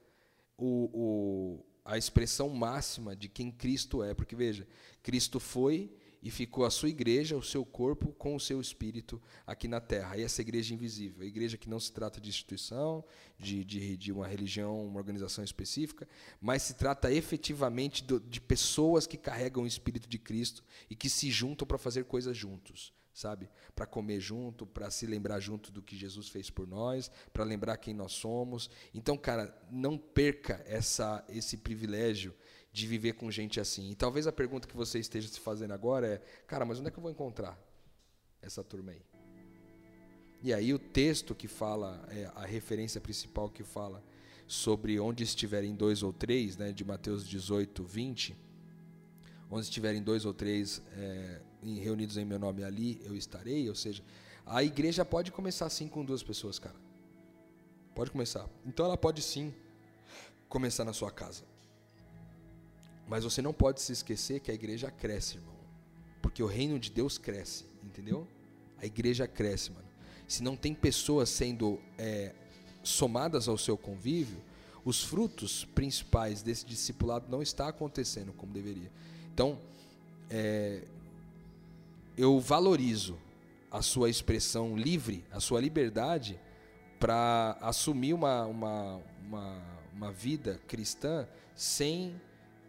o, 0.58 0.90
o- 0.94 1.66
a 1.86 1.98
expressão 1.98 2.48
máxima 2.50 3.16
de 3.16 3.28
quem 3.28 3.52
Cristo 3.52 4.04
é. 4.04 4.14
Porque, 4.14 4.36
veja, 4.36 4.66
Cristo 5.02 5.40
foi 5.40 5.94
e 6.24 6.32
ficou 6.32 6.64
a 6.64 6.70
sua 6.70 6.88
igreja, 6.88 7.36
o 7.36 7.44
seu 7.44 7.66
corpo, 7.66 8.14
com 8.14 8.34
o 8.34 8.40
seu 8.40 8.62
espírito 8.62 9.22
aqui 9.46 9.68
na 9.68 9.82
terra. 9.82 10.18
E 10.18 10.24
essa 10.24 10.42
igreja 10.42 10.74
invisível, 10.74 11.22
a 11.22 11.26
igreja 11.26 11.58
que 11.58 11.70
não 11.70 11.82
se 11.82 11.92
trata 11.92 12.22
de 12.22 12.30
instituição, 12.30 13.04
de, 13.38 13.64
de, 13.66 13.98
de 13.98 14.12
uma 14.14 14.26
religião, 14.26 14.86
uma 14.86 14.98
organização 15.00 15.44
específica, 15.44 16.08
mas 16.40 16.62
se 16.64 16.76
trata 16.76 17.12
efetivamente 17.12 18.04
do- 18.06 18.22
de 18.22 18.40
pessoas 18.40 19.06
que 19.06 19.18
carregam 19.18 19.64
o 19.64 19.68
espírito 19.68 20.08
de 20.08 20.18
Cristo 20.18 20.64
e 20.90 20.96
que 20.96 21.10
se 21.10 21.30
juntam 21.30 21.68
para 21.68 21.78
fazer 21.78 22.06
coisas 22.06 22.38
juntos. 22.38 22.94
Sabe? 23.14 23.50
Para 23.76 23.86
comer 23.86 24.20
junto, 24.20 24.66
para 24.66 24.90
se 24.90 25.06
lembrar 25.06 25.40
junto 25.40 25.72
do 25.72 25.82
que 25.82 25.96
Jesus 25.96 26.30
fez 26.30 26.50
por 26.50 26.68
nós, 26.68 27.12
para 27.32 27.44
lembrar 27.44 27.78
quem 27.78 27.94
nós 27.94 28.14
somos. 28.14 28.70
Então, 28.94 29.16
cara, 29.16 29.56
não 29.70 29.98
perca 29.98 30.64
essa, 30.66 31.24
esse 31.30 31.58
privilégio 31.58 32.34
de 32.72 32.88
viver 32.88 33.14
com 33.14 33.30
gente 33.30 33.60
assim. 33.60 33.92
E 33.92 33.96
talvez 33.96 34.26
a 34.26 34.32
pergunta 34.32 34.68
que 34.68 34.76
você 34.76 34.98
esteja 34.98 35.28
se 35.28 35.40
fazendo 35.40 35.74
agora 35.74 36.08
é: 36.08 36.18
cara, 36.48 36.66
mas 36.66 36.80
onde 36.80 36.88
é 36.88 36.92
que 36.92 36.98
eu 36.98 37.04
vou 37.04 37.12
encontrar 37.12 37.58
essa 38.42 38.64
turma 38.64 38.92
aí? 38.92 39.02
E 40.42 40.54
aí 40.54 40.74
o 40.74 40.80
texto 40.80 41.34
que 41.34 41.48
fala, 41.48 42.04
é, 42.10 42.30
a 42.36 42.46
referência 42.46 43.00
principal 43.00 43.50
que 43.50 43.64
fala 43.64 44.04
sobre 44.46 45.00
onde 45.00 45.24
estiverem 45.24 45.74
dois 45.74 46.04
ou 46.04 46.12
três, 46.12 46.58
né, 46.58 46.74
de 46.74 46.84
Mateus 46.84 47.26
18, 47.26 47.82
20, 47.82 48.36
onde 49.50 49.62
estiverem 49.62 50.04
dois 50.04 50.26
ou 50.26 50.34
três 50.34 50.82
é, 50.98 51.42
em- 51.64 51.80
reunidos 51.80 52.18
em 52.18 52.26
meu 52.26 52.40
nome 52.40 52.64
ali, 52.64 53.02
eu 53.04 53.16
estarei. 53.16 53.68
Ou 53.70 53.76
seja, 53.76 54.04
a 54.46 54.64
igreja 54.64 55.04
pode 55.06 55.32
começar 55.32 55.66
assim 55.66 55.88
com 55.88 56.04
duas 56.04 56.24
pessoas, 56.24 56.60
cara. 56.60 56.76
Pode 57.96 58.12
começar. 58.12 58.48
Então 58.66 58.86
ela 58.86 58.98
pode 58.98 59.22
sim 59.22 59.54
começar 60.50 60.84
na 60.84 60.94
sua 60.94 61.12
casa. 61.12 61.44
Mas 63.08 63.24
você 63.24 63.42
não 63.42 63.54
pode 63.54 63.82
se 63.82 63.92
esquecer 63.92 64.40
que 64.40 64.50
a 64.50 64.54
igreja 64.54 64.90
cresce, 64.90 65.38
irmão. 65.38 65.54
Porque 66.22 66.42
o 66.42 66.48
reino 66.48 66.80
de 66.80 66.90
Deus 66.90 67.18
cresce, 67.18 67.66
entendeu? 67.84 68.28
A 68.78 68.86
igreja 68.86 69.28
cresce, 69.28 69.72
mano. 69.72 69.88
Se 70.28 70.42
não 70.42 70.56
tem 70.56 70.74
pessoas 70.74 71.30
sendo 71.30 71.80
é, 71.98 72.34
somadas 72.82 73.48
ao 73.48 73.58
seu 73.58 73.78
convívio, 73.78 74.42
os 74.86 75.04
frutos 75.04 75.66
principais 75.66 76.42
desse 76.42 76.66
discipulado 76.66 77.30
não 77.30 77.42
está 77.42 77.68
acontecendo 77.68 78.34
como 78.34 78.54
deveria. 78.54 78.92
Então, 79.34 79.60
é, 80.30 80.84
eu 82.18 82.40
valorizo 82.40 83.18
a 83.72 83.82
sua 83.82 84.10
expressão 84.10 84.78
livre, 84.78 85.26
a 85.32 85.40
sua 85.40 85.60
liberdade 85.60 86.40
para 87.00 87.58
assumir 87.60 88.14
uma, 88.14 88.46
uma, 88.46 89.02
uma, 89.26 89.62
uma 89.94 90.12
vida 90.12 90.62
cristã 90.68 91.28
sem 91.56 92.20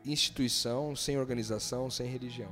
instituição, 0.05 0.97
sem 0.97 1.19
organização, 1.19 1.91
sem 1.91 2.07
religião. 2.07 2.51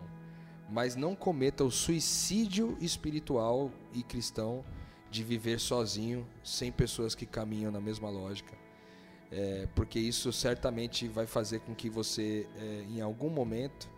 Mas 0.68 0.97
não 0.97 1.14
cometa 1.14 1.64
o 1.64 1.70
suicídio 1.70 2.76
espiritual 2.80 3.70
e 3.93 4.03
cristão 4.03 4.64
de 5.11 5.22
viver 5.22 5.61
sozinho, 5.61 6.26
sem 6.43 6.72
pessoas 6.72 7.14
que 7.14 7.26
caminham 7.26 7.70
na 7.70 7.80
mesma 7.80 8.09
lógica. 8.09 8.57
É, 9.30 9.66
porque 9.74 9.99
isso 9.99 10.32
certamente 10.32 11.09
vai 11.09 11.26
fazer 11.26 11.61
com 11.61 11.74
que 11.74 11.90
você, 11.90 12.47
é, 12.57 12.84
em 12.88 13.01
algum 13.01 13.28
momento, 13.28 13.90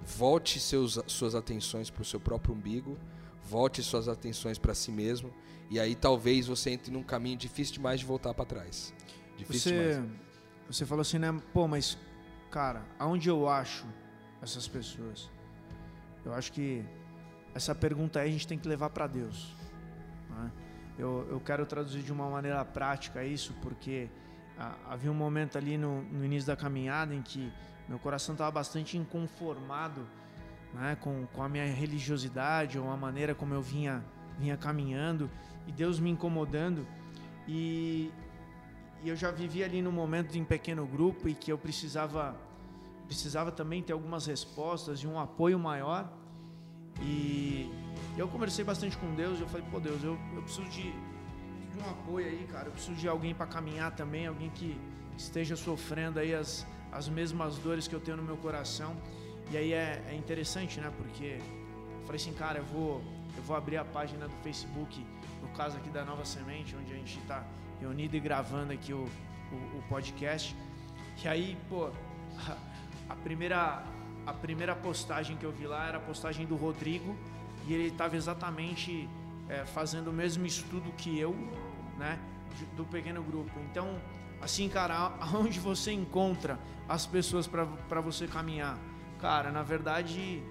volte 0.00 0.58
seus, 0.60 0.98
suas 1.06 1.34
atenções 1.34 1.90
para 1.90 2.02
o 2.02 2.04
seu 2.04 2.20
próprio 2.20 2.54
umbigo, 2.54 2.98
volte 3.42 3.82
suas 3.82 4.08
atenções 4.08 4.58
para 4.58 4.74
si 4.74 4.90
mesmo, 4.90 5.32
e 5.68 5.78
aí 5.78 5.94
talvez 5.94 6.46
você 6.46 6.70
entre 6.70 6.92
num 6.92 7.02
caminho 7.02 7.36
difícil 7.36 7.74
demais 7.74 8.00
de 8.00 8.06
voltar 8.06 8.34
para 8.34 8.44
trás. 8.44 8.94
Difícil 9.36 9.72
Você, 9.72 9.94
demais. 9.94 10.10
você 10.68 10.86
falou 10.86 11.02
assim, 11.02 11.18
né? 11.18 11.40
Pô, 11.52 11.66
mas, 11.68 11.96
cara, 12.50 12.84
aonde 12.98 13.28
eu 13.28 13.48
acho 13.48 13.86
essas 14.42 14.66
pessoas? 14.66 15.30
Eu 16.24 16.34
acho 16.34 16.52
que 16.52 16.84
essa 17.54 17.74
pergunta 17.74 18.20
aí 18.20 18.28
a 18.28 18.32
gente 18.32 18.46
tem 18.46 18.58
que 18.58 18.68
levar 18.68 18.90
para 18.90 19.06
Deus. 19.06 19.54
né? 20.28 20.50
Eu, 20.98 21.26
eu 21.30 21.40
quero 21.40 21.64
traduzir 21.64 22.02
de 22.02 22.12
uma 22.12 22.28
maneira 22.28 22.62
prática 22.64 23.24
isso, 23.24 23.54
porque 23.62 24.10
ah, 24.58 24.76
havia 24.88 25.10
um 25.10 25.14
momento 25.14 25.56
ali 25.56 25.78
no, 25.78 26.02
no 26.02 26.24
início 26.24 26.46
da 26.46 26.56
caminhada 26.56 27.14
em 27.14 27.22
que 27.22 27.50
meu 27.90 27.98
coração 27.98 28.34
estava 28.34 28.52
bastante 28.52 28.96
inconformado 28.96 30.06
né, 30.72 30.96
com, 31.00 31.26
com 31.34 31.42
a 31.42 31.48
minha 31.48 31.66
religiosidade 31.66 32.78
ou 32.78 32.88
a 32.88 32.96
maneira 32.96 33.34
como 33.34 33.52
eu 33.52 33.60
vinha, 33.60 34.04
vinha 34.38 34.56
caminhando 34.56 35.28
e 35.66 35.72
Deus 35.72 35.98
me 35.98 36.08
incomodando. 36.08 36.86
E, 37.48 38.12
e 39.02 39.08
eu 39.08 39.16
já 39.16 39.32
vivi 39.32 39.64
ali 39.64 39.82
no 39.82 39.90
momento 39.90 40.38
em 40.38 40.44
pequeno 40.44 40.86
grupo 40.86 41.28
e 41.28 41.34
que 41.34 41.50
eu 41.50 41.58
precisava 41.58 42.36
precisava 43.06 43.50
também 43.50 43.82
ter 43.82 43.92
algumas 43.92 44.24
respostas 44.24 45.00
e 45.00 45.06
um 45.08 45.18
apoio 45.18 45.58
maior 45.58 46.08
e 47.00 47.68
eu 48.16 48.28
conversei 48.28 48.64
bastante 48.64 48.96
com 48.96 49.12
Deus 49.16 49.40
eu 49.40 49.48
falei 49.48 49.66
pô 49.68 49.80
Deus 49.80 50.04
eu, 50.04 50.16
eu 50.36 50.42
preciso 50.42 50.68
de, 50.68 50.92
de 50.92 51.78
um 51.84 51.90
apoio 51.90 52.28
aí 52.28 52.46
cara 52.52 52.68
eu 52.68 52.72
preciso 52.72 52.94
de 52.94 53.08
alguém 53.08 53.34
para 53.34 53.46
caminhar 53.46 53.96
também 53.96 54.28
alguém 54.28 54.48
que 54.50 54.80
esteja 55.16 55.56
sofrendo 55.56 56.20
aí 56.20 56.32
as, 56.32 56.64
as 56.92 57.08
mesmas 57.08 57.56
dores 57.58 57.86
que 57.86 57.94
eu 57.94 58.00
tenho 58.00 58.16
no 58.16 58.22
meu 58.22 58.36
coração 58.36 58.96
e 59.50 59.56
aí 59.56 59.72
é, 59.72 60.02
é 60.08 60.14
interessante 60.14 60.80
né 60.80 60.92
porque 60.96 61.38
eu 62.00 62.06
falei 62.06 62.20
assim 62.20 62.32
cara 62.32 62.58
eu 62.58 62.64
vou 62.64 63.02
eu 63.36 63.42
vou 63.42 63.56
abrir 63.56 63.76
a 63.76 63.84
página 63.84 64.26
do 64.26 64.34
Facebook 64.42 65.04
no 65.42 65.48
caso 65.50 65.76
aqui 65.76 65.90
da 65.90 66.04
Nova 66.04 66.24
Semente 66.24 66.74
onde 66.76 66.92
a 66.92 66.96
gente 66.96 67.18
está 67.18 67.44
reunido 67.80 68.14
e 68.14 68.20
gravando 68.20 68.72
aqui 68.72 68.92
o, 68.92 69.08
o, 69.52 69.78
o 69.78 69.82
podcast. 69.88 70.54
E 71.24 71.26
aí, 71.28 71.56
pô, 71.68 71.90
a, 73.08 73.16
primeira 73.16 73.82
a 74.26 74.32
primeira 74.34 74.76
postagem 74.76 75.36
que 75.36 75.44
eu 75.44 75.50
vi 75.50 75.66
lá 75.66 75.88
era 75.88 75.96
a 75.96 76.00
postagem 76.00 76.46
do 76.46 76.56
Rodrigo 76.56 77.16
e 77.66 77.72
ele 77.72 77.88
estava 77.88 78.16
exatamente 78.16 79.08
é, 79.48 79.64
fazendo 79.64 80.08
o 80.08 80.12
mesmo 80.12 80.44
estudo 80.46 80.92
que 80.92 81.18
eu, 81.18 81.34
né, 81.98 82.18
do 82.76 82.84
pequeno 82.84 83.22
grupo. 83.22 83.50
Então, 83.70 83.98
assim, 84.40 84.68
cara, 84.68 85.12
aonde 85.20 85.58
você 85.60 85.92
encontra 85.92 86.58
as 86.88 87.06
pessoas 87.06 87.46
para 87.46 88.00
você 88.00 88.26
caminhar? 88.26 88.78
Cara, 89.20 89.50
na 89.50 89.62
verdade, 89.62 90.42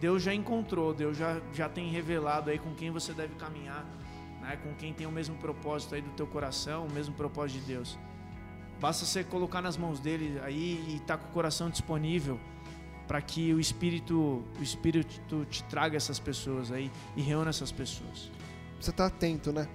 Deus 0.00 0.22
já 0.22 0.34
encontrou, 0.34 0.94
Deus 0.94 1.16
já, 1.16 1.40
já 1.52 1.68
tem 1.68 1.90
revelado 1.90 2.50
aí 2.50 2.58
com 2.58 2.74
quem 2.74 2.90
você 2.90 3.12
deve 3.12 3.34
caminhar, 3.34 3.84
né? 4.40 4.56
com 4.62 4.74
quem 4.74 4.92
tem 4.92 5.06
o 5.06 5.12
mesmo 5.12 5.36
propósito 5.36 5.94
aí 5.94 6.02
do 6.02 6.10
teu 6.10 6.26
coração, 6.26 6.86
o 6.86 6.92
mesmo 6.92 7.14
propósito 7.14 7.60
de 7.60 7.66
Deus. 7.66 7.98
Basta 8.80 9.04
você 9.04 9.22
colocar 9.22 9.62
nas 9.62 9.76
mãos 9.76 10.00
dele 10.00 10.40
aí 10.42 10.84
e 10.88 10.96
estar 10.96 11.16
com 11.18 11.28
o 11.28 11.32
coração 11.32 11.70
disponível 11.70 12.40
para 13.06 13.20
que 13.20 13.52
o 13.52 13.60
Espírito, 13.60 14.42
o 14.58 14.62
Espírito 14.62 15.44
te 15.46 15.62
traga 15.64 15.96
essas 15.96 16.18
pessoas 16.18 16.72
aí 16.72 16.90
e 17.16 17.22
reúna 17.22 17.50
essas 17.50 17.70
pessoas. 17.70 18.30
Você 18.80 18.92
tá 18.92 19.06
atento, 19.06 19.52
né? 19.52 19.68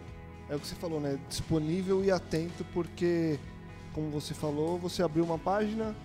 É 0.49 0.55
o 0.55 0.59
que 0.59 0.67
você 0.67 0.75
falou, 0.75 0.99
né? 0.99 1.19
Disponível 1.27 2.03
e 2.03 2.11
atento, 2.11 2.65
porque, 2.73 3.39
como 3.93 4.09
você 4.09 4.33
falou, 4.33 4.77
você 4.77 5.01
abriu 5.01 5.23
uma 5.23 5.37
página, 5.37 5.95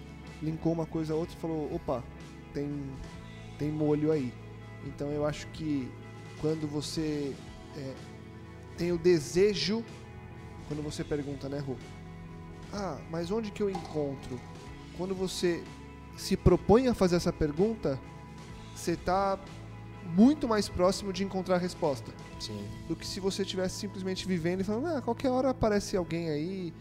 linkou 0.43 0.73
uma 0.73 0.87
coisa 0.87 1.15
a 1.15 1.17
outra 1.17 1.35
e 1.37 1.41
falou: 1.41 1.75
opa, 1.75 2.03
tem, 2.53 2.69
tem 3.59 3.71
molho 3.71 4.13
aí. 4.13 4.33
Então 4.87 5.11
eu 5.11 5.25
acho 5.27 5.47
que 5.49 5.91
quando 6.41 6.67
você 6.67 7.35
é, 7.77 7.95
tem 8.77 8.93
o 8.93 8.99
desejo, 8.99 9.85
quando 10.69 10.83
você 10.83 11.03
pergunta, 11.03 11.49
né, 11.49 11.59
Rô? 11.59 11.77
Ah, 12.73 12.99
mas 13.11 13.31
onde 13.31 13.51
que 13.51 13.63
eu 13.63 13.71
encontro? 13.71 14.41
Quando 14.97 15.15
você 15.15 15.63
se 16.17 16.37
propõe 16.37 16.89
a 16.89 16.95
fazer 16.95 17.17
essa 17.17 17.33
pergunta, 17.33 17.99
você 18.75 18.97
tá 18.97 19.39
muito 20.05 20.47
mais 20.47 20.69
próximo 20.69 21.13
de 21.13 21.25
encontrar 21.25 21.57
a 21.57 21.59
resposta 21.59 22.13
Sim. 22.39 22.69
do 22.87 22.95
que 22.95 23.07
se 23.07 23.21
você 23.21 23.43
estivesse 23.43 23.77
simplesmente 23.77 24.27
vivendo 24.27 24.61
e 24.61 24.65
falando, 24.65 24.87
ah, 24.89 25.03
qualquer 25.03 25.31
hora 25.31 25.51
aparece 25.51 25.97
alguém 25.97 26.29
aí. 26.29 26.75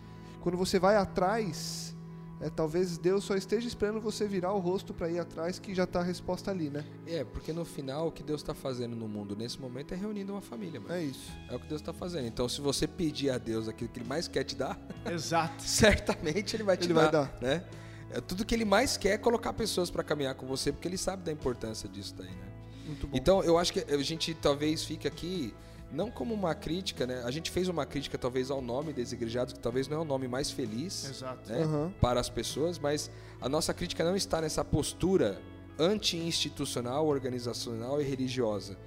Quando 0.44 0.58
você 0.58 0.78
vai 0.78 0.98
atrás, 0.98 1.96
é, 2.42 2.50
talvez 2.50 2.98
Deus 2.98 3.24
só 3.24 3.34
esteja 3.34 3.66
esperando 3.66 4.02
você 4.02 4.28
virar 4.28 4.52
o 4.52 4.60
rosto 4.60 4.94
para 4.94 5.10
ir 5.10 5.18
atrás, 5.18 5.58
que 5.58 5.74
já 5.74 5.88
tá 5.88 6.02
a 6.02 6.04
resposta 6.04 6.52
ali, 6.52 6.70
né? 6.70 6.84
É, 7.08 7.24
porque 7.24 7.54
no 7.54 7.64
final 7.64 8.10
o 8.10 8.12
que 8.12 8.22
Deus 8.22 8.42
está 8.42 8.54
fazendo 8.54 8.94
no 8.94 9.08
mundo 9.08 9.38
nesse 9.38 9.58
momento 9.58 9.94
é 9.94 9.96
reunindo 9.96 10.34
uma 10.34 10.42
família, 10.42 10.82
mano. 10.82 10.94
É 10.94 11.02
isso. 11.02 11.32
É 11.50 11.56
o 11.56 11.60
que 11.62 11.68
Deus 11.68 11.80
está 11.80 11.94
fazendo. 11.94 12.28
Então, 12.28 12.50
se 12.50 12.60
você 12.60 12.86
pedir 12.86 13.30
a 13.30 13.38
Deus 13.38 13.70
aquilo 13.70 13.90
que 13.90 14.00
Ele 14.02 14.06
mais 14.10 14.28
quer 14.28 14.44
te 14.44 14.54
dar, 14.54 14.78
Exato. 15.10 15.64
certamente 15.64 16.58
Ele 16.58 16.64
vai 16.64 16.76
te 16.76 16.88
Ele 16.88 16.94
dar, 16.94 17.02
vai 17.04 17.12
dar. 17.12 17.38
né? 17.42 17.64
É 18.12 18.20
tudo 18.20 18.44
que 18.44 18.54
Ele 18.54 18.66
mais 18.66 18.98
quer 18.98 19.12
é 19.14 19.18
colocar 19.18 19.54
pessoas 19.54 19.90
para 19.90 20.04
caminhar 20.04 20.36
com 20.36 20.46
você, 20.46 20.74
porque 20.74 20.90
Ele 20.90 20.98
sabe 20.98 21.24
da 21.24 21.32
importância 21.32 21.88
disso 21.88 22.16
daí, 22.18 22.28
né? 22.28 22.52
Muito 22.86 23.08
bom. 23.08 23.16
Então, 23.18 23.42
eu 23.46 23.58
acho 23.58 23.72
que 23.72 23.80
a 23.80 23.98
gente 24.04 24.34
talvez 24.34 24.84
fique 24.84 25.08
aqui 25.08 25.54
não 25.94 26.10
como 26.12 26.34
uma 26.34 26.56
crítica, 26.56 27.06
né? 27.06 27.22
A 27.24 27.30
gente 27.32 27.52
fez 27.52 27.68
uma 27.70 27.86
crítica 27.86 28.18
talvez 28.18 28.50
ao 28.50 28.62
nome 28.62 28.92
desigrejados, 28.92 29.54
que 29.54 29.60
talvez 29.60 29.88
não 29.88 29.98
é 29.98 30.00
o 30.02 30.06
nome 30.06 30.28
mais 30.28 30.50
feliz 30.52 31.08
Exato. 31.10 31.50
né, 31.52 31.62
Aham. 31.64 31.94
para 32.02 32.20
as 32.20 32.30
pessoas, 32.30 32.80
mas 32.80 33.12
a 33.40 33.48
nossa 33.48 33.74
crítica 33.74 34.04
não 34.04 34.16
está 34.16 34.42
nessa 34.42 34.66
postura 34.66 35.40
anti-institucional, 35.78 37.08
organizacional 37.08 38.02
e 38.02 38.04
religiosa. 38.04 38.78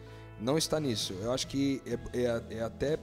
Não 0.41 0.59
está 0.59 0.79
nisso. 0.79 1.15
Eu 1.23 1.33
acho 1.33 1.47
que 1.47 1.81
é, 1.87 2.19
é- 2.19 2.43
é 2.59 2.63
até 2.63 2.99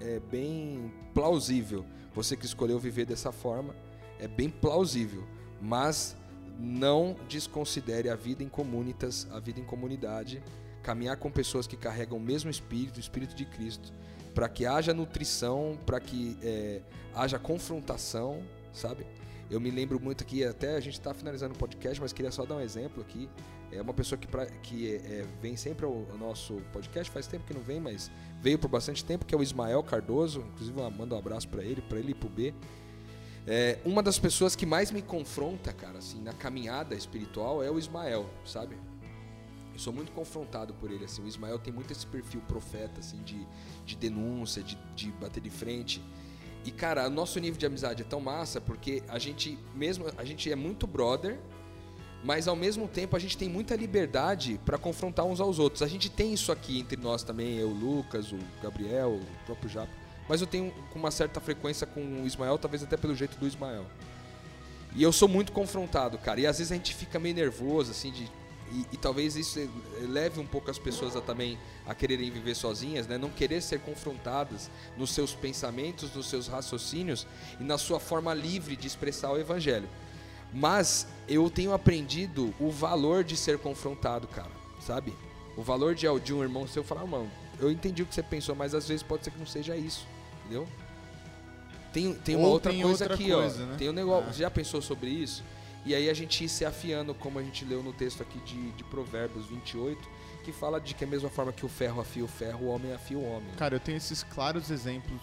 é 0.00 0.20
bem 0.20 0.92
plausível. 1.12 1.84
Você 2.14 2.36
que 2.36 2.46
escolheu 2.46 2.78
viver 2.78 3.04
dessa 3.04 3.32
forma, 3.32 3.74
é 4.18 4.26
bem 4.28 4.48
plausível. 4.48 5.24
Mas 5.60 6.16
não 6.58 7.16
desconsidere 7.28 8.08
a 8.08 8.16
vida 8.16 8.42
em 8.42 8.48
comunitas, 8.48 9.26
a 9.32 9.38
vida 9.40 9.60
em 9.60 9.64
comunidade, 9.64 10.42
caminhar 10.82 11.16
com 11.16 11.30
pessoas 11.30 11.66
que 11.66 11.76
carregam 11.76 12.18
o 12.18 12.20
mesmo 12.20 12.50
espírito, 12.50 12.96
o 12.96 13.00
espírito 13.00 13.34
de 13.34 13.44
Cristo, 13.44 13.92
para 14.34 14.48
que 14.48 14.66
haja 14.66 14.94
nutrição, 14.94 15.78
para 15.84 15.98
que 16.00 16.36
é, 16.42 16.80
haja 17.14 17.38
confrontação, 17.38 18.42
sabe? 18.72 19.06
Eu 19.50 19.60
me 19.60 19.70
lembro 19.70 19.98
muito 19.98 20.22
aqui, 20.22 20.44
até 20.44 20.76
a 20.76 20.80
gente 20.80 20.94
está 20.94 21.14
finalizando 21.14 21.54
o 21.54 21.58
podcast, 21.58 22.00
mas 22.00 22.12
queria 22.12 22.30
só 22.30 22.44
dar 22.44 22.56
um 22.56 22.60
exemplo 22.60 23.02
aqui. 23.02 23.28
É 23.72 23.80
uma 23.82 23.92
pessoa 23.94 24.18
que, 24.18 24.26
pra- 24.26 24.46
que 24.46 24.94
é, 24.94 24.96
é, 24.96 25.26
vem 25.40 25.56
sempre 25.56 25.84
ao, 25.86 26.06
ao 26.10 26.18
nosso 26.18 26.54
podcast, 26.72 27.10
faz 27.10 27.26
tempo 27.26 27.44
que 27.44 27.54
não 27.54 27.62
vem, 27.62 27.80
mas 27.80 28.10
veio 28.40 28.58
por 28.58 28.68
bastante 28.68 29.04
tempo, 29.04 29.24
que 29.26 29.34
é 29.34 29.38
o 29.38 29.42
Ismael 29.42 29.82
Cardoso. 29.82 30.40
Inclusive, 30.52 30.78
eu 30.78 30.90
mando 30.90 31.14
um 31.14 31.18
abraço 31.18 31.48
para 31.48 31.62
ele, 31.64 31.80
para 31.82 31.98
ele 31.98 32.12
e 32.12 32.14
pro 32.14 32.28
B. 32.28 32.54
É, 33.46 33.78
uma 33.84 34.02
das 34.02 34.18
pessoas 34.18 34.54
que 34.54 34.66
mais 34.66 34.90
me 34.90 35.00
confronta, 35.00 35.72
cara, 35.72 35.98
assim, 35.98 36.20
na 36.22 36.34
caminhada 36.34 36.94
espiritual 36.94 37.62
é 37.62 37.70
o 37.70 37.78
Ismael, 37.78 38.28
sabe? 38.44 38.76
Eu 39.78 39.82
sou 39.82 39.92
muito 39.92 40.10
confrontado 40.10 40.74
por 40.74 40.90
ele, 40.90 41.04
assim. 41.04 41.22
O 41.22 41.28
Ismael 41.28 41.56
tem 41.56 41.72
muito 41.72 41.92
esse 41.92 42.04
perfil 42.04 42.40
profeta, 42.48 42.98
assim, 42.98 43.22
de, 43.22 43.46
de 43.86 43.94
denúncia, 43.94 44.60
de, 44.60 44.76
de 44.96 45.12
bater 45.12 45.40
de 45.40 45.50
frente. 45.50 46.02
E, 46.64 46.72
cara, 46.72 47.06
o 47.06 47.10
nosso 47.10 47.38
nível 47.38 47.56
de 47.56 47.64
amizade 47.64 48.02
é 48.02 48.04
tão 48.04 48.20
massa 48.20 48.60
porque 48.60 49.04
a 49.06 49.20
gente 49.20 49.56
mesmo, 49.76 50.06
a 50.18 50.24
gente 50.24 50.50
é 50.50 50.56
muito 50.56 50.84
brother, 50.84 51.38
mas 52.24 52.48
ao 52.48 52.56
mesmo 52.56 52.88
tempo 52.88 53.14
a 53.14 53.20
gente 53.20 53.38
tem 53.38 53.48
muita 53.48 53.76
liberdade 53.76 54.60
para 54.66 54.76
confrontar 54.76 55.24
uns 55.24 55.38
aos 55.38 55.60
outros. 55.60 55.80
A 55.80 55.86
gente 55.86 56.10
tem 56.10 56.34
isso 56.34 56.50
aqui 56.50 56.80
entre 56.80 57.00
nós 57.00 57.22
também, 57.22 57.58
eu, 57.58 57.68
o 57.68 57.72
Lucas, 57.72 58.32
o 58.32 58.38
Gabriel, 58.60 59.12
o 59.12 59.44
próprio 59.46 59.70
Japa. 59.70 59.92
Mas 60.28 60.40
eu 60.40 60.46
tenho 60.48 60.72
com 60.90 60.98
uma 60.98 61.12
certa 61.12 61.40
frequência 61.40 61.86
com 61.86 62.00
o 62.00 62.26
Ismael, 62.26 62.58
talvez 62.58 62.82
até 62.82 62.96
pelo 62.96 63.14
jeito 63.14 63.38
do 63.38 63.46
Ismael. 63.46 63.86
E 64.96 65.02
eu 65.04 65.12
sou 65.12 65.28
muito 65.28 65.52
confrontado, 65.52 66.18
cara. 66.18 66.40
E 66.40 66.46
às 66.48 66.58
vezes 66.58 66.72
a 66.72 66.74
gente 66.74 66.92
fica 66.96 67.20
meio 67.20 67.36
nervoso, 67.36 67.92
assim, 67.92 68.10
de. 68.10 68.28
E, 68.72 68.86
e 68.92 68.96
talvez 68.96 69.36
isso 69.36 69.58
leve 70.08 70.38
um 70.40 70.46
pouco 70.46 70.70
as 70.70 70.78
pessoas 70.78 71.16
a 71.16 71.20
também 71.20 71.58
a 71.86 71.94
quererem 71.94 72.30
viver 72.30 72.54
sozinhas, 72.54 73.06
né? 73.06 73.16
Não 73.16 73.30
querer 73.30 73.62
ser 73.62 73.80
confrontadas 73.80 74.70
nos 74.96 75.10
seus 75.10 75.34
pensamentos, 75.34 76.14
nos 76.14 76.28
seus 76.28 76.46
raciocínios 76.48 77.26
e 77.58 77.64
na 77.64 77.78
sua 77.78 77.98
forma 77.98 78.34
livre 78.34 78.76
de 78.76 78.86
expressar 78.86 79.30
o 79.32 79.38
evangelho. 79.38 79.88
Mas 80.52 81.06
eu 81.28 81.48
tenho 81.50 81.72
aprendido 81.72 82.54
o 82.58 82.70
valor 82.70 83.24
de 83.24 83.36
ser 83.36 83.58
confrontado, 83.58 84.26
cara, 84.28 84.50
sabe? 84.80 85.14
O 85.56 85.62
valor 85.62 85.94
de, 85.94 86.06
de 86.20 86.32
um 86.32 86.42
irmão 86.42 86.66
seu 86.66 86.84
falar, 86.84 87.02
irmão, 87.02 87.28
eu 87.58 87.70
entendi 87.70 88.02
o 88.02 88.06
que 88.06 88.14
você 88.14 88.22
pensou, 88.22 88.54
mas 88.54 88.74
às 88.74 88.86
vezes 88.86 89.02
pode 89.02 89.24
ser 89.24 89.30
que 89.30 89.38
não 89.38 89.46
seja 89.46 89.76
isso, 89.76 90.06
entendeu? 90.40 90.66
Tem, 91.92 92.14
tem 92.14 92.36
uma 92.36 92.46
Ou 92.46 92.52
outra 92.54 92.70
tem 92.70 92.82
coisa 92.82 93.04
outra 93.04 93.14
aqui, 93.14 93.30
coisa, 93.30 93.62
ó. 93.62 93.66
né? 93.66 93.76
Tem 93.78 93.88
um 93.88 93.92
negócio. 93.92 94.32
Você 94.32 94.40
já 94.40 94.50
pensou 94.50 94.80
sobre 94.80 95.08
isso? 95.10 95.42
E 95.86 95.94
aí 95.94 96.10
a 96.10 96.14
gente 96.14 96.44
ir 96.44 96.48
se 96.48 96.64
afiando, 96.64 97.14
como 97.14 97.38
a 97.38 97.42
gente 97.42 97.64
leu 97.64 97.82
no 97.82 97.92
texto 97.92 98.22
aqui 98.22 98.38
de, 98.40 98.72
de 98.72 98.84
Provérbios 98.84 99.46
28, 99.46 100.08
que 100.44 100.52
fala 100.52 100.80
de 100.80 100.94
que 100.94 101.04
a 101.04 101.06
mesma 101.06 101.28
forma 101.28 101.52
que 101.52 101.64
o 101.64 101.68
ferro 101.68 102.00
afia 102.00 102.24
o 102.24 102.28
ferro, 102.28 102.66
o 102.66 102.68
homem 102.68 102.92
afia 102.92 103.18
o 103.18 103.24
homem. 103.24 103.50
Cara, 103.56 103.76
eu 103.76 103.80
tenho 103.80 103.96
esses 103.96 104.22
claros 104.22 104.70
exemplos 104.70 105.20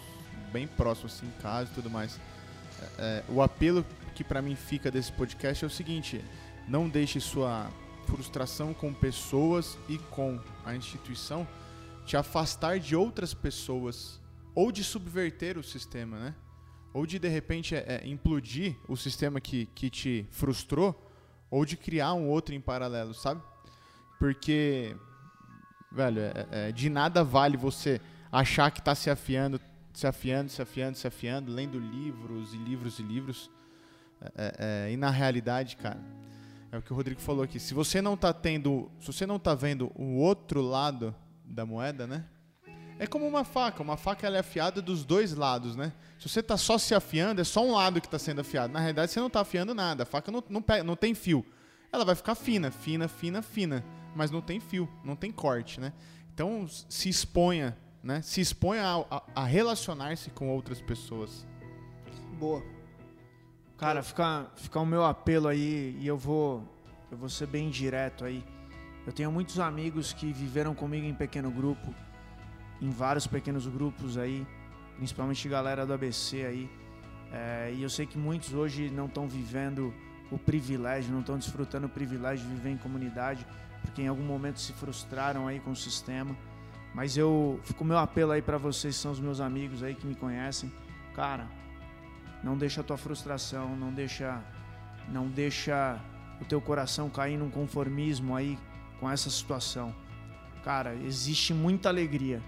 bem 0.52 0.66
próximos, 0.66 1.14
assim, 1.14 1.26
em 1.26 1.42
casa 1.42 1.70
e 1.70 1.74
tudo 1.74 1.90
mais. 1.90 2.18
É, 2.80 2.84
é, 2.98 3.24
o 3.28 3.42
apelo 3.42 3.84
que 4.14 4.24
pra 4.24 4.40
mim 4.40 4.56
fica 4.56 4.90
desse 4.90 5.12
podcast 5.12 5.64
é 5.64 5.66
o 5.66 5.70
seguinte: 5.70 6.24
não 6.66 6.88
deixe 6.88 7.20
sua 7.20 7.70
frustração 8.06 8.72
com 8.72 8.92
pessoas 8.92 9.76
e 9.88 9.98
com 9.98 10.40
a 10.64 10.74
instituição 10.74 11.46
te 12.06 12.16
afastar 12.16 12.78
de 12.78 12.94
outras 12.94 13.34
pessoas 13.34 14.20
ou 14.54 14.70
de 14.70 14.84
subverter 14.84 15.58
o 15.58 15.62
sistema, 15.62 16.18
né? 16.18 16.34
Ou 16.96 17.04
de 17.04 17.18
de 17.18 17.28
repente 17.28 17.74
é, 17.74 18.00
é, 18.02 18.08
implodir 18.08 18.74
o 18.88 18.96
sistema 18.96 19.38
que, 19.38 19.66
que 19.74 19.90
te 19.90 20.26
frustrou, 20.30 20.98
ou 21.50 21.62
de 21.66 21.76
criar 21.76 22.14
um 22.14 22.26
outro 22.26 22.54
em 22.54 22.60
paralelo, 22.60 23.12
sabe? 23.12 23.42
Porque 24.18 24.96
velho, 25.92 26.20
é- 26.20 26.46
é- 26.50 26.72
de 26.72 26.88
nada 26.88 27.22
vale 27.22 27.58
você 27.58 28.00
achar 28.32 28.70
que 28.70 28.80
tá 28.80 28.94
se 28.94 29.10
afiando, 29.10 29.60
se 29.92 30.06
afiando, 30.06 30.50
se 30.50 30.62
afiando, 30.62 30.96
se 30.96 31.06
afiando, 31.06 31.52
lendo 31.52 31.78
livros 31.78 32.54
e 32.54 32.56
livros 32.56 32.98
e 32.98 33.02
livros. 33.02 33.50
É- 34.18 34.32
é- 34.34 34.54
é, 34.88 34.92
e 34.92 34.96
na 34.96 35.10
realidade, 35.10 35.76
cara, 35.76 36.00
é 36.72 36.78
o 36.78 36.82
que 36.82 36.94
o 36.94 36.96
Rodrigo 36.96 37.20
falou 37.20 37.44
aqui. 37.44 37.60
Se 37.60 37.74
você 37.74 38.00
não 38.00 38.16
tá 38.16 38.32
tendo, 38.32 38.90
se 39.00 39.06
você 39.08 39.26
não 39.26 39.38
tá 39.38 39.54
vendo 39.54 39.92
o 39.94 40.16
outro 40.16 40.62
lado 40.62 41.14
da 41.44 41.66
moeda, 41.66 42.06
né? 42.06 42.24
É 42.98 43.06
como 43.06 43.26
uma 43.26 43.44
faca. 43.44 43.82
Uma 43.82 43.96
faca 43.96 44.26
ela 44.26 44.36
é 44.36 44.40
afiada 44.40 44.80
dos 44.80 45.04
dois 45.04 45.34
lados, 45.34 45.76
né? 45.76 45.92
Se 46.18 46.28
você 46.28 46.42
tá 46.42 46.56
só 46.56 46.78
se 46.78 46.94
afiando, 46.94 47.40
é 47.40 47.44
só 47.44 47.62
um 47.64 47.72
lado 47.72 48.00
que 48.00 48.08
tá 48.08 48.18
sendo 48.18 48.40
afiado. 48.40 48.72
Na 48.72 48.78
realidade, 48.80 49.10
você 49.12 49.20
não 49.20 49.28
tá 49.28 49.40
afiando 49.40 49.74
nada. 49.74 50.04
A 50.04 50.06
faca 50.06 50.32
não, 50.32 50.42
não, 50.48 50.62
pega- 50.62 50.82
não 50.84 50.96
tem 50.96 51.14
fio. 51.14 51.44
Ela 51.92 52.04
vai 52.04 52.14
ficar 52.14 52.34
fina, 52.34 52.70
fina, 52.70 53.06
fina, 53.06 53.42
fina. 53.42 53.84
Mas 54.14 54.30
não 54.30 54.40
tem 54.40 54.58
fio, 54.60 54.88
não 55.04 55.14
tem 55.14 55.30
corte, 55.30 55.78
né? 55.78 55.92
Então, 56.32 56.66
se 56.88 57.08
exponha, 57.10 57.76
né? 58.02 58.22
Se 58.22 58.40
exponha 58.40 58.82
a, 58.82 59.16
a- 59.16 59.22
a 59.36 59.44
relacionar-se 59.44 60.30
com 60.30 60.48
outras 60.48 60.80
pessoas. 60.80 61.46
Boa. 62.38 62.62
Cara, 63.76 64.02
fica, 64.02 64.46
fica 64.56 64.80
o 64.80 64.86
meu 64.86 65.04
apelo 65.04 65.48
aí 65.48 65.94
e 66.00 66.06
eu 66.06 66.16
vou, 66.16 66.62
eu 67.10 67.18
vou 67.18 67.28
ser 67.28 67.46
bem 67.46 67.68
direto 67.68 68.24
aí. 68.24 68.42
Eu 69.06 69.12
tenho 69.12 69.30
muitos 69.30 69.60
amigos 69.60 70.14
que 70.14 70.32
viveram 70.32 70.74
comigo 70.74 71.06
em 71.06 71.14
pequeno 71.14 71.50
grupo, 71.50 71.94
em 72.80 72.90
vários 72.90 73.26
pequenos 73.26 73.66
grupos 73.66 74.18
aí, 74.18 74.46
principalmente 74.96 75.48
galera 75.48 75.86
do 75.86 75.92
ABC 75.92 76.44
aí. 76.44 76.70
É, 77.32 77.72
e 77.74 77.82
eu 77.82 77.90
sei 77.90 78.06
que 78.06 78.18
muitos 78.18 78.54
hoje 78.54 78.90
não 78.90 79.06
estão 79.06 79.28
vivendo 79.28 79.92
o 80.30 80.38
privilégio, 80.38 81.12
não 81.12 81.20
estão 81.20 81.38
desfrutando 81.38 81.86
o 81.86 81.90
privilégio 81.90 82.46
de 82.46 82.54
viver 82.54 82.70
em 82.70 82.76
comunidade, 82.76 83.46
porque 83.82 84.02
em 84.02 84.08
algum 84.08 84.24
momento 84.24 84.60
se 84.60 84.72
frustraram 84.72 85.46
aí 85.46 85.60
com 85.60 85.70
o 85.70 85.76
sistema. 85.76 86.36
Mas 86.94 87.16
eu 87.16 87.60
fico 87.62 87.84
o 87.84 87.86
meu 87.86 87.98
apelo 87.98 88.32
aí 88.32 88.40
para 88.40 88.58
vocês, 88.58 88.96
são 88.96 89.12
os 89.12 89.20
meus 89.20 89.40
amigos 89.40 89.82
aí 89.82 89.94
que 89.94 90.06
me 90.06 90.14
conhecem. 90.14 90.72
Cara, 91.14 91.46
não 92.42 92.56
deixa 92.56 92.80
a 92.80 92.84
tua 92.84 92.96
frustração, 92.96 93.76
não 93.76 93.92
deixa 93.92 94.42
não 95.08 95.28
deixa 95.28 96.00
o 96.40 96.44
teu 96.44 96.60
coração 96.60 97.08
cair 97.08 97.36
num 97.36 97.50
conformismo 97.50 98.34
aí 98.34 98.58
com 98.98 99.10
essa 99.10 99.30
situação. 99.30 99.94
Cara, 100.64 100.94
existe 100.94 101.54
muita 101.54 101.88
alegria, 101.88 102.42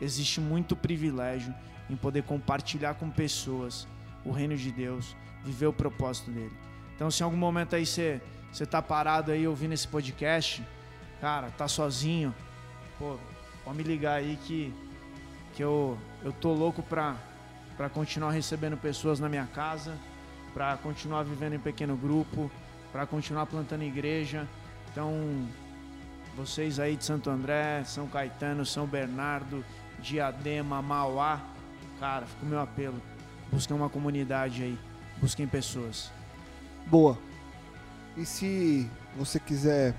existe 0.00 0.40
muito 0.40 0.74
privilégio 0.74 1.54
em 1.88 1.96
poder 1.96 2.22
compartilhar 2.22 2.94
com 2.94 3.10
pessoas 3.10 3.86
o 4.24 4.30
reino 4.30 4.56
de 4.56 4.70
Deus, 4.70 5.16
viver 5.44 5.66
o 5.66 5.72
propósito 5.72 6.30
dele. 6.30 6.52
Então, 6.94 7.10
se 7.10 7.22
em 7.22 7.24
algum 7.24 7.36
momento 7.36 7.74
aí 7.74 7.86
você 7.86 8.20
você 8.52 8.66
tá 8.66 8.82
parado 8.82 9.30
aí 9.30 9.46
ouvindo 9.46 9.72
esse 9.72 9.86
podcast, 9.86 10.62
cara, 11.20 11.50
tá 11.50 11.68
sozinho, 11.68 12.34
pô, 12.98 13.16
pode 13.64 13.76
me 13.76 13.82
ligar 13.84 14.14
aí 14.14 14.38
que 14.44 14.74
que 15.54 15.62
eu 15.62 15.98
eu 16.22 16.32
tô 16.32 16.52
louco 16.52 16.82
pra 16.82 17.16
para 17.76 17.88
continuar 17.88 18.32
recebendo 18.32 18.76
pessoas 18.76 19.18
na 19.18 19.28
minha 19.28 19.46
casa, 19.46 19.96
para 20.52 20.76
continuar 20.76 21.22
vivendo 21.22 21.54
em 21.54 21.58
pequeno 21.58 21.96
grupo, 21.96 22.50
para 22.92 23.06
continuar 23.06 23.46
plantando 23.46 23.82
igreja. 23.84 24.46
Então, 24.92 25.48
vocês 26.36 26.78
aí 26.78 26.96
de 26.96 27.04
Santo 27.04 27.30
André, 27.30 27.82
São 27.84 28.06
Caetano, 28.06 28.66
São 28.66 28.86
Bernardo, 28.86 29.64
Diadema, 30.00 30.82
Mauá, 30.82 31.40
cara, 31.98 32.26
fica 32.26 32.44
o 32.44 32.48
meu 32.48 32.60
apelo. 32.60 33.00
Busquem 33.52 33.76
uma 33.76 33.88
comunidade 33.88 34.62
aí, 34.62 34.78
busquem 35.20 35.46
pessoas. 35.46 36.10
Boa. 36.86 37.18
E 38.16 38.24
se 38.24 38.90
você 39.16 39.38
quiser 39.38 39.94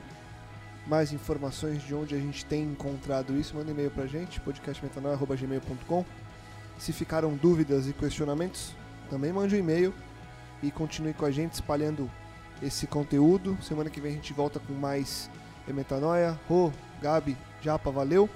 mais 0.88 1.14
informações 1.14 1.84
de 1.84 1.94
onde 1.94 2.16
a 2.16 2.20
gente 2.20 2.46
tem 2.46 2.64
encontrado 2.64 3.38
isso, 3.38 3.56
manda 3.56 3.72
e-mail 3.72 3.92
pra 3.92 4.06
gente, 4.06 4.40
podcastmetanoia.gmail.com. 4.42 6.06
Se 6.78 6.92
ficaram 6.92 7.36
dúvidas 7.36 7.88
e 7.88 7.94
questionamentos, 7.94 8.74
também 9.10 9.32
mande 9.32 9.56
um 9.56 9.60
e-mail 9.60 9.94
e 10.64 10.72
continue 10.72 11.14
com 11.14 11.26
a 11.26 11.32
gente 11.32 11.54
espalhando 11.54 12.10
esse 12.62 12.88
conteúdo. 12.88 13.58
Semana 13.62 13.90
que 13.90 14.02
vem 14.02 14.14
a 14.14 14.16
gente 14.16 14.34
volta 14.34 14.60
com 14.60 14.74
mais 14.74 15.30
Metanoia. 15.68 16.38
Rô, 16.50 16.72
Gabi, 17.02 17.38
Japa, 17.62 17.92
valeu. 17.92 18.30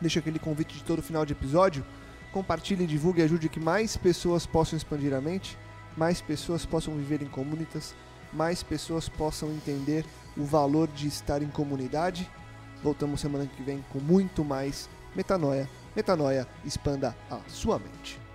Deixa 0.00 0.20
aquele 0.20 0.38
convite 0.38 0.76
de 0.76 0.84
todo 0.84 1.02
final 1.02 1.26
de 1.26 1.32
episódio. 1.32 1.84
Compartilhe, 2.32 2.86
divulgue 2.86 3.20
e 3.20 3.24
ajude 3.24 3.48
que 3.48 3.60
mais 3.60 3.96
pessoas 3.96 4.46
possam 4.46 4.76
expandir 4.76 5.12
a 5.12 5.20
mente, 5.20 5.58
mais 5.96 6.20
pessoas 6.20 6.64
possam 6.64 6.94
viver 6.94 7.22
em 7.22 7.26
comunitas, 7.26 7.94
mais 8.32 8.62
pessoas 8.62 9.08
possam 9.08 9.50
entender 9.50 10.04
o 10.36 10.44
valor 10.44 10.88
de 10.88 11.08
estar 11.08 11.42
em 11.42 11.48
comunidade. 11.48 12.30
Voltamos 12.82 13.20
semana 13.20 13.46
que 13.46 13.62
vem 13.62 13.84
com 13.92 13.98
muito 13.98 14.44
mais 14.44 14.88
Metanoia 15.14 15.68
Metanoia, 15.94 16.46
expanda 16.64 17.16
a 17.28 17.40
sua 17.48 17.78
mente. 17.78 18.29